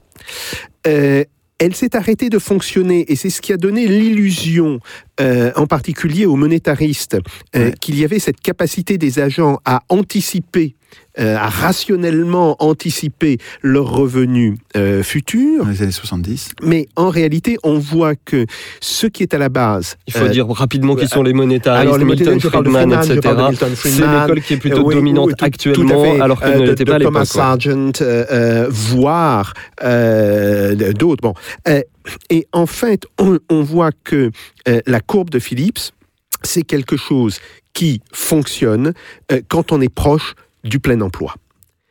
Euh, 0.86 1.24
elle 1.58 1.74
s'est 1.74 1.96
arrêtée 1.96 2.28
de 2.28 2.38
fonctionner 2.38 3.10
et 3.10 3.16
c'est 3.16 3.30
ce 3.30 3.40
qui 3.40 3.50
a 3.54 3.56
donné 3.56 3.86
l'illusion, 3.88 4.78
euh, 5.20 5.50
en 5.56 5.66
particulier 5.66 6.26
aux 6.26 6.36
monétaristes, 6.36 7.14
euh, 7.54 7.68
Ouais. 7.68 7.74
qu'il 7.80 7.98
y 7.98 8.04
avait 8.04 8.18
cette 8.18 8.40
capacité 8.42 8.98
des 8.98 9.18
agents 9.18 9.58
à 9.64 9.82
anticiper, 9.88 10.74
euh, 11.18 11.36
à 11.36 11.48
rationnellement 11.48 12.56
anticiper 12.58 13.38
leurs 13.62 13.90
revenus 13.90 14.54
euh, 14.76 15.02
futurs. 15.02 15.64
Dans 15.64 15.70
les 15.70 15.82
années 15.82 15.92
70. 15.92 16.50
Mais 16.62 16.88
en 16.96 17.08
réalité, 17.10 17.56
on 17.62 17.78
voit 17.78 18.14
que 18.16 18.46
ce 18.80 19.06
qui 19.06 19.22
est 19.22 19.34
à 19.34 19.38
la 19.38 19.48
base. 19.48 19.96
Il 20.06 20.12
faut 20.12 20.24
euh, 20.26 20.28
dire 20.28 20.48
rapidement 20.48 20.94
qui 20.94 21.02
ouais, 21.02 21.06
sont 21.08 21.22
les 21.22 21.32
monétaristes, 21.32 21.82
alors, 21.82 21.98
les 21.98 22.04
Milton 22.04 22.40
Friedman, 22.40 22.92
etc. 22.92 23.34
C'est 23.74 23.88
l'école 24.00 24.40
qui 24.42 24.54
est 24.54 24.56
plutôt 24.58 24.78
euh, 24.80 24.84
oui, 24.84 24.94
dominante 24.94 25.26
oui, 25.28 25.32
tout- 25.32 25.36
tout 25.38 25.44
à 25.44 25.46
actuellement, 25.46 26.02
fait, 26.02 26.20
alors 26.20 26.40
qu'elle 26.40 26.54
euh, 26.56 26.60
ne 26.60 26.66
l'était 26.66 26.84
pas 26.84 26.94
à 26.94 26.98
l'époque. 26.98 27.14
Thomas. 27.14 27.24
Sargent, 27.24 27.92
euh, 28.00 28.24
euh, 28.30 28.66
voire 28.70 29.52
euh, 29.82 30.92
d'autres. 30.92 31.22
Bon. 31.22 31.34
Euh, 31.68 31.80
et 32.30 32.46
en 32.52 32.66
fait, 32.66 33.04
on, 33.18 33.38
on 33.50 33.62
voit 33.62 33.90
que 34.04 34.30
euh, 34.68 34.80
la 34.86 35.00
courbe 35.00 35.30
de 35.30 35.38
Phillips, 35.38 35.92
c'est 36.42 36.62
quelque 36.62 36.96
chose 36.96 37.38
qui 37.72 38.00
fonctionne 38.12 38.92
euh, 39.32 39.40
quand 39.48 39.72
on 39.72 39.80
est 39.80 39.92
proche 39.92 40.34
du 40.68 40.80
plein 40.80 41.00
emploi. 41.00 41.34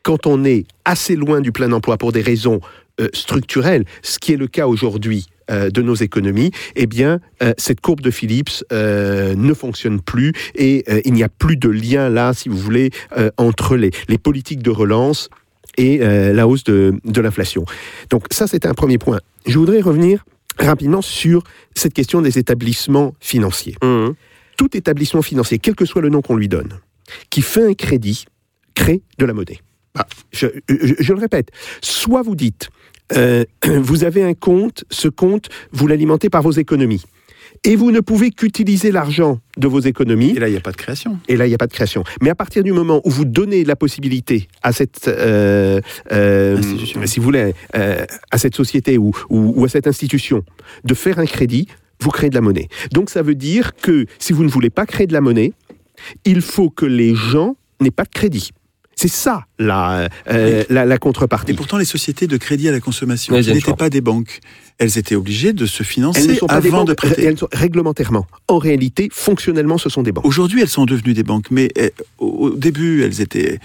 Quand 0.02 0.26
on 0.26 0.44
est 0.44 0.66
assez 0.84 1.16
loin 1.16 1.40
du 1.40 1.52
plein 1.52 1.72
emploi 1.72 1.96
pour 1.96 2.12
des 2.12 2.22
raisons 2.22 2.60
euh, 3.00 3.08
structurelles, 3.12 3.84
ce 4.02 4.18
qui 4.18 4.32
est 4.32 4.36
le 4.36 4.46
cas 4.46 4.66
aujourd'hui 4.66 5.26
euh, 5.50 5.68
de 5.68 5.82
nos 5.82 5.94
économies, 5.94 6.52
eh 6.76 6.86
bien, 6.86 7.20
euh, 7.42 7.52
cette 7.58 7.80
courbe 7.80 8.00
de 8.00 8.10
Phillips 8.10 8.64
ne 8.70 9.54
fonctionne 9.54 10.00
plus 10.00 10.32
et 10.54 10.84
il 11.04 11.12
n'y 11.12 11.22
a 11.22 11.28
plus 11.28 11.56
de 11.56 11.68
lien 11.68 12.08
là, 12.08 12.32
si 12.34 12.48
vous 12.48 12.56
voulez, 12.56 12.90
entre 13.36 13.76
les, 13.76 13.90
les 14.08 14.18
politiques 14.18 14.62
de 14.62 14.70
relance 14.70 15.28
et 15.76 15.98
la 15.98 16.46
hausse 16.46 16.64
de, 16.64 16.94
de 17.04 17.20
l'inflation. 17.20 17.64
Donc 18.10 18.24
ça, 18.30 18.46
c'est 18.46 18.64
un 18.64 18.74
premier 18.74 18.98
point. 18.98 19.20
Je 19.46 19.58
voudrais 19.58 19.80
revenir 19.80 20.24
rapidement 20.58 21.02
sur 21.02 21.42
cette 21.74 21.92
question 21.92 22.22
des 22.22 22.38
établissements 22.38 23.14
financiers. 23.20 23.76
Mhm. 23.82 24.14
Tout 24.56 24.76
établissement 24.76 25.22
financier, 25.22 25.58
quel 25.58 25.74
que 25.74 25.84
soit 25.84 26.00
le 26.00 26.08
nom 26.08 26.22
qu'on 26.22 26.36
lui 26.36 26.48
donne, 26.48 26.80
qui 27.28 27.42
fait 27.42 27.64
un 27.64 27.74
crédit, 27.74 28.24
crée 28.76 29.02
de 29.18 29.24
la 29.26 29.32
monnaie. 29.32 29.58
Ah, 29.98 30.06
je, 30.30 30.46
je- 30.68 30.94
je 31.00 31.12
le 31.12 31.18
répète, 31.18 31.48
soit 31.82 32.22
vous 32.22 32.36
dites, 32.36 32.68
euh, 33.16 33.44
vous 33.66 34.04
avez 34.04 34.22
un 34.22 34.34
compte, 34.34 34.84
ce 34.90 35.08
compte, 35.08 35.48
vous 35.72 35.86
l'alimentez 35.88 36.28
par 36.30 36.42
vos 36.42 36.52
économies. 36.52 37.02
Et 37.64 37.74
vous 37.74 37.90
ne 37.90 38.00
pouvez 38.00 38.30
qu'utiliser 38.30 38.92
l'argent 38.92 39.40
de 39.56 39.66
vos 39.66 39.80
économies. 39.80 40.32
Et 40.36 40.38
là, 40.40 40.48
il 40.48 40.52
n'y 40.52 40.56
a 40.58 40.60
pas 40.60 40.72
de 40.72 40.76
création. 40.76 41.18
Et 41.26 41.36
là, 41.36 41.46
il 41.46 41.48
n'y 41.48 41.54
a 41.54 41.58
pas 41.58 41.66
de 41.66 41.72
création. 41.72 42.04
Mais 42.20 42.28
à 42.28 42.34
partir 42.34 42.62
du 42.62 42.72
moment 42.72 43.00
où 43.04 43.10
vous 43.10 43.24
donnez 43.24 43.64
la 43.64 43.76
possibilité 43.76 44.46
à 44.62 44.72
cette, 44.72 45.08
euh, 45.08 45.80
euh, 46.12 46.58
Institution. 46.58 47.00
si 47.06 47.18
vous 47.18 47.24
voulez, 47.24 47.54
euh, 47.74 48.04
à 48.30 48.38
cette 48.38 48.54
société 48.54 48.98
ou, 48.98 49.10
ou- 49.30 49.54
ou 49.56 49.64
à 49.64 49.68
cette 49.70 49.86
institution 49.86 50.42
de 50.84 50.94
faire 50.94 51.18
un 51.18 51.24
crédit, 51.24 51.66
vous 52.00 52.10
créez 52.10 52.28
de 52.28 52.34
la 52.34 52.42
monnaie. 52.42 52.68
Donc 52.92 53.08
ça 53.08 53.22
veut 53.22 53.34
dire 53.34 53.72
que 53.74 54.04
si 54.18 54.34
vous 54.34 54.44
ne 54.44 54.50
voulez 54.50 54.70
pas 54.70 54.84
créer 54.84 55.06
de 55.06 55.14
la 55.14 55.22
monnaie, 55.22 55.54
il 56.26 56.42
faut 56.42 56.68
que 56.68 56.84
les 56.84 57.14
gens 57.14 57.56
n'aient 57.80 57.90
pas 57.90 58.04
de 58.04 58.10
crédit. 58.10 58.50
C'est 58.98 59.08
ça 59.08 59.44
la, 59.58 60.08
euh, 60.30 60.64
la, 60.70 60.86
la 60.86 60.96
contrepartie. 60.98 61.52
Et 61.52 61.54
pourtant, 61.54 61.76
les 61.76 61.84
sociétés 61.84 62.26
de 62.26 62.38
crédit 62.38 62.66
à 62.68 62.72
la 62.72 62.80
consommation, 62.80 63.34
Oui, 63.34 63.40
qui 63.40 63.46
bien 63.48 63.54
n'étaient 63.56 63.74
pas 63.74 63.90
des 63.90 64.00
banques, 64.00 64.40
elles 64.78 64.96
étaient 64.96 65.14
obligées 65.14 65.52
de 65.52 65.66
se 65.66 65.82
Elles 65.82 65.86
ne 65.86 65.90
financer 65.90 66.34
sont 66.36 66.46
pas 66.46 66.60
des 66.62 66.68
avant 66.68 66.78
banques, 66.78 66.88
de 66.88 66.94
prêter. 66.94 67.24
elles 67.24 67.36
sont 67.38 67.48
réglementairement. 67.52 68.26
En 68.48 68.56
réalité, 68.56 69.10
fonctionnellement, 69.12 69.76
ce 69.76 69.90
sont 69.90 70.02
des 70.02 70.12
banques. 70.12 70.24
Aujourd'hui, 70.24 70.62
elles 70.62 70.68
sont 70.70 70.86
devenues 70.86 71.12
des 71.12 71.24
banques, 71.24 71.50
mais 71.50 71.68
eh, 71.76 71.92
au 72.18 72.48
début, 72.50 73.02
elles 73.04 73.20
étaient. 73.20 73.58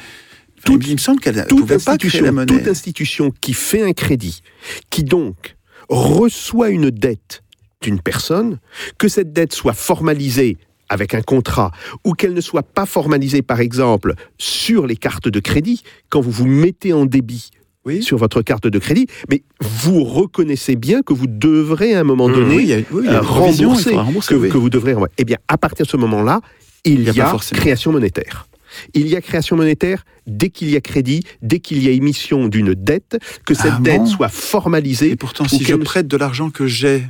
Enfin, 0.57 0.73
Toute- 0.73 0.85
il 0.87 0.93
me 0.93 0.97
semble 0.97 1.21
qu'elles 1.21 1.37
ne 1.37 1.43
toute 1.43 1.65
pas 1.65 1.75
institution, 1.75 2.25
la 2.25 2.31
monnaie. 2.33 2.45
toute 2.57 2.67
institution 2.67 3.31
qui 3.39 3.53
fait 3.53 3.83
un 3.83 3.93
crédit, 3.93 4.43
qui 4.89 5.05
donc 5.05 5.55
reçoit 5.87 6.69
une 6.69 6.89
dette 6.89 7.41
d'une 7.81 8.01
personne, 8.01 8.59
que 8.97 9.07
cette 9.07 9.31
dette 9.31 9.53
soit 9.53 9.73
formalisée 9.73 10.57
avec 10.91 11.13
un 11.15 11.21
contrat, 11.21 11.71
ou 12.04 12.12
qu'elle 12.13 12.34
ne 12.34 12.41
soit 12.41 12.63
pas 12.63 12.86
formalisée, 12.86 13.41
par 13.41 13.62
exemple, 13.62 14.13
sur 14.38 14.86
les 14.86 14.97
cartes 14.97 15.30
de 15.30 15.39
crédit, 15.39 15.84
quand 16.10 16.19
vous 16.19 16.32
vous 16.32 16.45
mettez 16.47 16.91
en 16.91 17.06
débit 17.06 17.49
Oui. 17.86 18.04
sur 18.04 18.17
votre 18.17 18.41
carte 18.41 18.67
de 18.67 18.77
crédit, 18.77 19.08
mais 19.30 19.41
vous 19.62 20.04
reconnaissez 20.04 20.75
bien 20.75 21.01
que 21.01 21.13
vous 21.13 21.27
devrez 21.27 21.95
à 21.95 22.01
un 22.01 22.04
moment 22.04 22.27
Mmh, 22.27 22.34
donné 22.34 22.56
Oui, 22.56 22.73
a, 22.73 22.77
oui, 22.91 23.08
euh, 23.08 23.21
rembourser, 23.21 23.91
que, 24.27 24.58
vous 24.58 24.69
devrez 24.69 24.93
rembourser. 24.93 25.13
Eh 25.17 25.23
bien, 25.23 25.38
à 25.47 25.58
partir 25.58 25.86
de 25.86 25.89
ce 25.91 25.97
moment-là, 25.97 26.41
il 26.84 26.99
Il 27.08 27.13
y 27.15 27.21
a 27.21 27.36
création 27.54 27.91
monétaire. 27.91 28.47
Il 28.93 29.08
y 29.08 29.15
a 29.15 29.21
création 29.21 29.56
monétaire 29.56 30.04
dès 30.27 30.49
qu'il 30.49 30.69
y 30.69 30.75
a 30.75 30.82
crédit, 30.82 31.23
dès 31.41 31.60
qu'il 31.60 31.82
y 31.84 31.88
a 31.88 31.91
émission 31.91 32.47
d'une 32.47 32.73
dette, 32.73 33.17
que 33.45 33.54
cette 33.54 33.73
Ah 33.77 33.80
dette 33.82 34.01
bon? 34.01 34.06
soit 34.06 34.30
formalisée. 34.30 35.12
Et 35.12 35.15
pourtant, 35.15 35.43
ou 35.45 35.47
si 35.47 35.63
je 35.63 35.75
prête 35.75 36.08
de 36.08 36.17
l'argent 36.17 36.49
que 36.49 36.67
j'ai, 36.67 37.04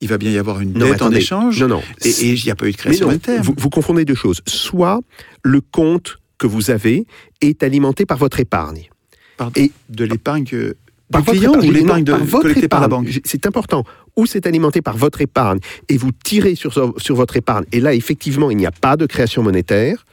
il 0.00 0.08
va 0.08 0.18
bien 0.18 0.30
y 0.30 0.38
avoir 0.38 0.60
une 0.60 0.72
Non, 0.72 0.86
mais 0.86 0.92
dette 0.92 1.02
en 1.02 1.06
attendez. 1.06 1.16
échange. 1.18 1.60
Non, 1.62 1.68
non. 1.68 1.82
Et 2.04 2.10
il 2.32 2.42
n'y 2.44 2.50
a 2.50 2.54
pas 2.54 2.66
eu 2.66 2.72
de 2.72 2.76
Mais 2.76 2.78
création 2.82 3.06
non, 3.06 3.12
monétaire. 3.12 3.42
vous, 3.42 3.54
vous 3.56 3.70
confondez 3.70 4.04
deux 4.04 4.14
choses. 4.14 4.40
Soit 4.46 5.00
le 5.42 5.60
compte 5.60 6.18
que 6.38 6.46
vous 6.46 6.70
avez 6.70 7.06
est 7.40 7.62
alimenté 7.62 8.04
par 8.06 8.18
votre 8.18 8.38
épargne. 8.40 8.88
Par- 9.36 9.50
et- 9.56 9.72
de 9.88 10.04
l'épargne 10.04 10.44
que. 10.44 10.76
Par 11.10 11.22
du 11.22 11.26
votre 11.26 11.38
client 11.38 11.52
épargne, 11.52 11.68
ou 11.68 11.72
non, 11.72 11.78
l'épargne 11.80 12.04
de- 12.04 12.12
par 12.12 12.24
votre 12.24 12.42
collectée 12.42 12.68
par 12.68 12.80
la 12.80 12.88
banque? 12.88 13.08
C'est 13.24 13.46
important. 13.46 13.84
Ou 14.16 14.26
c'est 14.26 14.44
alimenté 14.46 14.82
par 14.82 14.96
votre 14.96 15.20
épargne 15.20 15.60
et 15.88 15.96
vous 15.96 16.10
tirez 16.24 16.56
sur, 16.56 16.72
sur 17.00 17.14
votre 17.14 17.36
épargne. 17.36 17.64
Et 17.70 17.78
là, 17.80 17.94
effectivement, 17.94 18.50
il 18.50 18.56
n'y 18.56 18.66
a 18.66 18.72
pas 18.72 18.96
de 18.96 19.06
création 19.06 19.42
monétaire. 19.44 20.04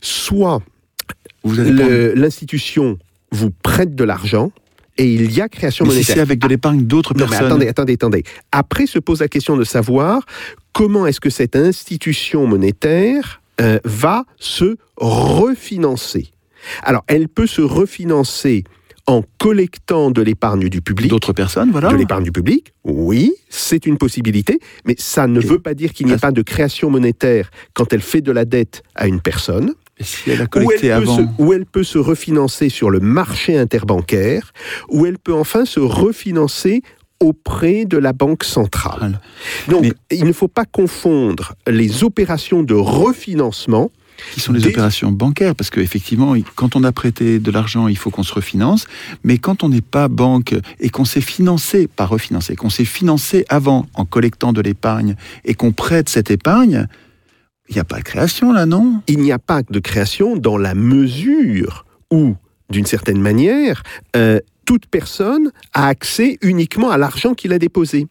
Soit 0.00 0.62
l'institution 1.44 2.98
vous 3.32 3.50
prête 3.50 3.94
de 3.94 4.04
l'argent 4.04 4.50
et 5.00 5.14
il 5.14 5.32
y 5.32 5.40
a 5.40 5.48
création 5.48 5.84
Mais 5.84 5.90
si 5.92 5.96
monétaire. 5.96 6.14
c'est 6.16 6.20
avec 6.20 6.38
de 6.38 6.46
l'épargne 6.48 6.84
d'autres 6.84 7.14
Non, 7.14 7.24
mais 7.24 7.30
personnes. 7.30 7.46
attendez, 7.46 7.68
attendez, 7.68 7.92
attendez. 7.94 8.22
Après 8.52 8.86
se 8.86 8.98
pose 8.98 9.20
la 9.20 9.28
question 9.28 9.56
de 9.56 9.64
savoir 9.64 10.22
comment 10.72 11.06
est-ce 11.06 11.20
que 11.20 11.30
cette 11.30 11.56
institution 11.56 12.46
monétaire 12.46 13.40
euh, 13.60 13.78
va 13.84 14.24
se 14.38 14.76
refinancer. 14.96 16.28
Alors, 16.82 17.04
elle 17.06 17.28
peut 17.28 17.46
se 17.46 17.62
refinancer 17.62 18.64
en 19.06 19.22
collectant 19.38 20.10
de 20.10 20.22
l'épargne 20.22 20.68
du 20.68 20.82
public. 20.82 21.10
D'autres 21.10 21.32
personnes, 21.32 21.70
voilà. 21.72 21.88
De 21.90 21.96
l'épargne 21.96 22.22
du 22.24 22.32
public, 22.32 22.72
oui, 22.84 23.32
c'est 23.48 23.86
une 23.86 23.96
possibilité, 23.98 24.60
mais 24.84 24.94
ça 24.98 25.26
ne 25.26 25.40
Et- 25.40 25.44
veut 25.44 25.58
pas 25.58 25.74
dire 25.74 25.92
qu'il 25.92 26.06
n'y 26.06 26.12
Ah. 26.12 26.18
pas 26.18 26.30
de 26.32 26.42
création 26.42 26.90
monétaire 26.90 27.50
quand 27.74 27.92
elle 27.92 28.02
fait 28.02 28.20
de 28.20 28.30
la 28.32 28.44
dette 28.44 28.82
à 28.94 29.06
une 29.08 29.20
personne 29.20 29.72
si 30.00 30.30
elle 30.30 30.42
a 30.42 30.44
où 30.56 30.70
elle, 30.72 30.80
peut 30.80 30.92
avant. 30.92 31.16
se, 31.16 31.22
où 31.38 31.52
elle 31.52 31.66
peut 31.66 31.84
se 31.84 31.98
refinancer 31.98 32.68
sur 32.68 32.90
le 32.90 33.00
marché 33.00 33.56
interbancaire, 33.58 34.52
où 34.88 35.06
elle 35.06 35.18
peut 35.18 35.34
enfin 35.34 35.64
se 35.64 35.80
refinancer 35.80 36.82
auprès 37.20 37.84
de 37.84 37.98
la 37.98 38.12
Banque 38.14 38.44
centrale. 38.44 39.20
Donc, 39.68 39.82
Mais- 39.82 39.92
il 40.10 40.24
ne 40.24 40.32
faut 40.32 40.48
pas 40.48 40.64
confondre 40.64 41.54
les 41.66 42.02
opérations 42.02 42.62
de 42.62 42.74
refinancement 42.74 43.90
Qui 44.34 44.40
sont 44.40 44.52
les 44.52 44.60
Des- 44.60 44.68
opérations 44.68 45.12
bancaires 45.12 45.54
Parce 45.54 45.70
qu'effectivement, 45.70 46.34
quand 46.54 46.76
on 46.76 46.84
a 46.84 46.92
prêté 46.92 47.38
de 47.38 47.50
l'argent, 47.50 47.88
il 47.88 47.96
faut 47.96 48.10
qu'on 48.10 48.22
se 48.22 48.34
refinance. 48.34 48.86
Mais 49.24 49.38
quand 49.38 49.64
on 49.64 49.70
n'est 49.70 49.80
pas 49.80 50.08
banque 50.08 50.54
et 50.78 50.90
qu'on 50.90 51.06
s'est 51.06 51.22
financé, 51.22 51.86
pas 51.88 52.04
refinancé, 52.06 52.54
qu'on 52.56 52.68
s'est 52.70 52.84
financé 52.84 53.44
avant 53.48 53.86
en 53.94 54.04
collectant 54.04 54.52
de 54.52 54.60
l'épargne 54.60 55.14
et 55.46 55.54
qu'on 55.54 55.72
prête 55.72 56.08
cette 56.10 56.30
épargne, 56.30 56.86
il 57.70 57.74
n'y 57.74 57.80
a 57.80 57.84
pas 57.84 57.98
de 57.98 58.04
création 58.04 58.52
là, 58.52 58.66
non? 58.66 59.00
Il 59.06 59.20
n'y 59.20 59.30
a 59.30 59.38
pas 59.38 59.62
de 59.62 59.78
création 59.78 60.36
dans 60.36 60.58
la 60.58 60.74
mesure 60.74 61.86
où, 62.10 62.34
d'une 62.68 62.84
certaine 62.84 63.20
manière, 63.20 63.84
euh, 64.16 64.40
toute 64.64 64.86
personne 64.86 65.52
a 65.72 65.86
accès 65.86 66.36
uniquement 66.42 66.90
à 66.90 66.98
l'argent 66.98 67.34
qu'il 67.34 67.52
a 67.52 67.58
déposé. 67.58 68.08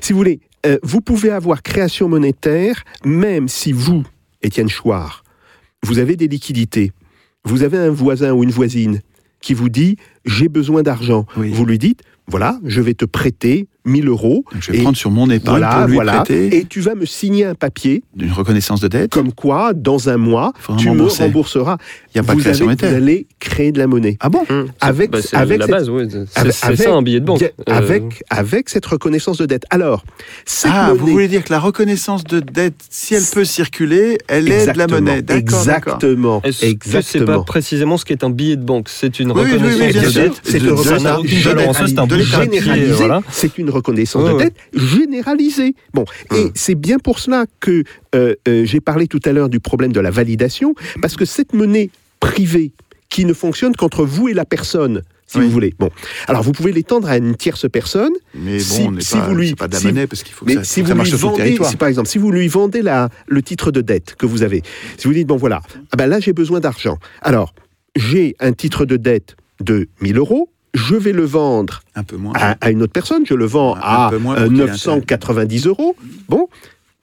Si 0.00 0.12
vous 0.12 0.18
voulez, 0.18 0.40
euh, 0.66 0.78
vous 0.84 1.00
pouvez 1.00 1.30
avoir 1.30 1.62
création 1.62 2.08
monétaire 2.08 2.84
même 3.04 3.48
si 3.48 3.72
vous, 3.72 4.04
Étienne 4.40 4.68
Chouard, 4.68 5.24
vous 5.82 5.98
avez 5.98 6.14
des 6.14 6.28
liquidités, 6.28 6.92
vous 7.44 7.64
avez 7.64 7.78
un 7.78 7.90
voisin 7.90 8.32
ou 8.32 8.44
une 8.44 8.52
voisine 8.52 9.00
qui 9.40 9.52
vous 9.52 9.68
dit 9.68 9.96
j'ai 10.24 10.48
besoin 10.48 10.84
d'argent. 10.84 11.26
Oui. 11.36 11.50
Vous 11.50 11.66
lui 11.66 11.78
dites 11.78 12.02
voilà, 12.28 12.60
je 12.64 12.80
vais 12.80 12.94
te 12.94 13.04
prêter 13.04 13.66
1000 13.84 14.08
euros. 14.08 14.44
Donc, 14.52 14.62
Je 14.62 14.72
vais 14.72 14.78
Et 14.78 14.82
prendre 14.82 14.96
sur 14.96 15.10
mon 15.10 15.28
épargne 15.30 15.58
Voilà, 15.58 15.76
pour 15.78 15.86
lui 15.88 15.94
voilà. 15.94 16.12
prêter 16.22 16.56
Et 16.56 16.64
tu 16.64 16.80
vas 16.80 16.94
me 16.94 17.04
signer 17.06 17.44
un 17.46 17.54
papier 17.54 18.02
une 18.18 18.32
reconnaissance 18.32 18.80
de 18.80 18.88
dette. 18.88 19.10
comme 19.12 19.32
quoi, 19.32 19.72
dans 19.74 20.08
un 20.08 20.16
mois, 20.16 20.52
tu 20.78 20.84
me 20.86 20.90
rembourser. 20.90 21.24
rembourseras. 21.24 21.78
Il 22.14 22.18
n'y 22.18 22.20
a 22.20 22.22
pas 22.24 22.32
vous, 22.34 22.38
de 22.38 22.44
création 22.44 22.68
avez- 22.68 22.76
vous 22.88 22.94
allez 22.94 23.26
créer 23.40 23.72
de 23.72 23.78
la 23.78 23.86
monnaie. 23.86 24.16
Ah 24.20 24.28
bon 24.28 24.44
Avec, 24.80 25.10
Bah, 25.10 25.18
avec 25.32 25.58
la 25.58 25.66
cette- 25.66 25.74
base, 25.74 25.88
oui. 25.90 26.08
C'est 26.10 26.38
avec- 26.64 26.78
ça 26.78 26.92
un 26.94 27.02
billet 27.02 27.20
de 27.20 27.24
banque. 27.24 27.38
bien- 27.40 27.48
Euh, 27.68 27.72
Avec, 27.74 28.22
avec 28.30 28.68
cette 28.68 28.86
reconnaissance 28.86 29.38
de 29.38 29.46
dette. 29.46 29.64
Alors, 29.70 30.04
cette 30.44 30.70
Ah, 30.74 30.92
vous 30.96 31.06
voulez 31.06 31.28
dire 31.28 31.42
que 31.44 31.52
la 31.52 31.58
reconnaissance 31.60 32.24
de 32.24 32.40
dette, 32.40 32.74
si 32.90 33.14
elle 33.14 33.22
peut 33.32 33.44
circuler, 33.44 34.18
elle 34.28 34.50
est 34.50 34.72
de 34.72 34.78
la 34.78 34.86
monnaie. 34.86 35.22
Exactement. 35.28 36.40
Est-ce 36.44 36.60
que 36.60 36.66
c'est 36.66 36.66
pas 36.66 36.86
exactement. 37.18 37.42
précisément 37.44 37.96
ce 37.96 38.04
qu'est 38.04 38.24
un 38.24 38.30
billet 38.30 38.56
de 38.56 38.64
banque? 38.64 38.88
C'est 38.88 39.18
une 39.20 39.32
Oui, 39.32 39.40
oui, 39.44 39.50
oui, 39.52 39.58
reconnaissance 39.58 40.14
de 40.14 40.20
dette. 40.20 40.32
C'est 40.42 40.58
de- 40.58 40.64
une 40.66 40.72
reconnaissance 40.72 41.18
aucune 41.18 41.38
valeur 41.40 41.68
en 41.68 41.72
soi, 41.72 41.86
c'est 41.88 41.98
un 41.98 42.06
de 42.06 42.08
bout 42.08 42.14
de 42.20 42.24
l'État. 42.24 42.38
papier, 42.38 42.60
généralisée. 42.60 42.92
voilà. 42.94 43.20
C'est 43.30 43.58
une 43.58 43.70
reconnaissance 43.72 44.24
de 44.28 44.32
ouais. 44.34 44.44
dette 44.44 44.56
généralisée. 44.74 45.74
Bon, 45.94 46.04
et 46.34 46.46
c'est 46.54 46.74
bien 46.74 46.98
pour 46.98 47.18
cela 47.18 47.46
que 47.60 47.84
euh, 48.14 48.34
euh, 48.48 48.64
j'ai 48.64 48.80
parlé 48.80 49.06
tout 49.08 49.20
à 49.24 49.32
l'heure 49.32 49.48
du 49.48 49.60
problème 49.60 49.92
de 49.92 50.00
la 50.00 50.10
validation, 50.10 50.74
parce 51.00 51.16
que 51.16 51.24
cette 51.24 51.52
monnaie 51.52 51.90
privée 52.20 52.72
qui 53.08 53.24
ne 53.24 53.32
fonctionne 53.34 53.74
qu'entre 53.74 54.04
vous 54.04 54.28
et 54.28 54.32
la 54.34 54.44
personne, 54.44 55.02
si 55.26 55.38
Oui. 55.38 55.44
vous 55.44 55.50
voulez. 55.50 55.74
Bon, 55.78 55.90
alors 56.28 56.42
vous 56.42 56.52
pouvez 56.52 56.72
l'étendre 56.72 57.08
à 57.08 57.16
une 57.16 57.36
tierce 57.36 57.66
personne. 57.70 58.12
Mais 58.34 58.58
bon, 58.58 58.62
Si- 58.64 58.82
on 58.82 58.92
n'est 58.92 59.00
si 59.00 59.14
pas, 59.16 59.26
vous 59.28 59.34
lui- 59.34 59.54
pas 59.54 59.68
si- 59.72 59.86
monnaie 59.86 60.06
parce 60.06 60.22
qu'il 60.22 60.34
faut 60.34 60.44
que 60.44 60.50
Mais 60.50 60.56
ça, 60.56 60.64
si 60.64 60.80
ça 60.82 60.86
lui 60.88 60.94
marche 60.94 61.08
sur 61.10 61.16
le 61.18 61.22
vendez, 61.22 61.42
territoire. 61.44 61.70
si, 61.70 61.76
par 61.76 61.88
exemple, 61.88 62.08
si 62.08 62.18
vous 62.18 62.30
lui 62.30 62.48
vendez 62.48 62.80
la, 62.82 63.08
le 63.26 63.42
titre 63.42 63.70
de 63.70 63.80
dette 63.80 64.14
que 64.16 64.26
vous 64.26 64.42
avez, 64.42 64.62
si 64.98 65.08
vous 65.08 65.14
dites, 65.14 65.26
bon 65.26 65.36
voilà, 65.36 65.60
ah 65.90 65.96
ben 65.96 66.06
là 66.06 66.20
j'ai 66.20 66.32
besoin 66.32 66.60
d'argent. 66.60 66.98
Alors, 67.22 67.54
j'ai 67.96 68.34
un 68.40 68.52
titre 68.52 68.84
de 68.86 68.96
dette 68.96 69.36
de 69.60 69.88
1000 70.00 70.16
euros, 70.18 70.48
je 70.74 70.94
vais 70.96 71.12
le 71.12 71.24
vendre 71.24 71.82
Un 71.94 72.02
peu 72.04 72.16
moins. 72.16 72.32
à, 72.36 72.56
à 72.60 72.70
une 72.70 72.82
autre 72.82 72.92
personne, 72.92 73.24
je 73.26 73.34
le 73.34 73.44
vends 73.44 73.74
à 73.74 74.08
peu 74.10 74.18
moins 74.18 74.36
euh, 74.36 74.48
990 74.48 75.66
euros. 75.66 75.96
Bon, 76.28 76.48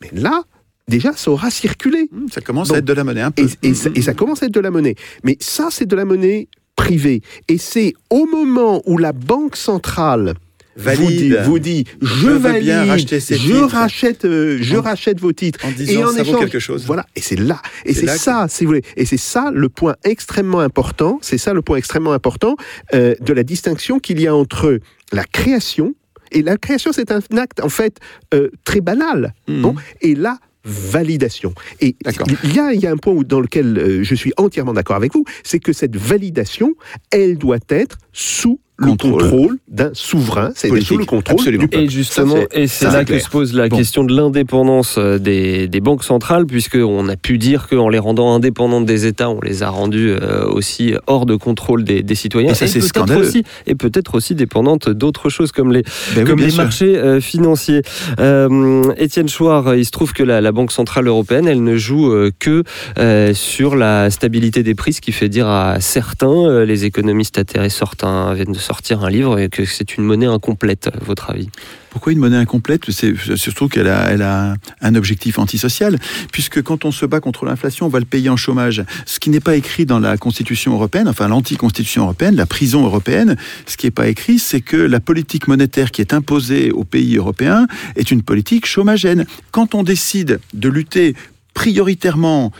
mais 0.01 0.09
là, 0.13 0.43
déjà, 0.87 1.13
ça 1.13 1.31
aura 1.31 1.49
circulé. 1.51 2.09
Hum, 2.13 2.27
Ça 2.31 2.41
commence 2.41 2.71
à 2.71 2.77
être 2.77 2.85
de 2.85 2.93
la 2.93 3.03
monnaie 3.03 3.21
un 3.21 3.31
peu. 3.31 3.43
Et, 3.61 3.69
et 3.69 3.73
ça, 3.73 3.89
et 3.93 4.01
ça 4.01 4.13
commence 4.13 4.41
à 4.43 4.47
être 4.47 4.53
de 4.53 4.59
la 4.59 4.71
monnaie. 4.71 4.95
Mais 5.23 5.37
ça, 5.39 5.67
c'est 5.71 5.85
de 5.85 5.95
la 5.95 6.05
monnaie 6.05 6.47
privée. 6.75 7.21
Et 7.47 7.57
c'est 7.57 7.93
au 8.09 8.25
moment 8.25 8.81
où 8.85 8.97
la 8.97 9.11
Banque 9.13 9.55
centrale 9.55 10.33
vous 10.79 11.07
dit, 11.07 11.29
Valide. 11.29 11.41
vous 11.45 11.59
dit 11.59 11.85
je, 12.01 12.07
Je 12.07 12.29
valide, 12.29 12.63
bien 12.63 12.85
racheter 12.85 13.19
ces 13.19 13.35
je 13.37 13.47
titres. 13.53 13.67
rachète, 13.69 14.25
euh, 14.25 14.57
je 14.61 14.77
En- 14.77 14.81
rachète 14.81 15.19
vos 15.19 15.33
titres. 15.33 15.59
en 15.65 15.71
disant 15.71 15.91
et 15.91 16.03
en 16.03 16.07
ça 16.11 16.23
vaut 16.23 16.29
échange, 16.29 16.39
quelque 16.39 16.59
chose. 16.59 16.85
Voilà, 16.85 17.05
et 17.15 17.21
c'est 17.21 17.35
là, 17.39 17.61
et 17.85 17.93
C'est 17.93 18.05
là 18.05 18.17
ça, 18.17 18.47
si 18.49 18.63
vous 18.63 18.69
voulez, 18.69 18.83
et 18.97 19.05
c'est 19.05 19.17
ça 19.17 19.51
le 19.53 19.69
point 19.69 19.95
extrêmement 20.03 20.59
important. 20.61 21.19
C'est 21.21 21.37
ça 21.37 21.53
le 21.53 21.61
point 21.61 21.77
extrêmement 21.77 22.13
important 22.13 22.55
euh, 22.93 23.15
de 23.19 23.33
la 23.33 23.43
distinction 23.43 23.99
qu'il 23.99 24.19
y 24.21 24.27
a 24.27 24.35
entre 24.35 24.79
la 25.11 25.23
création 25.25 25.93
et 26.31 26.41
la 26.43 26.57
création, 26.57 26.91
c'est 26.93 27.11
un 27.11 27.21
acte 27.37 27.59
en 27.61 27.69
fait 27.69 27.97
euh, 28.33 28.49
très 28.63 28.81
banal. 28.81 29.33
Bon, 29.47 29.73
et 30.01 30.13
la 30.15 30.37
validation. 30.63 31.53
Et 31.79 31.95
il 32.43 32.53
y 32.55 32.59
a, 32.59 32.73
il 32.73 32.79
y 32.79 32.85
a 32.87 32.91
un 32.91 32.97
point 32.97 33.13
où- 33.13 33.23
dans 33.23 33.39
lequel 33.39 33.77
euh, 33.77 34.03
je 34.03 34.15
suis 34.15 34.31
entièrement 34.37 34.73
d'accord 34.73 34.95
avec 34.95 35.13
vous, 35.13 35.23
c'est 35.43 35.59
que 35.59 35.73
cette 35.73 35.95
validation, 35.95 36.75
elle 37.11 37.37
doit 37.37 37.57
être 37.69 37.97
sous 38.13 38.59
le 38.81 38.87
Contrôle. 38.95 39.57
d'un 39.67 39.89
souverain, 39.93 40.51
Politique, 40.61 40.87
sous 40.87 40.97
le 40.97 41.05
contrôle 41.05 41.39
absolument. 41.39 41.63
du 41.63 41.67
peuple. 41.67 41.83
Et 41.83 41.89
justement, 41.89 42.35
et 42.51 42.67
c'est 42.67 42.85
là 42.85 42.91
c'est 42.91 42.99
que 43.01 43.05
clair. 43.07 43.21
se 43.21 43.29
pose 43.29 43.53
la 43.53 43.67
Bon. 43.67 43.77
question 43.77 44.03
de 44.03 44.15
l'indépendance 44.15 44.95
euh, 44.97 45.17
des, 45.19 45.67
des 45.67 45.79
banques 45.81 46.03
centrales, 46.03 46.45
puisqu'on 46.45 47.07
a 47.09 47.15
pu 47.15 47.37
dire 47.37 47.67
qu'en 47.67 47.89
les 47.89 47.99
rendant 47.99 48.33
indépendantes 48.33 48.85
des 48.85 49.05
États, 49.05 49.29
on 49.29 49.41
les 49.41 49.63
a 49.63 49.69
rendues 49.69 50.11
euh, 50.11 50.45
aussi 50.47 50.93
hors 51.07 51.25
de 51.25 51.35
contrôle 51.35 51.83
des, 51.83 52.03
des 52.03 52.15
citoyens. 52.15 52.51
Et 52.51 52.55
ça, 52.55 52.67
c'est 52.67 52.79
peut-être 52.79 52.89
scandaleux. 52.89 53.21
aussi, 53.27 53.43
et 53.67 53.75
peut-être 53.75 54.15
aussi 54.15 54.33
dépendantes 54.35 54.89
d'autres 54.89 55.29
choses 55.29 55.51
comme 55.51 55.71
les, 55.73 55.83
Ben 56.15 56.19
oui, 56.19 56.23
comme 56.23 56.35
bien 56.37 56.45
les 56.45 56.51
sûr. 56.51 56.63
marchés 56.63 56.95
euh, 56.97 57.19
financiers. 57.21 57.81
Euh, 58.19 58.83
Étienne 58.97 59.29
Chouard, 59.29 59.75
il 59.75 59.85
se 59.85 59.91
trouve 59.91 60.13
que 60.13 60.23
la, 60.23 60.41
la 60.41 60.51
Banque 60.51 60.71
Centrale 60.71 61.07
Européenne, 61.07 61.47
elle 61.47 61.63
ne 61.63 61.75
joue 61.77 62.13
que 62.39 62.63
euh, 62.97 63.33
sur 63.33 63.75
la 63.75 64.09
stabilité 64.09 64.63
des 64.63 64.75
prix, 64.75 64.93
ce 64.93 65.01
qui 65.01 65.11
fait 65.11 65.29
dire 65.29 65.47
à 65.47 65.79
certains, 65.79 66.63
les 66.65 66.85
économistes 66.85 67.41
sortent 67.69 68.03
un- 68.03 68.33
viennent 68.33 68.51
de 68.51 68.57
sortir 68.69 69.03
un 69.03 69.09
livre, 69.09 69.39
et 69.39 69.49
que 69.49 69.65
c'est 69.65 69.97
une 69.97 70.03
monnaie 70.03 70.27
incomplète, 70.27 70.91
à 70.93 71.03
votre 71.03 71.31
avis? 71.31 71.49
Pourquoi 71.89 72.13
une 72.13 72.19
monnaie 72.19 72.37
incomplète? 72.37 72.91
C'est 72.91 73.15
surtout 73.35 73.67
qu'elle 73.67 73.87
a, 73.87 74.51
a 74.51 74.55
un 74.81 74.95
objectif 74.95 75.39
antisocial, 75.39 75.97
puisque 76.31 76.61
quand 76.61 76.85
on 76.85 76.91
se 76.91 77.07
bat 77.07 77.19
contre 77.19 77.45
l'inflation, 77.45 77.87
on 77.87 77.89
va 77.89 77.97
le 77.97 78.05
payer 78.05 78.29
en 78.29 78.37
chômage. 78.37 78.83
Ce 79.07 79.19
qui 79.19 79.31
n'est 79.31 79.39
pas 79.39 79.55
écrit 79.55 79.87
dans 79.87 79.99
la 79.99 80.17
Constitution 80.17 80.73
européenne, 80.73 81.07
enfin 81.07 81.27
l'anti-Constitution 81.27 82.03
européenne, 82.03 82.35
la 82.35 82.45
prison 82.45 82.85
européenne, 82.85 83.37
ce 83.65 83.75
qui 83.75 83.87
n'est 83.87 83.91
pas 83.91 84.07
écrit, 84.07 84.37
c'est 84.37 84.61
que 84.61 84.77
la 84.77 84.99
politique 84.99 85.47
monétaire 85.47 85.89
qui 85.89 86.01
est 86.01 86.13
imposée 86.13 86.69
aux 86.69 86.83
pays 86.83 87.17
européens 87.17 87.65
est 87.95 88.11
une 88.11 88.21
politique 88.21 88.67
chômagène. 88.67 89.25
Quand 89.49 89.73
on 89.73 89.81
décide 89.81 90.39
de 90.53 90.69
lutter 90.69 91.15
prioritairement 91.55 92.51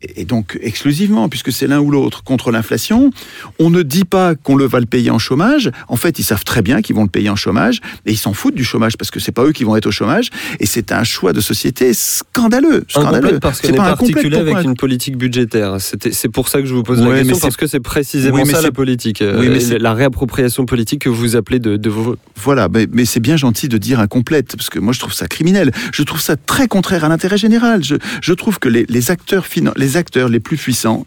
et 0.00 0.24
donc 0.24 0.56
exclusivement, 0.62 1.28
puisque 1.28 1.50
c'est 1.50 1.66
l'un 1.66 1.80
ou 1.80 1.90
l'autre, 1.90 2.22
contre 2.22 2.50
l'inflation, 2.52 3.10
on 3.58 3.68
ne 3.70 3.82
dit 3.82 4.04
pas 4.04 4.34
qu'on 4.36 4.54
le 4.54 4.64
va 4.64 4.78
le 4.80 4.86
payer 4.86 5.10
en 5.10 5.18
chômage. 5.18 5.70
En 5.88 5.96
fait, 5.96 6.18
ils 6.20 6.22
savent 6.24 6.44
très 6.44 6.62
bien 6.62 6.82
qu'ils 6.82 6.94
vont 6.94 7.02
le 7.02 7.08
payer 7.08 7.30
en 7.30 7.36
chômage, 7.36 7.80
et 8.06 8.12
ils 8.12 8.16
s'en 8.16 8.32
foutent 8.32 8.54
du 8.54 8.64
chômage 8.64 8.96
parce 8.96 9.10
que 9.10 9.18
c'est 9.18 9.32
pas 9.32 9.44
eux 9.44 9.52
qui 9.52 9.64
vont 9.64 9.74
être 9.76 9.86
au 9.86 9.90
chômage. 9.90 10.30
Et 10.60 10.66
c'est 10.66 10.92
un 10.92 11.02
choix 11.04 11.32
de 11.32 11.40
société 11.40 11.92
scandaleux, 11.94 12.84
scandaleux. 12.88 13.38
Parce 13.40 13.62
n'est 13.64 13.72
pas 13.76 13.86
articulée 13.90 14.36
avec 14.38 14.64
une 14.64 14.76
politique 14.76 15.16
budgétaire. 15.16 15.76
C'est 15.80 16.28
pour 16.28 16.48
ça 16.48 16.60
que 16.60 16.66
je 16.66 16.74
vous 16.74 16.82
pose 16.82 16.98
Ouais, 17.00 17.04
la 17.04 17.10
mais 17.10 17.18
question, 17.18 17.34
c'est- 17.36 17.40
parce 17.42 17.56
que 17.56 17.66
c'est 17.66 17.80
précisément 17.80 18.36
Oui, 18.36 18.42
mais 18.46 18.52
ça 18.54 18.62
la 18.62 18.70
politique, 18.70 19.20
euh, 19.22 19.38
Oui, 19.40 19.48
mais 19.48 19.60
c'est- 19.60 19.78
la 19.78 19.94
réappropriation 19.94 20.64
politique 20.66 21.02
que 21.02 21.08
vous 21.08 21.36
appelez 21.36 21.58
de, 21.58 21.76
de 21.76 21.90
vos... 21.90 22.16
Voilà, 22.36 22.68
mais, 22.72 22.86
mais 22.92 23.04
c'est 23.04 23.20
bien 23.20 23.36
gentil 23.36 23.68
de 23.68 23.78
dire 23.78 24.00
incomplète, 24.00 24.54
parce 24.56 24.70
que 24.70 24.78
moi 24.78 24.92
je 24.92 25.00
trouve 25.00 25.12
ça 25.12 25.26
criminel. 25.26 25.72
Je 25.92 26.02
trouve 26.02 26.20
ça 26.20 26.36
très 26.36 26.68
contraire 26.68 27.04
à 27.04 27.08
l'intérêt 27.08 27.36
général. 27.38 27.82
Je, 27.84 27.96
je 28.22 28.32
trouve 28.32 28.58
que 28.58 28.68
les, 28.68 28.86
les 28.88 29.10
acteurs 29.10 29.46
finan- 29.46 29.72
les 29.88 29.96
acteurs 29.96 30.28
les 30.28 30.40
plus 30.40 30.58
puissants 30.58 31.06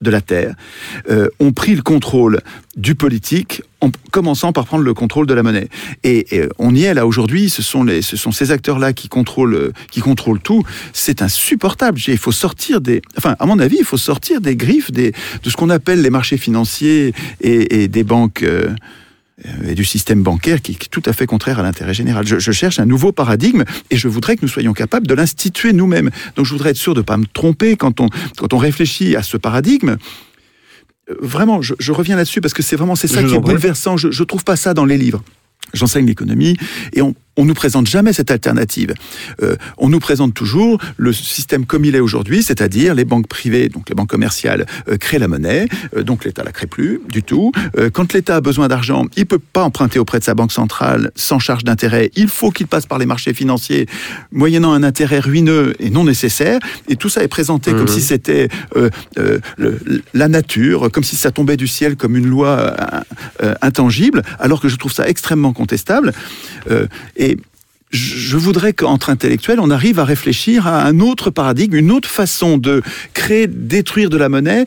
de 0.00 0.10
la 0.10 0.20
Terre 0.20 0.54
euh, 1.08 1.28
ont 1.40 1.52
pris 1.52 1.74
le 1.74 1.82
contrôle 1.82 2.40
du 2.76 2.94
politique 2.94 3.62
en 3.80 3.90
commençant 4.12 4.52
par 4.52 4.66
prendre 4.66 4.84
le 4.84 4.94
contrôle 4.94 5.26
de 5.26 5.34
la 5.34 5.42
monnaie. 5.42 5.68
Et, 6.04 6.36
et 6.36 6.48
on 6.58 6.74
y 6.74 6.84
est 6.84 6.94
là 6.94 7.06
aujourd'hui, 7.06 7.48
ce 7.48 7.62
sont, 7.62 7.84
les, 7.84 8.02
ce 8.02 8.16
sont 8.16 8.30
ces 8.30 8.50
acteurs-là 8.50 8.92
qui 8.92 9.08
contrôlent, 9.08 9.54
euh, 9.54 9.72
qui 9.90 10.00
contrôlent 10.00 10.40
tout. 10.40 10.62
C'est 10.92 11.22
insupportable. 11.22 11.98
Il 12.06 12.18
faut 12.18 12.32
sortir 12.32 12.80
des... 12.80 13.00
Enfin, 13.16 13.34
à 13.38 13.46
mon 13.46 13.58
avis, 13.58 13.78
il 13.80 13.84
faut 13.84 13.96
sortir 13.96 14.40
des 14.40 14.56
griffes 14.56 14.92
de 14.92 15.12
ce 15.42 15.56
qu'on 15.56 15.70
appelle 15.70 16.02
les 16.02 16.10
marchés 16.10 16.38
financiers 16.38 17.14
et, 17.40 17.88
des 17.88 18.04
banques... 18.04 18.42
euh, 18.42 18.68
et 19.64 19.74
du 19.74 19.84
système 19.84 20.22
bancaire 20.22 20.60
qui 20.60 20.72
est 20.72 20.90
tout 20.90 21.02
à 21.06 21.12
fait 21.12 21.26
contraire 21.26 21.58
à 21.60 21.62
l'intérêt 21.62 21.94
général. 21.94 22.26
Je, 22.26 22.38
je 22.38 22.52
cherche 22.52 22.80
un 22.80 22.86
nouveau 22.86 23.12
paradigme 23.12 23.64
et 23.90 23.96
je 23.96 24.08
voudrais 24.08 24.36
que 24.36 24.42
nous 24.42 24.48
soyons 24.48 24.72
capables 24.72 25.06
de 25.06 25.14
l'instituer 25.14 25.72
nous-mêmes. 25.72 26.10
Donc 26.36 26.46
je 26.46 26.52
voudrais 26.52 26.70
être 26.70 26.76
sûr 26.76 26.94
de 26.94 27.00
ne 27.00 27.04
pas 27.04 27.16
me 27.16 27.26
tromper 27.26 27.76
quand 27.76 28.00
on, 28.00 28.08
quand 28.36 28.52
on 28.52 28.58
réfléchit 28.58 29.16
à 29.16 29.22
ce 29.22 29.36
paradigme. 29.36 29.96
Euh, 31.10 31.16
Vraiment, 31.20 31.62
je, 31.62 31.74
je 31.78 31.92
reviens 31.92 32.16
là-dessus 32.16 32.40
parce 32.40 32.54
que 32.54 32.62
c'est 32.62 32.76
vraiment 32.76 32.96
c'est 32.96 33.08
ça 33.08 33.22
Je 33.22 33.28
qui 33.28 33.34
est 33.34 33.40
bouleversant. 33.40 33.96
Je 33.96 34.08
ne 34.08 34.24
trouve 34.24 34.44
pas 34.44 34.56
ça 34.56 34.74
dans 34.74 34.84
les 34.84 34.98
livres. 34.98 35.22
J'enseigne 35.74 36.06
l'économie 36.06 36.56
et 36.94 37.02
on, 37.02 37.14
on 37.38 37.44
nous 37.44 37.54
présente 37.54 37.86
jamais 37.86 38.12
cette 38.12 38.30
alternative. 38.32 38.92
Euh, 39.42 39.54
on 39.78 39.88
nous 39.88 40.00
présente 40.00 40.34
toujours 40.34 40.78
le 40.96 41.12
système 41.12 41.64
comme 41.66 41.84
il 41.84 41.94
est 41.94 42.00
aujourd'hui, 42.00 42.42
c'est-à-dire 42.42 42.94
les 42.94 43.04
banques 43.04 43.28
privées, 43.28 43.68
donc 43.68 43.88
les 43.88 43.94
banques 43.94 44.10
commerciales, 44.10 44.66
euh, 44.88 44.96
créent 44.98 45.20
la 45.20 45.28
monnaie, 45.28 45.68
euh, 45.96 46.02
donc 46.02 46.24
l'État 46.24 46.42
la 46.44 46.50
crée 46.52 46.66
plus 46.66 47.00
du 47.08 47.22
tout. 47.22 47.52
Quand 47.94 48.12
l'État 48.12 48.36
a 48.36 48.40
besoin 48.40 48.66
d'argent, 48.68 49.06
il 49.16 49.24
peut 49.24 49.38
pas 49.38 49.62
emprunter 49.62 49.98
auprès 50.00 50.18
de 50.18 50.24
sa 50.24 50.34
banque 50.34 50.50
centrale 50.52 51.10
sans 51.14 51.38
charge 51.38 51.62
d'intérêt. 51.64 52.10
Il 52.16 52.28
faut 52.28 52.50
qu'il 52.50 52.66
passe 52.66 52.86
par 52.86 52.98
les 52.98 53.06
marchés 53.06 53.32
financiers, 53.32 53.86
moyennant 54.32 54.72
un 54.72 54.82
intérêt 54.82 55.20
ruineux 55.20 55.74
et 55.78 55.90
non 55.90 56.04
nécessaire. 56.04 56.58
Et 56.88 56.96
tout 56.96 57.08
ça 57.08 57.22
est 57.22 57.28
présenté 57.28 57.70
comme 57.70 57.86
si 57.88 58.00
c'était 58.00 58.48
euh, 58.76 58.90
le- 59.56 59.78
la 60.12 60.26
nature, 60.28 60.90
comme 60.90 61.04
si 61.04 61.14
ça 61.16 61.30
tombait 61.30 61.56
du 61.56 61.68
ciel 61.68 61.94
comme 61.96 62.16
une 62.16 62.26
loi 62.26 62.74
intangible, 63.62 64.22
alors 64.40 64.60
que 64.60 64.68
je 64.68 64.76
trouve 64.76 64.92
ça 64.92 65.08
extrêmement 65.08 65.52
contestable. 65.52 66.12
Et 67.16 67.27
je 67.90 68.36
voudrais 68.36 68.72
qu'entre 68.72 69.10
intellectuels, 69.10 69.60
on 69.60 69.70
arrive 69.70 69.98
à 69.98 70.04
réfléchir 70.04 70.66
à 70.66 70.84
un 70.84 71.00
autre 71.00 71.30
paradigme, 71.30 71.76
une 71.76 71.90
autre 71.90 72.08
façon 72.08 72.58
de 72.58 72.82
créer, 73.14 73.46
détruire 73.46 74.10
de 74.10 74.16
la 74.16 74.28
monnaie 74.28 74.64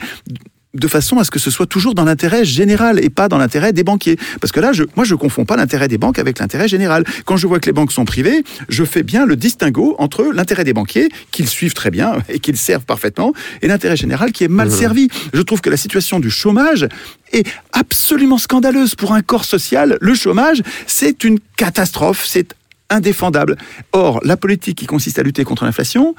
de 0.74 0.88
façon 0.88 1.18
à 1.18 1.24
ce 1.24 1.32
que 1.32 1.40
ce 1.40 1.52
soit 1.52 1.66
toujours 1.66 1.96
dans 1.96 2.06
l'intérêt 2.06 2.46
général 2.46 3.04
et 3.04 3.10
pas 3.10 3.28
dans 3.28 3.38
l'intérêt 3.38 3.74
des 3.74 3.84
banquiers. 3.84 4.18
Parce 4.40 4.52
que 4.52 4.60
là, 4.60 4.72
je, 4.72 4.84
moi, 4.96 5.06
je 5.06 5.16
confonds 5.16 5.46
pas 5.46 5.58
l'intérêt 5.58 5.88
des 5.88 5.98
banques 5.98 6.20
avec 6.20 6.40
l'intérêt 6.40 6.68
général. 6.68 7.04
Quand 7.26 7.38
je 7.38 7.48
vois 7.48 7.60
que 7.60 7.66
les 7.66 7.74
banques 7.74 7.92
sont 7.92 8.06
privées, 8.06 8.44
je 8.70 8.84
fais 8.86 9.04
bien 9.04 9.26
le 9.26 9.36
distinguo 9.36 9.96
entre 10.00 10.24
l'intérêt 10.34 10.64
des 10.64 10.74
banquiers, 10.74 11.10
qu'ils 11.32 11.48
suivent 11.48 11.74
très 11.74 11.92
bien 11.92 12.18
et 12.30 12.40
qu'ils 12.40 12.58
servent 12.58 12.86
parfaitement, 12.86 13.34
et 13.62 13.68
l'intérêt 13.68 13.98
général 13.98 14.32
qui 14.32 14.44
est 14.44 14.50
mal 14.50 14.72
servi. 14.72 15.10
Je 15.34 15.42
trouve 15.42 15.62
que 15.62 15.70
la 15.70 15.78
situation 15.78 16.20
du 16.20 16.30
chômage 16.30 16.88
est 17.34 17.48
absolument 17.74 18.38
scandaleuse 18.38 18.96
pour 18.96 19.14
un 19.14 19.22
corps 19.22 19.46
social. 19.46 19.98
Le 20.00 20.14
chômage, 20.14 20.62
c'est 20.88 21.24
une 21.24 21.40
catastrophe, 21.58 22.26
c'est 22.26 22.56
indéfendable. 22.92 23.56
Or, 23.94 24.20
la 24.24 24.38
politique 24.38 24.78
qui 24.78 24.86
consiste 24.86 25.18
à 25.18 25.24
lutter 25.24 25.44
contre 25.44 25.66
l'inflation, 25.66 26.14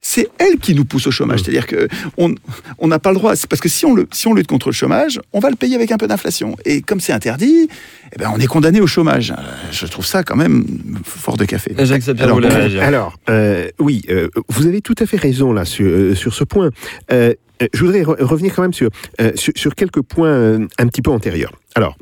c'est 0.00 0.28
elle 0.38 0.58
qui 0.58 0.76
nous 0.76 0.84
pousse 0.84 1.08
au 1.08 1.10
chômage. 1.10 1.40
C'est-à-dire 1.42 1.66
que 1.66 1.88
on 2.16 2.32
on 2.78 2.86
n'a 2.86 3.00
pas 3.00 3.10
le 3.10 3.16
droit. 3.16 3.32
Parce 3.50 3.60
que 3.60 3.68
si 3.68 3.84
on, 3.84 3.94
le, 3.96 4.06
si 4.12 4.28
on 4.28 4.34
lutte 4.34 4.46
contre 4.46 4.68
le 4.68 4.72
chômage, 4.72 5.18
on 5.32 5.40
va 5.40 5.50
le 5.50 5.56
payer 5.56 5.74
avec 5.74 5.90
un 5.90 5.96
peu 5.96 6.06
d'inflation. 6.06 6.54
Et 6.64 6.82
comme 6.82 7.00
c'est 7.00 7.12
interdit, 7.12 7.68
eh 8.12 8.16
ben 8.18 8.30
on 8.32 8.38
est 8.38 8.46
condamné 8.46 8.80
au 8.80 8.86
chômage. 8.86 9.32
Euh, 9.32 9.42
Je 9.72 9.86
trouve 9.86 10.06
ça 10.06 10.22
quand 10.22 10.36
même 10.36 10.64
fort 11.02 11.36
de 11.36 11.44
café. 11.44 11.74
Alors, 12.22 12.38
alors, 12.80 13.18
euh, 13.28 13.68
oui, 13.80 14.02
euh, 14.08 14.28
vous 14.48 14.66
avez 14.68 14.82
tout 14.82 14.94
à 15.00 15.06
fait 15.06 15.16
raison 15.16 15.52
là 15.52 15.64
sur, 15.64 15.86
euh, 15.88 16.14
sur 16.14 16.32
ce 16.32 16.44
point. 16.44 16.70
Je 17.10 17.80
voudrais 17.84 18.02
re- 18.02 18.22
revenir 18.22 18.54
quand 18.54 18.62
même 18.62 18.72
sur, 18.72 18.88
euh, 19.20 19.32
sur, 19.34 19.52
sur 19.56 19.74
quelques 19.74 20.02
points 20.02 20.60
un 20.78 20.86
petit 20.86 21.02
peu 21.02 21.10
antérieurs. 21.10 21.52
Alors, 21.74 21.96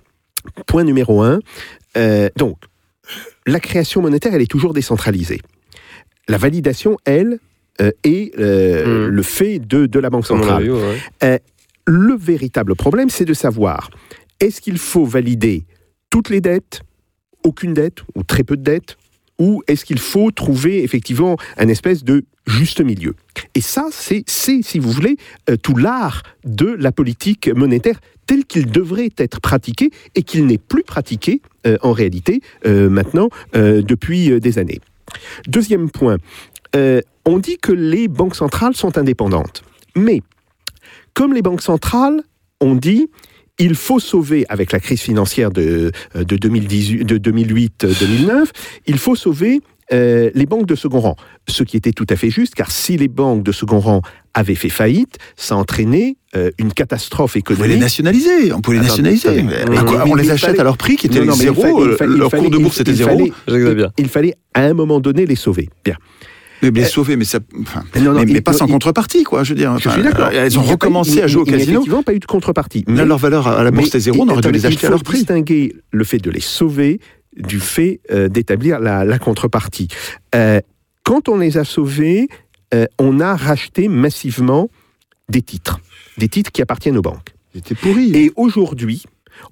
point 0.67 0.85
numéro 0.85 1.23
un. 1.23 1.39
euh, 1.97 2.29
donc, 2.37 2.59
la 3.47 3.61
création 3.61 4.03
monétaire, 4.03 4.35
elle 4.35 4.43
est 4.43 4.51
toujours 4.51 4.75
décentralisée. 4.75 5.41
La 6.29 6.39
validation, 6.39 6.99
elle, 7.05 7.39
euh, 7.81 7.91
est 8.05 8.33
euh, 8.39 9.07
Mm. 9.07 9.11
le 9.11 9.23
fait 9.23 9.59
de, 9.59 9.87
de 9.87 9.99
la 9.99 10.11
Banque 10.11 10.27
centrale. 10.27 10.63
vu, 10.65 10.73
ouais. 10.73 10.99
Euh, 11.25 11.39
le 11.87 12.17
véritable 12.17 12.75
problème, 12.75 13.11
c'est 13.11 13.25
de 13.25 13.35
savoir 13.35 13.91
est-ce 14.41 14.61
qu'il 14.61 14.79
faut 14.79 15.05
valider 15.05 15.65
toutes 16.11 16.31
les 16.31 16.41
dettes, 16.41 16.81
aucune 17.45 17.75
dette 17.75 17.99
ou 18.15 18.23
très 18.23 18.43
peu 18.45 18.57
de 18.57 18.63
dettes, 18.63 18.97
ou 19.39 19.63
est-ce 19.69 19.85
qu'il 19.85 19.99
faut 19.99 20.31
trouver 20.31 20.83
effectivement 20.83 21.37
un 21.59 21.69
espèce 21.69 22.03
de 22.03 22.25
juste 22.47 22.81
milieu? 22.81 23.15
Et 23.55 23.61
ça, 23.61 23.89
c'est, 23.93 24.25
c'est, 24.27 24.63
si 24.63 24.79
vous 24.79 24.91
voulez, 24.91 25.17
euh, 25.51 25.57
tout 25.57 25.77
l'art 25.77 26.23
de 26.45 26.75
la 26.79 26.91
politique 26.93 27.49
monétaire 27.55 28.01
tel 28.27 28.45
qu'il 28.45 28.71
devrait 28.71 29.11
être 29.19 29.41
pratiqué 29.41 29.91
et 30.15 30.23
qu'il 30.23 30.47
n'est 30.47 30.59
plus 30.59 30.83
pratiqué 30.83 31.41
euh, 31.67 31.77
en 31.83 31.93
réalité 31.93 32.41
euh, 32.67 32.89
maintenant 32.89 33.29
euh, 33.55 33.83
depuis 33.83 34.41
des 34.41 34.59
années. 34.59 34.81
Deuxième 35.47 35.91
point, 35.91 36.19
on 37.25 37.39
dit 37.39 37.57
que 37.57 37.73
les 37.73 38.07
banques 38.07 38.37
centrales 38.37 38.77
sont 38.77 38.99
indépendantes. 38.99 39.63
Mais 39.95 40.21
comme 41.15 41.33
les 41.33 41.41
banques 41.41 41.63
centrales 41.63 42.23
ont 42.61 42.75
dit, 42.75 43.09
il 43.59 43.75
faut 43.75 43.99
sauver, 43.99 44.45
avec 44.51 44.73
la 44.73 44.81
crise 44.81 45.01
financière 45.01 45.51
de, 45.51 45.91
de, 46.15 46.37
2018 46.37 47.05
de 47.05 47.17
2008-2009, 47.17 48.49
il 48.87 48.99
faut 48.99 49.15
sauver 49.15 49.63
euh, 49.93 50.31
les 50.35 50.47
banques 50.47 50.67
de 50.67 50.75
second 50.75 51.01
rang. 51.01 51.17
Ce 51.49 51.63
qui 51.63 51.77
était 51.77 51.93
tout 51.93 52.07
à 52.11 52.17
fait 52.17 52.31
juste, 52.31 52.55
car 52.55 52.71
si 52.71 52.97
les 52.97 53.09
banques 53.09 53.43
de 53.43 53.53
second 53.53 53.79
rang 53.79 54.03
avaient 54.35 54.55
fait 54.55 54.69
faillite, 54.69 55.17
ça 55.37 55.57
entraînait 55.57 56.17
euh, 56.37 56.51
une 56.59 56.73
catastrophe 56.73 57.37
On 57.37 57.41
pouvait 57.41 57.55
les 57.55 57.75
économique. 57.75 57.81
nationaliser. 57.83 58.53
On 58.53 58.61
pouvait 58.61 58.79
les 58.79 58.83
nationaliser. 58.85 59.29
attendez. 59.29 59.43
Mais 59.45 59.65
Mais- 59.69 59.77
quoi, 59.77 60.05
mais- 60.05 60.11
on 60.11 60.15
mais 60.17 60.23
les 60.23 60.29
il 60.29 60.31
achète 60.33 60.51
fallait- 60.51 60.61
à 60.61 60.65
leur 60.65 60.77
prix 60.77 60.97
qui 60.97 61.07
était 61.07 61.25
Non, 61.25 61.33
il 61.35 61.39
zéro. 61.39 61.61
fallait- 61.63 61.75
il 61.75 61.81
euh, 61.89 61.97
fallait- 61.97 62.13
il 62.13 62.19
leur 62.19 62.31
fallait- 62.31 62.43
cours 62.43 62.51
de 62.51 62.57
il- 62.59 62.63
bourse 62.63 62.81
était 62.81 62.91
il 62.91 62.97
zéro. 62.97 63.31
Xavier. 63.49 63.87
Il 63.99 64.09
fallait 64.09 64.35
à 64.55 64.63
un 64.63 64.75
moment 64.75 65.01
donné 65.01 65.25
les 65.25 65.37
sauver. 65.37 65.69
Bien. 65.85 65.95
Mais 66.63 66.71
les 66.71 66.85
sauver, 66.87 67.17
mais 67.17 67.25
ça, 67.27 67.39
enfin, 67.61 67.85
Non, 67.97 68.13
non, 68.13 68.19
mais, 68.21 68.25
mais 68.25 68.33
il- 68.33 68.43
pas 68.43 68.55
sans 68.55 68.67
il- 68.67 68.73
contrepartie, 68.73 69.25
quoi. 69.25 69.45
Je 69.45 69.51
veux 69.51 69.59
dire, 69.59 69.77
Je 69.79 69.89
suis 69.91 70.03
d'accord. 70.03 70.29
Elles 70.33 70.59
ont 70.59 70.63
Il 70.65 70.71
recommencé 70.71 71.13
il- 71.17 71.21
à 71.23 71.27
jouer 71.27 71.43
au 71.43 71.45
il 71.47 71.53
casino. 71.53 71.73
effectivement 71.73 72.03
pas 72.03 72.15
eu 72.15 72.19
de 72.19 72.25
contrepartie. 72.25 72.83
Là, 72.89 72.95
Mais- 72.95 73.05
leur 73.05 73.19
valeur 73.19 73.47
à 73.47 73.63
la 73.63 73.71
bourse 73.71 73.95
est 73.95 74.01
zéro, 74.01 74.23
on 74.23 74.29
aurait 74.29 74.41
dû 74.41 74.51
les 74.51 74.65
acheter 74.67 74.87
à 74.87 74.89
il 74.89 74.91
leur 74.91 74.99
faut 75.01 75.05
prix. 75.05 75.19
distinguer 75.19 75.77
le 75.91 76.05
fait 76.05 76.19
de 76.19 76.31
les 76.31 76.41
sauver 76.41 76.99
du 77.37 77.61
fait 77.61 78.01
euh, 78.11 78.29
d'établir 78.29 78.81
la, 78.81 79.05
la 79.05 79.19
contrepartie. 79.19 79.89
Euh, 80.35 80.61
quand 81.05 81.29
on 81.29 81.39
les 81.39 81.57
a 81.59 81.65
sauvés, 81.65 82.29
euh, 82.75 82.87
on 82.99 83.21
a 83.21 83.37
racheté 83.37 83.89
massivement 83.89 84.69
des 85.29 85.43
titres, 85.43 85.81
des 86.19 86.29
titres 86.29 86.51
qui 86.53 86.63
appartiennent 86.63 86.97
aux 86.99 87.03
banques. 87.03 87.35
C'était 87.55 87.75
pourri. 87.75 88.15
Et 88.15 88.33
aujourd'hui, 88.37 89.05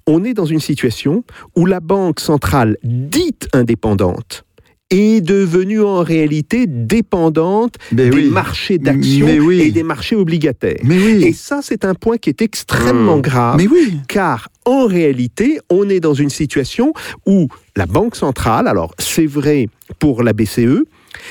on 0.07 0.23
est 0.23 0.33
dans 0.33 0.45
une 0.45 0.59
situation 0.59 1.23
où 1.55 1.65
la 1.65 1.79
banque 1.79 2.19
centrale 2.19 2.77
dite 2.83 3.47
indépendante 3.53 4.43
est 4.91 5.19
devenue 5.21 5.81
en 5.81 6.03
réalité 6.03 6.65
dépendante 6.67 7.75
Mais 7.91 8.09
des 8.09 8.15
oui. 8.15 8.29
marchés 8.29 8.77
d'actions 8.77 9.27
oui. 9.41 9.61
et 9.61 9.71
des 9.71 9.81
marchés 9.83 10.15
obligataires. 10.15 10.77
Mais 10.83 10.97
oui. 10.99 11.23
Et 11.23 11.33
ça, 11.33 11.61
c'est 11.63 11.85
un 11.85 11.95
point 11.95 12.17
qui 12.17 12.29
est 12.29 12.41
extrêmement 12.41 13.17
Mmh. 13.17 13.21
grave 13.21 13.57
Mais 13.57 13.67
car 14.07 14.49
en 14.65 14.85
réalité, 14.85 15.59
on 15.69 15.89
est 15.89 15.99
dans 15.99 16.13
une 16.13 16.29
situation 16.29 16.93
où 17.25 17.47
la 17.75 17.85
Banque 17.85 18.15
centrale, 18.15 18.67
alors 18.67 18.93
c'est 18.99 19.25
vrai 19.25 19.67
pour 19.99 20.23
la 20.23 20.33
BCE, 20.33 20.83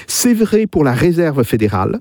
c'est 0.07 0.35
vrai 0.35 0.67
pour 0.67 0.85
la 0.85 0.93
Réserve 0.93 1.43
fédérale, 1.45 1.99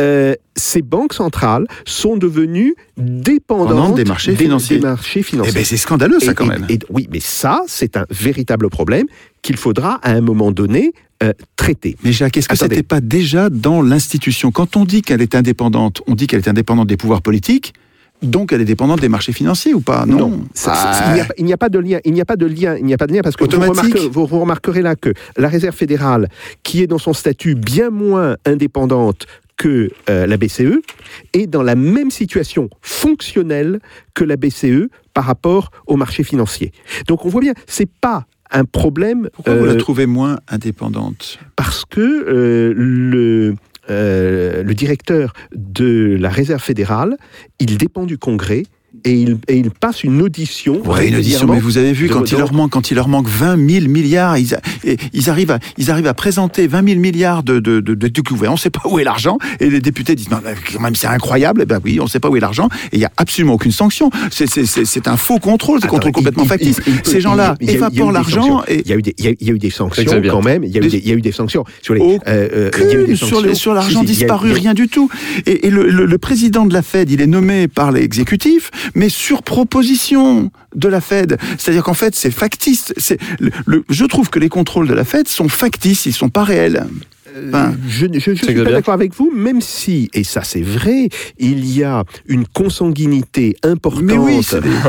euh, 0.00 0.34
ces 0.56 0.82
banques 0.82 1.12
centrales 1.12 1.66
sont 1.84 2.16
devenues 2.16 2.74
dépendantes 2.96 3.68
Pendant 3.68 3.90
des 3.94 4.04
marchés 4.04 4.34
financiers. 4.34 4.76
des 4.78 4.82
marchés 4.86 5.24
Eh 5.32 5.52
ben, 5.52 5.64
c'est 5.64 5.76
scandaleux, 5.76 6.20
ça, 6.20 6.32
Et- 6.32 6.34
quand 6.34 6.46
et- 6.46 6.48
même. 6.48 6.66
et- 6.68 6.78
oui, 6.90 7.08
mais 7.12 7.20
ça, 7.20 7.62
c'est 7.66 7.96
un 7.96 8.04
véritable 8.10 8.68
problème 8.70 9.06
qu'il 9.42 9.56
faudra 9.56 9.94
à 10.02 10.10
un 10.12 10.20
moment 10.20 10.52
donné 10.52 10.92
euh, 11.22 11.32
traiter. 11.56 11.96
Mais 12.04 12.12
Jacques, 12.12 12.36
est-ce 12.36 12.48
que 12.48 12.54
Attendez. 12.54 12.76
c'était 12.76 12.86
pas 12.86 13.00
déjà 13.00 13.50
dans 13.50 13.82
l'institution? 13.82 14.52
Quand 14.52 14.76
on 14.76 14.84
dit 14.84 15.02
qu'elle 15.02 15.20
est 15.20 15.34
indépendante, 15.34 16.00
on 16.06 16.14
dit 16.14 16.28
qu'elle 16.28 16.38
est 16.38 16.48
indépendante 16.48 16.86
des 16.86 16.96
pouvoirs 16.96 17.22
politiques, 17.22 17.74
donc 18.22 18.52
elle 18.52 18.60
est 18.60 18.64
dépendante 18.66 19.00
des 19.00 19.08
marchés 19.08 19.32
financiers 19.32 19.74
ou 19.74 19.80
pas? 19.80 20.04
Non. 20.06 20.40
Ça, 20.54 20.72
Ah, 20.74 20.92
ça, 20.94 21.04
il 21.10 21.14
n'y 21.44 21.52
a 21.52 21.56
pas- 21.56 21.66
a, 21.66 21.68
de 21.68 21.78
lien. 21.78 21.98
Il 22.04 22.12
n'y 22.12 22.20
a 22.20 22.24
pas 22.24 22.36
de 22.36 22.46
lien. 22.46 22.76
Il 22.76 22.84
n'y 22.84 22.94
a 22.94 22.96
pas 22.98 23.06
de 23.06 23.12
lien 23.12 23.20
parce 23.22 23.36
que 23.36 23.44
vous 23.44 23.60
remarquerez, 23.60 24.08
vous- 24.08 24.26
vous 24.26 24.40
remarquerez 24.40 24.82
là 24.82 24.96
que 24.96 25.12
la 25.36 25.48
Réserve 25.48 25.74
fédérale, 25.74 26.28
qui 26.62 26.82
est 26.82 26.86
dans 26.86 26.98
son 26.98 27.12
statut 27.12 27.54
bien 27.54 27.90
moins 27.90 28.36
indépendante 28.44 29.26
que 29.56 29.90
euh, 30.08 30.26
la 30.26 30.36
BCE, 30.36 30.80
est 31.32 31.46
dans 31.48 31.62
la 31.64 31.74
même 31.74 32.10
situation 32.12 32.68
fonctionnelle 32.80 33.80
que 34.14 34.24
la 34.24 34.36
BCE 34.36 34.88
par 35.14 35.24
rapport 35.24 35.70
au 35.86 35.96
marché 35.96 36.22
financier. 36.22 36.72
Donc 37.08 37.24
on 37.24 37.28
voit 37.28 37.40
bien, 37.40 37.54
c'est 37.66 37.90
pas 37.90 38.26
un 38.50 38.64
problème 38.64 39.28
Pourquoi 39.34 39.54
vous 39.56 39.64
euh, 39.64 39.74
la 39.74 39.74
trouvez 39.74 40.06
moins 40.06 40.38
indépendante? 40.48 41.38
parce 41.56 41.84
que 41.84 42.00
euh, 42.00 42.72
le, 42.76 43.56
euh, 43.90 44.62
le 44.62 44.74
directeur 44.74 45.32
de 45.54 46.16
la 46.18 46.28
Réserve 46.28 46.62
fédérale, 46.62 47.16
il 47.58 47.78
dépend 47.78 48.04
du 48.04 48.18
Congrès 48.18 48.64
et 49.04 49.12
il, 49.12 49.38
et 49.48 49.58
il 49.58 49.70
passe 49.70 50.02
une 50.02 50.20
audition. 50.22 50.80
Ouais, 50.84 51.08
une 51.08 51.16
audition, 51.16 51.46
mais 51.46 51.60
vous 51.60 51.78
avez 51.78 51.92
vu, 51.92 52.08
quand, 52.08 52.22
de- 52.22 52.26
il 52.26 52.36
leur 52.38 52.52
manque, 52.52 52.70
quand 52.72 52.90
il 52.90 52.94
leur 52.94 53.06
manque 53.08 53.28
20 53.28 53.56
000 53.56 53.86
milliards, 53.88 54.38
ils, 54.38 54.54
a- 54.54 54.60
et 54.82 54.96
ils, 55.12 55.28
arrivent, 55.30 55.50
à, 55.50 55.58
ils 55.76 55.90
arrivent 55.90 56.06
à 56.06 56.14
présenter 56.14 56.66
20 56.66 56.88
000 56.88 57.00
milliards 57.00 57.42
de, 57.42 57.60
de, 57.60 57.80
de. 57.80 58.10
On 58.48 58.52
ne 58.52 58.56
sait 58.56 58.70
pas 58.70 58.80
où 58.86 58.98
est 58.98 59.04
l'argent. 59.04 59.38
Et 59.60 59.68
les 59.70 59.80
députés 59.80 60.14
disent, 60.14 60.30
non, 60.30 60.38
quand 60.72 60.80
même, 60.80 60.94
c'est 60.96 61.06
incroyable. 61.06 61.60
Eh 61.62 61.66
ben 61.66 61.78
oui, 61.84 61.98
on 62.00 62.04
ne 62.04 62.08
sait 62.08 62.18
pas 62.20 62.28
où 62.30 62.36
est 62.36 62.40
l'argent. 62.40 62.68
Et 62.92 62.96
il 62.96 62.98
n'y 62.98 63.04
a 63.04 63.12
absolument 63.18 63.54
aucune 63.54 63.72
sanction. 63.72 64.10
C'est- 64.30 64.46
C'est 64.48 64.66
c'est- 64.66 64.84
c'est 64.84 65.06
un 65.06 65.16
faux 65.16 65.38
contrôle, 65.38 65.80
c'est 65.80 65.86
un 65.86 65.90
contrôle 65.90 66.12
complètement 66.12 66.44
factice. 66.46 66.80
il- 66.86 66.94
il 66.94 67.02
peut- 67.02 67.10
Ces 67.10 67.20
gens-là 67.20 67.54
évaporent 67.60 68.10
l'argent 68.12 68.62
et 68.66 68.80
Il 68.84 68.88
y 68.88 68.92
a 68.92 68.96
eu 68.96 69.02
des, 69.02 69.14
il 69.18 69.24
y 69.24 69.28
a, 69.28 69.32
il 69.38 69.46
y 69.46 69.50
a 69.50 69.54
eu 69.54 69.58
des 69.58 69.70
sanctions 69.70 70.04
quand 70.30 70.42
même. 70.42 70.64
Il 70.64 70.70
y 70.70 70.76
a 70.76 70.78
eu 70.78 70.82
Des- 70.82 70.88
des, 70.88 70.98
il 70.98 71.08
y 71.08 71.12
a 71.12 71.14
eu 71.14 71.20
des 71.20 71.32
sanctions 71.32 71.64
sur 71.82 71.94
les. 71.94 72.00
Aucune 72.00 72.20
euh, 72.26 72.48
euh, 72.52 72.70
il 72.80 72.86
y 72.86 72.90
a 72.96 73.00
eu 73.00 73.06
des 73.06 73.16
sur 73.16 73.28
sanctions. 73.28 73.48
les- 73.48 73.54
sur 73.54 73.74
l'argent 73.74 74.00
Si, 74.00 74.06
si, 74.08 74.12
disparu, 74.14 74.52
rien 74.52 74.74
du 74.74 74.88
tout. 74.88 75.08
Et, 75.46 75.66
et 75.66 75.70
le, 75.70 75.88
le- 75.90 76.06
le 76.06 76.18
président 76.18 76.64
de 76.66 76.72
la 76.72 76.82
Fed, 76.82 77.10
il 77.10 77.20
est 77.20 77.26
nommé 77.26 77.68
par 77.68 77.92
l'exécutif, 77.92 78.70
mais 78.94 79.08
sur 79.08 79.42
proposition 79.42 80.50
de 80.74 80.88
la 80.88 81.00
Fed. 81.00 81.38
C'est-à-dire 81.58 81.82
qu'en 81.82 81.94
fait, 81.94 82.14
c'est 82.14 82.30
factice. 82.30 82.92
C'est 82.96 83.18
le- 83.40 83.50
le- 83.66 83.84
je 83.88 84.04
trouve 84.04 84.30
que 84.30 84.38
les 84.38 84.48
contrôles 84.48 84.88
de 84.88 84.94
la 84.94 85.04
Fed 85.04 85.28
sont 85.28 85.48
factices, 85.48 86.06
ils 86.06 86.12
sont 86.12 86.28
pas 86.30 86.44
réels. 86.44 86.84
Enfin, 87.48 87.74
je 87.86 88.06
ne 88.06 88.18
je, 88.18 88.34
je 88.34 88.42
suis 88.44 88.54
pas 88.54 88.64
d'accord 88.70 88.94
avec 88.94 89.14
vous, 89.14 89.30
même 89.32 89.60
si, 89.60 90.10
et 90.12 90.24
ça 90.24 90.42
c'est 90.42 90.62
vrai, 90.62 91.08
il 91.38 91.70
y 91.72 91.84
a 91.84 92.02
une 92.26 92.46
consanguinité 92.46 93.56
importante 93.62 94.02
Mais 94.04 94.18
oui, 94.18 94.40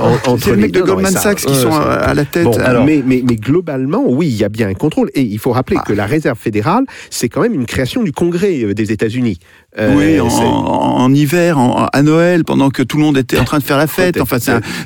en- 0.02 0.32
entre 0.32 0.46
c'est 0.46 0.56
les 0.56 0.62
mecs 0.64 0.72
de 0.72 0.82
Goldman 0.82 1.12
ça- 1.12 1.20
Sachs 1.20 1.40
qui 1.46 1.54
sont 1.54 1.72
à, 1.74 1.82
à 1.94 2.14
la 2.14 2.26
tête. 2.26 2.46
Bon, 2.46 2.58
Alors, 2.58 2.86
mais, 2.86 3.04
mais, 3.06 3.22
mais 3.28 3.36
globalement, 3.36 4.04
oui, 4.08 4.28
il 4.28 4.36
y 4.38 4.44
a 4.44 4.50
bien 4.50 4.70
un 4.70 4.74
contrôle. 4.74 5.12
Et 5.14 5.22
il 5.22 5.38
faut 5.38 5.52
rappeler 5.52 5.78
Ah. 5.80 5.84
que 5.86 5.94
la 5.94 6.06
réserve 6.06 6.40
fédérale, 6.40 6.86
c'est 7.12 7.30
quand 7.30 7.42
même 7.42 7.54
une 7.54 7.66
création 7.66 8.02
du 8.04 8.14
Congrès 8.14 8.64
euh, 8.64 8.74
des 8.74 8.92
États-Unis. 8.92 9.38
Euh, 9.78 9.94
oui, 9.96 10.20
en, 10.20 10.30
c'est- 10.32 10.42
en- 10.44 10.98
en 10.98 11.14
hiver, 11.14 11.60
en- 11.60 11.86
à 11.94 12.02
Noël, 12.02 12.44
pendant 12.44 12.72
que 12.72 12.82
tout 12.82 12.98
le 12.98 13.04
monde 13.04 13.18
était 13.20 13.38
en 13.38 13.44
train 13.44 13.60
de 13.60 13.64
faire 13.64 13.78
la 13.78 13.86
fête. 13.86 14.20
Enfin, 14.20 14.38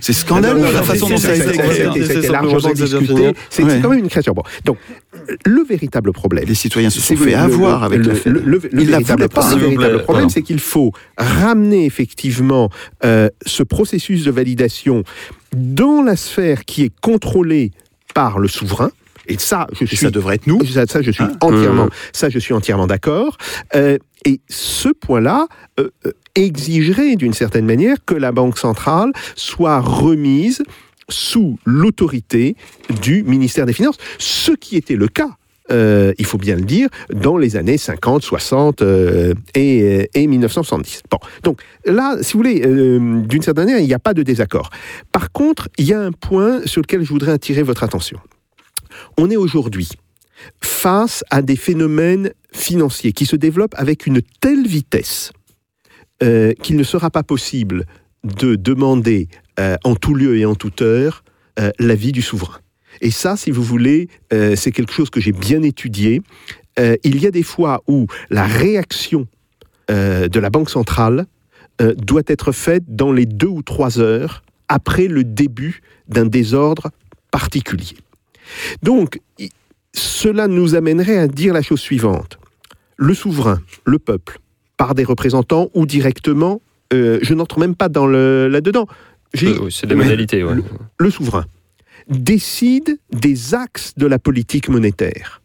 c'est 0.01 0.13
scandaleux 0.13 0.59
Non, 0.59 0.65
non, 0.65 0.71
la 0.73 0.83
façon 0.83 1.07
c'est- 1.07 1.13
dont 1.13 1.17
ça 1.17 1.29
a 1.29 1.35
été 1.35 1.43
c'était- 2.05 2.29
largement 2.29 2.69
discuté. 2.73 3.33
C'est 3.49 3.63
Ouais. 3.63 3.79
quand 3.81 3.89
même 3.89 3.99
une 3.99 4.09
création. 4.09 4.33
Bon, 4.33 4.43
donc 4.65 4.77
le 5.45 5.63
véritable 5.63 6.11
problème. 6.11 6.43
Les 6.47 6.53
citoyens 6.55 6.89
se 6.89 6.99
sont 6.99 7.15
c'est 7.15 7.15
fait 7.15 7.33
avoir 7.33 7.83
avec 7.83 7.99
le, 7.99 8.09
la 8.09 8.15
fête. 8.15 8.33
le, 8.33 8.57
véritable, 8.57 9.29
pas, 9.29 9.55
le 9.55 9.99
problème, 9.99 10.29
c'est 10.29 10.41
qu'il 10.41 10.59
faut 10.59 10.91
ramener 11.17 11.85
effectivement 11.85 12.69
euh, 13.05 13.29
ce 13.45 13.63
processus 13.63 14.25
de 14.25 14.31
validation 14.31 15.03
dans 15.55 16.01
la 16.01 16.17
sphère 16.17 16.65
qui 16.65 16.83
est 16.83 16.91
contrôlée 17.01 17.71
par 18.13 18.37
le 18.37 18.47
souverain. 18.49 18.91
Et 19.27 19.37
ça, 19.37 19.67
je 19.73 19.83
Et 19.83 19.87
suis 19.87 19.97
ça 19.97 20.11
devrait 20.11 20.35
être 20.35 20.47
nous. 20.47 20.63
ça, 20.65 20.85
ça, 20.87 21.01
je 21.01 21.11
suis 21.11 21.23
Hein 21.23 21.31
entièrement, 21.41 21.85
Mmh. 21.85 21.89
ça, 22.13 22.29
je 22.29 22.39
suis 22.39 22.53
entièrement 22.53 22.87
d'accord. 22.87 23.37
Euh, 23.75 23.97
et 24.25 24.39
ce 24.49 24.89
point-là 24.89 25.47
euh, 25.79 25.89
euh, 26.05 26.11
exigerait, 26.35 27.15
d'une 27.15 27.33
certaine 27.33 27.65
manière, 27.65 27.97
que 28.05 28.15
la 28.15 28.31
Banque 28.31 28.57
centrale 28.57 29.11
soit 29.35 29.79
remise 29.79 30.63
sous 31.09 31.57
l'autorité 31.65 32.55
du 33.01 33.23
ministère 33.23 33.65
des 33.65 33.73
Finances, 33.73 33.97
ce 34.19 34.51
qui 34.53 34.77
était 34.77 34.95
le 34.95 35.07
cas. 35.07 35.29
euh, 35.71 36.11
il 36.17 36.25
faut 36.25 36.37
bien 36.37 36.55
le 36.57 36.61
dire, 36.63 36.89
dans 37.13 37.37
les 37.37 37.55
années 37.55 37.77
50, 37.77 38.21
60 38.23 38.81
euh, 38.81 39.33
et, 39.55 40.09
et 40.13 40.27
1970. 40.27 41.03
Bon, 41.09 41.19
donc 41.43 41.61
là, 41.85 42.17
si 42.21 42.33
vous 42.33 42.39
voulez, 42.39 42.63
euh, 42.65 43.21
d'une 43.21 43.41
certaine 43.41 43.65
manière, 43.65 43.79
il 43.79 43.87
n'y 43.87 43.93
a 43.93 43.99
pas 43.99 44.13
de 44.13 44.23
désaccord. 44.23 44.69
Par 45.13 45.31
contre, 45.31 45.69
il 45.77 45.85
y 45.85 45.93
a 45.93 46.01
un 46.01 46.11
point 46.11 46.61
sur 46.65 46.81
lequel 46.81 47.03
je 47.03 47.09
voudrais 47.09 47.31
attirer 47.31 47.63
votre 47.63 47.83
attention. 47.83 48.19
On 49.17 49.29
est 49.29 49.37
aujourd'hui 49.37 49.89
face 50.61 51.23
à 51.29 51.41
des 51.41 51.55
phénomènes 51.55 52.33
financiers 52.51 53.13
qui 53.13 53.25
se 53.25 53.35
développent 53.35 53.75
avec 53.77 54.05
une 54.05 54.21
telle 54.39 54.67
vitesse 54.67 55.31
euh, 56.21 56.53
qu'il 56.53 56.77
ne 56.77 56.83
sera 56.83 57.09
pas 57.09 57.23
possible 57.23 57.85
de 58.23 58.55
demander 58.55 59.27
euh, 59.59 59.75
en 59.83 59.95
tout 59.95 60.13
lieu 60.13 60.37
et 60.37 60.45
en 60.45 60.55
toute 60.55 60.81
heure 60.81 61.23
euh, 61.59 61.71
l'avis 61.79 62.11
du 62.11 62.21
souverain. 62.21 62.59
Et 63.01 63.11
ça, 63.11 63.35
si 63.35 63.49
vous 63.49 63.63
voulez, 63.63 64.07
c'est 64.29 64.71
quelque 64.71 64.93
chose 64.93 65.09
que 65.09 65.19
j'ai 65.19 65.31
bien 65.31 65.63
étudié. 65.63 66.21
Il 66.77 67.19
y 67.19 67.25
a 67.25 67.31
des 67.31 67.41
fois 67.41 67.81
où 67.87 68.05
la 68.29 68.45
réaction 68.45 69.27
de 69.89 70.39
la 70.39 70.49
Banque 70.51 70.69
centrale 70.69 71.25
doit 71.79 72.21
être 72.27 72.51
faite 72.51 72.83
dans 72.87 73.11
les 73.11 73.25
deux 73.25 73.47
ou 73.47 73.63
trois 73.63 73.99
heures 73.99 74.43
après 74.69 75.07
le 75.07 75.23
début 75.23 75.81
d'un 76.07 76.27
désordre 76.27 76.91
particulier. 77.31 77.97
Donc, 78.81 79.19
cela 79.93 80.47
nous 80.47 80.75
amènerait 80.75 81.17
à 81.17 81.27
dire 81.27 81.53
la 81.53 81.61
chose 81.61 81.79
suivante. 81.79 82.37
Le 82.97 83.13
souverain, 83.13 83.61
le 83.85 83.99
peuple, 83.99 84.39
par 84.77 84.95
des 84.95 85.03
représentants 85.03 85.69
ou 85.73 85.85
directement, 85.85 86.61
euh, 86.93 87.19
je 87.21 87.33
n'entre 87.33 87.59
même 87.59 87.75
pas 87.75 87.89
dans 87.89 88.05
le 88.07 88.47
là-dedans. 88.47 88.87
Euh, 89.41 89.57
oui, 89.61 89.71
c'est 89.71 89.87
des 89.87 89.95
modalités. 89.95 90.43
ouais. 90.43 90.53
le 90.99 91.09
souverain 91.09 91.45
décide 92.09 92.97
des 93.11 93.53
axes 93.53 93.93
de 93.97 94.05
la 94.05 94.19
politique 94.19 94.69
monétaire. 94.69 95.41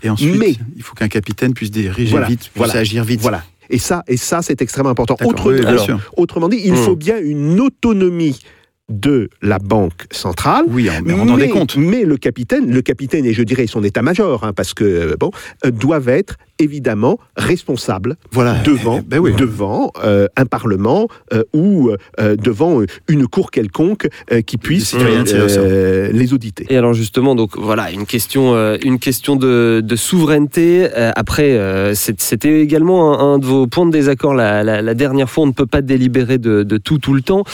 Et 0.00 0.08
ensuite, 0.10 0.36
Mais- 0.38 0.54
il 0.76 0.82
faut 0.84 0.94
qu'un 0.94 1.08
capitaine 1.08 1.54
puisse 1.54 1.72
diriger 1.72 2.12
Voilà, 2.12 2.28
vite, 2.28 2.38
puisse 2.42 2.52
voilà, 2.54 2.74
agir 2.74 3.02
vite. 3.02 3.20
Voilà. 3.20 3.42
Et 3.68 3.78
ça, 3.78 4.04
et 4.06 4.16
ça 4.16 4.42
c'est 4.42 4.62
extrêmement 4.62 4.90
important. 4.90 5.16
Autre- 5.24 5.52
oui, 5.52 5.66
alors, 5.66 5.88
autrement 6.16 6.48
dit, 6.48 6.60
il 6.64 6.72
Hmm. 6.74 6.76
faut 6.76 6.94
bien 6.94 7.18
une 7.20 7.58
autonomie 7.58 8.38
de 8.88 9.28
la 9.42 9.58
banque 9.58 10.06
centrale. 10.10 10.64
Oui, 10.68 10.88
en, 10.88 10.94
mais 11.04 11.12
rendant 11.12 11.36
des 11.36 11.48
comptes. 11.48 11.76
mais 11.76 12.04
le 12.04 12.16
capitaine, 12.16 12.70
le 12.72 12.80
capitaine 12.82 13.24
et 13.26 13.32
je 13.34 13.42
dirais 13.42 13.66
son 13.66 13.84
état-major, 13.84 14.44
hein, 14.44 14.52
parce 14.54 14.72
que 14.74 14.84
euh, 14.84 15.16
bon, 15.18 15.30
euh, 15.66 15.70
doivent 15.70 16.08
être 16.08 16.36
évidemment 16.58 17.18
responsables 17.36 18.16
Voilà. 18.32 18.54
devant, 18.64 18.98
Eh 18.98 19.02
ben 19.06 19.18
oui. 19.18 19.32
devant 19.36 19.92
euh, 20.02 20.26
un 20.36 20.46
parlement 20.46 21.06
euh, 21.32 21.44
ou 21.52 21.90
euh, 22.18 22.34
devant 22.36 22.80
une 23.08 23.26
cour 23.28 23.50
quelconque 23.50 24.08
euh, 24.32 24.40
qui 24.40 24.56
puisse 24.58 24.94
euh, 24.98 26.10
les 26.12 26.32
auditer. 26.34 26.66
Et 26.70 26.76
alors 26.76 26.94
justement, 26.94 27.34
donc 27.36 27.56
voilà, 27.56 27.92
une 27.92 28.06
question, 28.06 28.54
euh, 28.54 28.76
une 28.82 28.98
question 28.98 29.36
de, 29.36 29.82
de 29.84 29.96
souveraineté. 29.96 30.88
Euh, 30.96 31.12
après, 31.14 31.52
euh, 31.52 31.94
c'était 31.94 32.60
également 32.60 33.20
un, 33.20 33.34
un 33.34 33.38
de 33.38 33.44
vos 33.46 33.66
points 33.66 33.86
de 33.86 33.92
désaccord 33.92 34.34
la, 34.34 34.64
la- 34.64 34.82
la 34.82 34.94
dernière 34.94 35.30
fois. 35.30 35.44
On 35.44 35.48
ne 35.48 35.52
peut 35.52 35.66
pas 35.66 35.82
délibérer 35.82 36.38
de, 36.38 36.62
de 36.64 36.76
tout 36.78 36.98
tout 36.98 37.14
le 37.14 37.22
temps. 37.22 37.44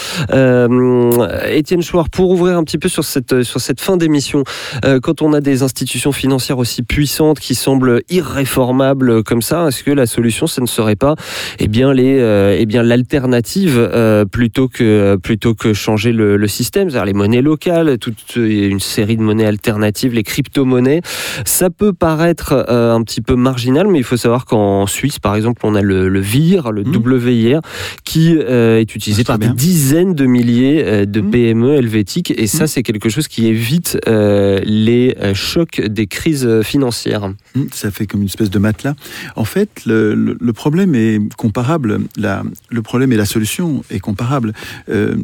Euh, 1.31 1.49
Étienne 1.49 1.81
Chouard, 1.81 2.09
pour 2.09 2.31
ouvrir 2.31 2.57
un 2.57 2.63
petit 2.63 2.77
peu 2.77 2.89
sur 2.89 3.03
cette 3.03 3.43
sur 3.43 3.59
cette 3.59 3.81
fin 3.81 3.97
d'émission, 3.97 4.43
euh, 4.83 4.99
quand 4.99 5.21
on 5.21 5.33
a 5.33 5.41
des 5.41 5.63
institutions 5.63 6.11
financières 6.11 6.57
aussi 6.57 6.83
puissantes 6.83 7.39
qui 7.39 7.55
semblent 7.55 8.01
irréformables 8.09 9.23
comme 9.23 9.41
ça, 9.41 9.67
est-ce 9.67 9.83
que 9.83 9.91
la 9.91 10.05
solution, 10.05 10.47
ce 10.47 10.61
ne 10.61 10.65
serait 10.65 10.95
pas, 10.95 11.15
eh 11.59 11.67
bien 11.67 11.93
les, 11.93 12.19
euh, 12.19 12.55
eh 12.57 12.65
bien 12.65 12.83
l'alternative 12.83 13.77
euh, 13.77 14.25
plutôt 14.25 14.67
que 14.67 15.15
plutôt 15.17 15.53
que 15.53 15.73
changer 15.73 16.11
le, 16.11 16.37
le 16.37 16.47
système, 16.47 16.89
c'est-à-dire 16.89 17.05
les 17.05 17.13
monnaies 17.13 17.41
locales, 17.41 17.97
toute 17.97 18.35
une 18.35 18.79
série 18.79 19.17
de 19.17 19.21
monnaies 19.21 19.45
alternatives, 19.45 20.13
les 20.13 20.23
crypto-monnaies. 20.23 21.01
Ça 21.45 21.69
peut 21.69 21.93
paraître 21.93 22.65
un 22.69 23.01
petit 23.03 23.21
peu 23.21 23.35
marginal, 23.35 23.87
mais 23.87 23.99
il 23.99 24.03
faut 24.03 24.17
savoir 24.17 24.45
qu'en 24.45 24.87
Suisse, 24.87 25.19
par 25.19 25.35
exemple, 25.35 25.61
on 25.63 25.75
a 25.75 25.81
le, 25.81 26.09
le 26.09 26.19
VIR, 26.19 26.71
le. 26.71 26.83
WIR, 27.05 27.61
qui 28.03 28.35
euh, 28.37 28.79
est 28.79 28.95
utilisé 28.95 29.23
Ah, 29.25 29.37
par 29.37 29.37
des 29.39 29.49
dizaines 29.49 30.13
de 30.13 30.25
milliers 30.25 31.05
de 31.15 31.21
Mhm. 31.21 31.31
PME 31.31 31.73
helvétiques, 31.75 32.33
et 32.37 32.47
ça, 32.47 32.63
Mhm. 32.63 32.67
c'est 32.67 32.83
quelque 32.83 33.09
chose 33.09 33.27
qui 33.27 33.47
évite 33.47 33.97
euh, 34.07 34.59
les 34.65 35.15
euh, 35.21 35.33
chocs 35.33 35.79
des 35.81 36.07
crises 36.07 36.45
euh, 36.45 36.61
financières. 36.61 37.23
Hum, 37.55 37.67
Ça 37.73 37.89
fait 37.91 38.05
comme 38.05 38.21
une 38.21 38.27
espèce 38.27 38.49
de 38.49 38.59
matelas. 38.59 38.95
En 39.35 39.45
fait, 39.45 39.69
le, 39.85 40.13
le- 40.13 40.37
le 40.39 40.53
problème 40.53 40.93
est 40.95 41.19
comparable. 41.37 42.01
La- 42.17 42.43
le 42.69 42.81
problème 42.81 43.11
et 43.13 43.17
la 43.17 43.25
solution 43.25 43.83
est 43.89 43.99
comparable. 43.99 44.53
Euh, 44.89 45.15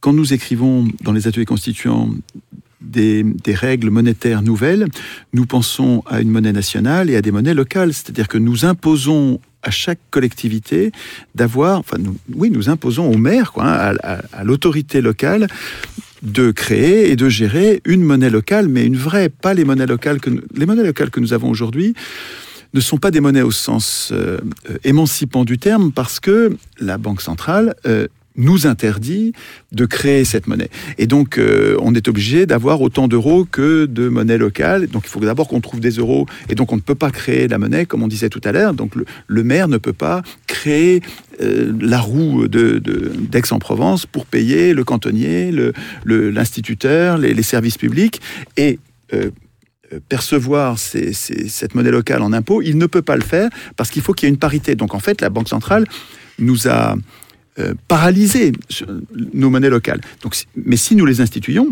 quand 0.00 0.12
nous 0.12 0.32
écrivons 0.32 0.86
dans 1.02 1.12
les 1.12 1.26
ateliers 1.26 1.44
constituants 1.44 2.08
des, 2.80 3.22
des 3.22 3.54
règles 3.54 3.90
monétaires 3.90 4.42
nouvelles, 4.42 4.86
nous 5.32 5.46
pensons 5.46 6.02
à 6.06 6.20
une 6.20 6.30
monnaie 6.30 6.52
nationale 6.52 7.10
et 7.10 7.16
à 7.16 7.22
des 7.22 7.30
monnaies 7.32 7.54
locales. 7.54 7.92
C'est-à-dire 7.92 8.28
que 8.28 8.38
nous 8.38 8.64
imposons 8.64 9.40
à 9.62 9.70
chaque 9.70 10.00
collectivité 10.10 10.92
d'avoir, 11.34 11.78
enfin, 11.78 11.98
nous, 11.98 12.16
oui, 12.34 12.50
nous 12.50 12.68
imposons 12.68 13.10
au 13.10 13.16
maire, 13.16 13.52
quoi, 13.52 13.64
hein, 13.64 13.96
à, 14.02 14.44
l'autorité 14.44 15.00
locale, 15.00 15.48
de 16.22 16.50
créer 16.50 17.10
et 17.10 17.16
de 17.16 17.28
gérer 17.28 17.80
une 17.84 18.02
monnaie 18.02 18.30
locale, 18.30 18.68
mais 18.68 18.86
une 18.86 18.96
vraie, 18.96 19.28
pas 19.28 19.54
les 19.54 19.64
monnaies 19.64 19.86
locales 19.86 20.20
que 20.20 20.30
les 20.54 20.66
monnaies 20.66 20.84
locales 20.84 21.10
que 21.10 21.20
nous 21.20 21.32
avons 21.32 21.50
aujourd'hui 21.50 21.94
ne 22.74 22.80
sont 22.80 22.96
pas 22.96 23.10
des 23.10 23.20
monnaies 23.20 23.42
au 23.42 23.50
sens 23.50 24.10
euh, 24.12 24.38
euh, 24.70 24.78
émancipant 24.84 25.44
du 25.44 25.58
terme 25.58 25.92
parce 25.92 26.20
que 26.20 26.56
la 26.78 26.96
Banque 26.96 27.20
centrale 27.20 27.74
euh, 27.86 28.06
nous 28.36 28.66
interdit 28.66 29.32
de 29.72 29.84
créer 29.86 30.24
cette 30.24 30.46
monnaie. 30.46 30.70
Et 30.98 31.06
donc, 31.06 31.38
euh, 31.38 31.76
on 31.80 31.94
est 31.94 32.08
obligé 32.08 32.46
d'avoir 32.46 32.80
autant 32.80 33.08
d'euros 33.08 33.44
que 33.44 33.86
de 33.86 34.08
monnaie 34.08 34.38
locale. 34.38 34.86
Donc, 34.86 35.02
il 35.06 35.08
faut 35.10 35.20
d'abord 35.20 35.48
qu'on 35.48 35.60
trouve 35.60 35.80
des 35.80 35.90
euros. 35.90 36.26
Et 36.48 36.54
donc, 36.54 36.72
on 36.72 36.76
ne 36.76 36.80
peut 36.80 36.94
pas 36.94 37.10
créer 37.10 37.46
la 37.48 37.58
monnaie, 37.58 37.84
comme 37.86 38.02
on 38.02 38.08
disait 38.08 38.28
tout 38.30 38.40
à 38.44 38.52
l'heure. 38.52 38.74
Donc, 38.74 38.94
le, 38.96 39.04
le 39.26 39.44
maire 39.44 39.68
ne 39.68 39.76
peut 39.76 39.92
pas 39.92 40.22
créer 40.46 41.02
euh, 41.40 41.72
la 41.80 42.00
roue 42.00 42.48
d'Aix-en-Provence 42.48 44.06
pour 44.06 44.26
payer 44.26 44.74
le 44.74 44.84
cantonnier, 44.84 45.50
le- 45.52 45.72
le- 46.04 46.30
l'instituteur, 46.30 47.18
les, 47.18 47.42
services 47.42 47.76
publics. 47.78 48.20
Et 48.56 48.78
euh, 49.12 49.30
percevoir 50.08 50.78
cette 50.78 51.74
monnaie 51.74 51.90
locale 51.90 52.22
en 52.22 52.32
impôts, 52.32 52.62
il 52.62 52.78
ne 52.78 52.86
peut 52.86 53.02
pas 53.02 53.16
le 53.16 53.22
faire 53.22 53.50
parce 53.76 53.90
qu'il 53.90 54.00
faut 54.00 54.14
qu'il 54.14 54.26
y 54.26 54.30
ait 54.30 54.34
une 54.34 54.38
parité. 54.38 54.74
Donc 54.74 54.94
en 54.94 55.00
fait, 55.00 55.20
la 55.20 55.28
Banque 55.28 55.50
centrale 55.50 55.84
nous 56.38 56.66
a 56.66 56.96
euh, 57.58 57.74
paralysé 57.88 58.52
sur 58.68 58.86
nos 59.34 59.50
monnaies 59.50 59.70
locales. 59.70 60.00
Donc, 60.22 60.34
mais 60.56 60.76
si 60.76 60.96
nous 60.96 61.04
les 61.06 61.20
instituions, 61.20 61.68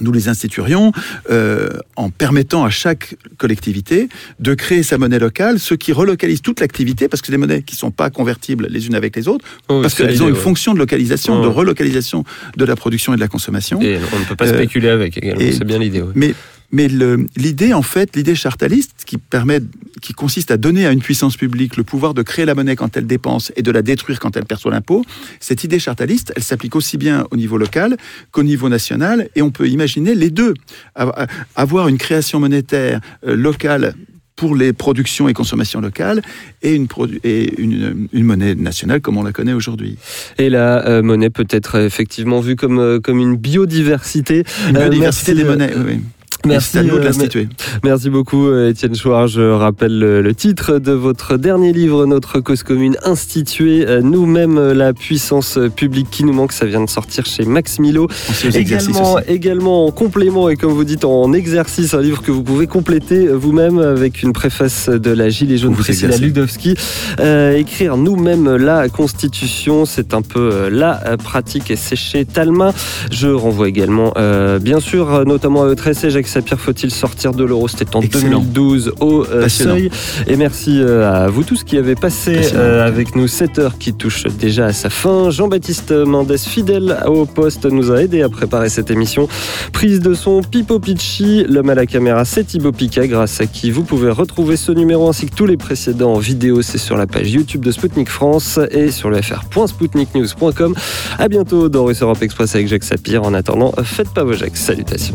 nous 0.00 0.10
les 0.10 0.28
instituerions 0.28 0.90
euh, 1.30 1.68
en 1.96 2.08
permettant 2.08 2.64
à 2.64 2.70
chaque 2.70 3.14
collectivité 3.36 4.08
de 4.40 4.54
créer 4.54 4.82
sa 4.82 4.96
monnaie 4.96 5.18
locale, 5.18 5.58
ce 5.60 5.74
qui 5.74 5.92
relocalise 5.92 6.40
toute 6.40 6.60
l'activité, 6.60 7.08
parce 7.08 7.20
que 7.20 7.26
c'est 7.26 7.32
des 7.32 7.38
monnaies 7.38 7.62
qui 7.62 7.74
ne 7.74 7.78
sont 7.78 7.90
pas 7.90 8.08
convertibles 8.08 8.68
les 8.70 8.86
unes 8.86 8.94
avec 8.94 9.14
les 9.14 9.28
autres, 9.28 9.44
parce 9.68 9.94
qu'elles 9.94 10.22
ont 10.22 10.28
une 10.30 10.34
fonction 10.34 10.72
de 10.72 10.78
localisation, 10.78 11.42
de 11.42 11.46
Ouais. 11.46 11.52
relocalisation 11.52 12.24
de 12.56 12.64
la 12.64 12.74
production 12.74 13.12
et 13.12 13.16
de 13.16 13.20
la 13.20 13.28
consommation. 13.28 13.80
Et 13.82 13.98
on 14.14 14.18
ne 14.18 14.24
peut 14.24 14.34
pas 14.34 14.46
Euh, 14.48 14.54
spéculer 14.54 14.88
avec 14.88 15.18
également, 15.18 15.40
c'est 15.52 15.64
bien 15.64 15.78
l'idée. 15.78 16.00
ouais. 16.00 16.12
Mais, 16.14 16.34
mais 16.72 16.88
l'idée, 17.36 17.72
en 17.74 17.82
fait, 17.82 18.16
l'idée 18.16 18.34
chartaliste, 18.34 19.02
qui 19.06 19.18
permet, 19.18 19.60
qui 20.00 20.12
consiste 20.14 20.50
à 20.50 20.56
donner 20.56 20.86
à 20.86 20.90
une 20.92 21.00
puissance 21.02 21.36
publique 21.36 21.76
le 21.76 21.84
pouvoir 21.84 22.14
de 22.14 22.22
créer 22.22 22.44
la 22.46 22.54
monnaie 22.54 22.76
quand 22.76 22.96
elle 22.96 23.06
dépense 23.06 23.52
et 23.56 23.62
de 23.62 23.70
la 23.70 23.82
détruire 23.82 24.18
quand 24.18 24.36
elle 24.36 24.46
perçoit 24.46 24.72
l'impôt, 24.72 25.04
cette 25.38 25.64
idée 25.64 25.78
chartaliste, 25.78 26.32
elle 26.34 26.42
s'applique 26.42 26.74
aussi 26.74 26.96
bien 26.96 27.26
au 27.30 27.36
niveau 27.36 27.58
local 27.58 27.96
qu'au 28.30 28.42
niveau 28.42 28.68
national, 28.68 29.28
et 29.36 29.42
on 29.42 29.50
peut 29.50 29.68
imaginer 29.68 30.14
les 30.14 30.30
deux. 30.30 30.54
Avo- 30.96 31.12
Avoir 31.56 31.88
une 31.88 31.98
création 31.98 32.40
monétaire 32.40 33.00
euh, 33.26 33.36
locale 33.36 33.94
pour 34.34 34.56
les 34.56 34.72
productions 34.72 35.28
et 35.28 35.34
consommations 35.34 35.80
locales 35.80 36.22
et 36.62 36.74
une, 36.74 36.86
produ- 36.86 37.20
et 37.22 37.60
une, 37.60 38.08
une 38.12 38.24
monnaie 38.24 38.54
nationale 38.54 39.00
comme 39.02 39.18
on 39.18 39.22
la 39.22 39.30
connaît 39.32 39.52
aujourd'hui. 39.52 39.98
Et 40.38 40.48
la 40.48 40.86
euh, 40.88 41.02
monnaie 41.02 41.28
peut 41.30 41.46
être 41.50 41.76
effectivement 41.78 42.40
vue 42.40 42.56
comme, 42.56 42.78
euh, 42.78 42.98
comme 42.98 43.18
une 43.20 43.36
biodiversité. 43.36 44.44
Une 44.70 44.76
Euh, 44.78 44.80
biodiversité 44.88 45.34
merci, 45.34 45.44
des 45.44 45.48
monnaies, 45.48 45.72
oui, 45.76 46.00
Merci, 46.46 46.78
à 46.78 46.82
nous 46.82 46.96
de 46.96 47.00
euh, 47.00 47.04
l'instituer. 47.04 47.48
Merci 47.84 48.10
beaucoup 48.10 48.46
euh, 48.46 48.70
Étienne 48.70 48.94
Chouard. 48.94 49.28
Je 49.28 49.40
rappelle 49.40 49.98
le, 49.98 50.22
le 50.22 50.34
titre 50.34 50.78
de 50.78 50.92
votre 50.92 51.36
dernier 51.36 51.72
livre, 51.72 52.06
Notre 52.06 52.40
cause 52.40 52.62
commune, 52.62 52.96
instituer 53.04 53.86
euh, 53.86 54.00
nous-mêmes 54.02 54.58
euh, 54.58 54.74
la 54.74 54.92
puissance 54.92 55.56
euh, 55.56 55.68
publique 55.68 56.08
qui 56.10 56.24
nous 56.24 56.32
manque. 56.32 56.52
Ça 56.52 56.66
vient 56.66 56.82
de 56.82 56.90
sortir 56.90 57.26
chez 57.26 57.44
Max 57.44 57.78
Milo. 57.78 58.08
Également, 58.54 59.18
également 59.20 59.86
en 59.86 59.90
complément 59.90 60.48
et 60.48 60.56
comme 60.56 60.72
vous 60.72 60.84
dites 60.84 61.04
en 61.04 61.32
exercice, 61.32 61.94
un 61.94 62.00
livre 62.00 62.22
que 62.22 62.30
vous 62.30 62.42
pouvez 62.42 62.66
compléter 62.66 63.28
vous-même 63.28 63.78
avec 63.78 64.22
une 64.22 64.32
préface 64.32 64.88
de 64.88 65.10
la 65.10 65.28
Gilet 65.28 65.56
jaune 65.56 65.74
Priscilla. 65.74 66.16
Ludowski. 66.16 66.74
Euh, 67.20 67.56
écrire 67.56 67.96
nous-mêmes 67.96 68.56
la 68.56 68.88
Constitution, 68.88 69.84
c'est 69.84 70.14
un 70.14 70.22
peu 70.22 70.50
euh, 70.52 70.70
la 70.70 71.02
euh, 71.06 71.16
pratique 71.16 71.70
et 71.70 71.76
c'est 71.76 71.96
chez 71.96 72.24
Talma. 72.24 72.72
Je 73.10 73.28
renvoie 73.28 73.68
également, 73.68 74.12
euh, 74.16 74.58
bien 74.58 74.80
sûr, 74.80 75.12
euh, 75.12 75.24
notamment 75.24 75.62
à 75.62 75.66
votre 75.66 75.86
essai, 75.86 76.10
Jacques 76.10 76.28
Sapir, 76.32 76.58
faut-il 76.58 76.90
sortir 76.90 77.32
de 77.32 77.44
l'euro 77.44 77.68
C'était 77.68 77.94
en 77.94 78.00
Excellent. 78.00 78.40
2012 78.40 78.94
au 79.00 79.26
euh, 79.26 79.50
seuil. 79.50 79.90
Et 80.26 80.36
merci 80.36 80.80
euh, 80.80 81.26
à 81.26 81.28
vous 81.28 81.42
tous 81.42 81.62
qui 81.62 81.76
avez 81.76 81.94
passé 81.94 82.40
euh, 82.54 82.86
avec 82.86 83.16
nous 83.16 83.28
cette 83.28 83.58
heure 83.58 83.76
qui 83.76 83.92
touche 83.92 84.24
déjà 84.24 84.64
à 84.66 84.72
sa 84.72 84.88
fin. 84.88 85.28
Jean-Baptiste 85.28 85.92
Mendes, 85.92 86.38
fidèle 86.38 86.96
au 87.06 87.26
poste, 87.26 87.66
nous 87.66 87.90
a 87.92 88.02
aidé 88.02 88.22
à 88.22 88.30
préparer 88.30 88.70
cette 88.70 88.90
émission. 88.90 89.28
Prise 89.74 90.00
de 90.00 90.14
son 90.14 90.40
Pipo 90.40 90.78
Picci, 90.78 91.44
l'homme 91.46 91.68
à 91.68 91.74
la 91.74 91.84
caméra, 91.84 92.24
c'est 92.24 92.44
Thibaut 92.44 92.72
Pica, 92.72 93.06
grâce 93.06 93.38
à 93.42 93.46
qui 93.46 93.70
vous 93.70 93.84
pouvez 93.84 94.10
retrouver 94.10 94.56
ce 94.56 94.72
numéro 94.72 95.10
ainsi 95.10 95.26
que 95.26 95.34
tous 95.34 95.46
les 95.46 95.58
précédents 95.58 96.14
en 96.14 96.18
vidéo. 96.18 96.62
C'est 96.62 96.78
sur 96.78 96.96
la 96.96 97.06
page 97.06 97.30
YouTube 97.30 97.62
de 97.62 97.72
Spoutnik 97.72 98.08
France 98.08 98.58
et 98.70 98.90
sur 98.90 99.10
le 99.10 99.20
fr.spoutniknews.com. 99.20 100.74
À 101.18 101.28
bientôt 101.28 101.68
dans 101.68 101.84
Russe 101.84 102.00
Europe 102.00 102.22
Express 102.22 102.54
avec 102.54 102.68
Jacques 102.68 102.84
Sapir. 102.84 103.22
En 103.22 103.34
attendant, 103.34 103.74
faites 103.84 104.08
pas 104.14 104.24
vos 104.24 104.32
Jacques. 104.32 104.56
Salutations. 104.56 105.14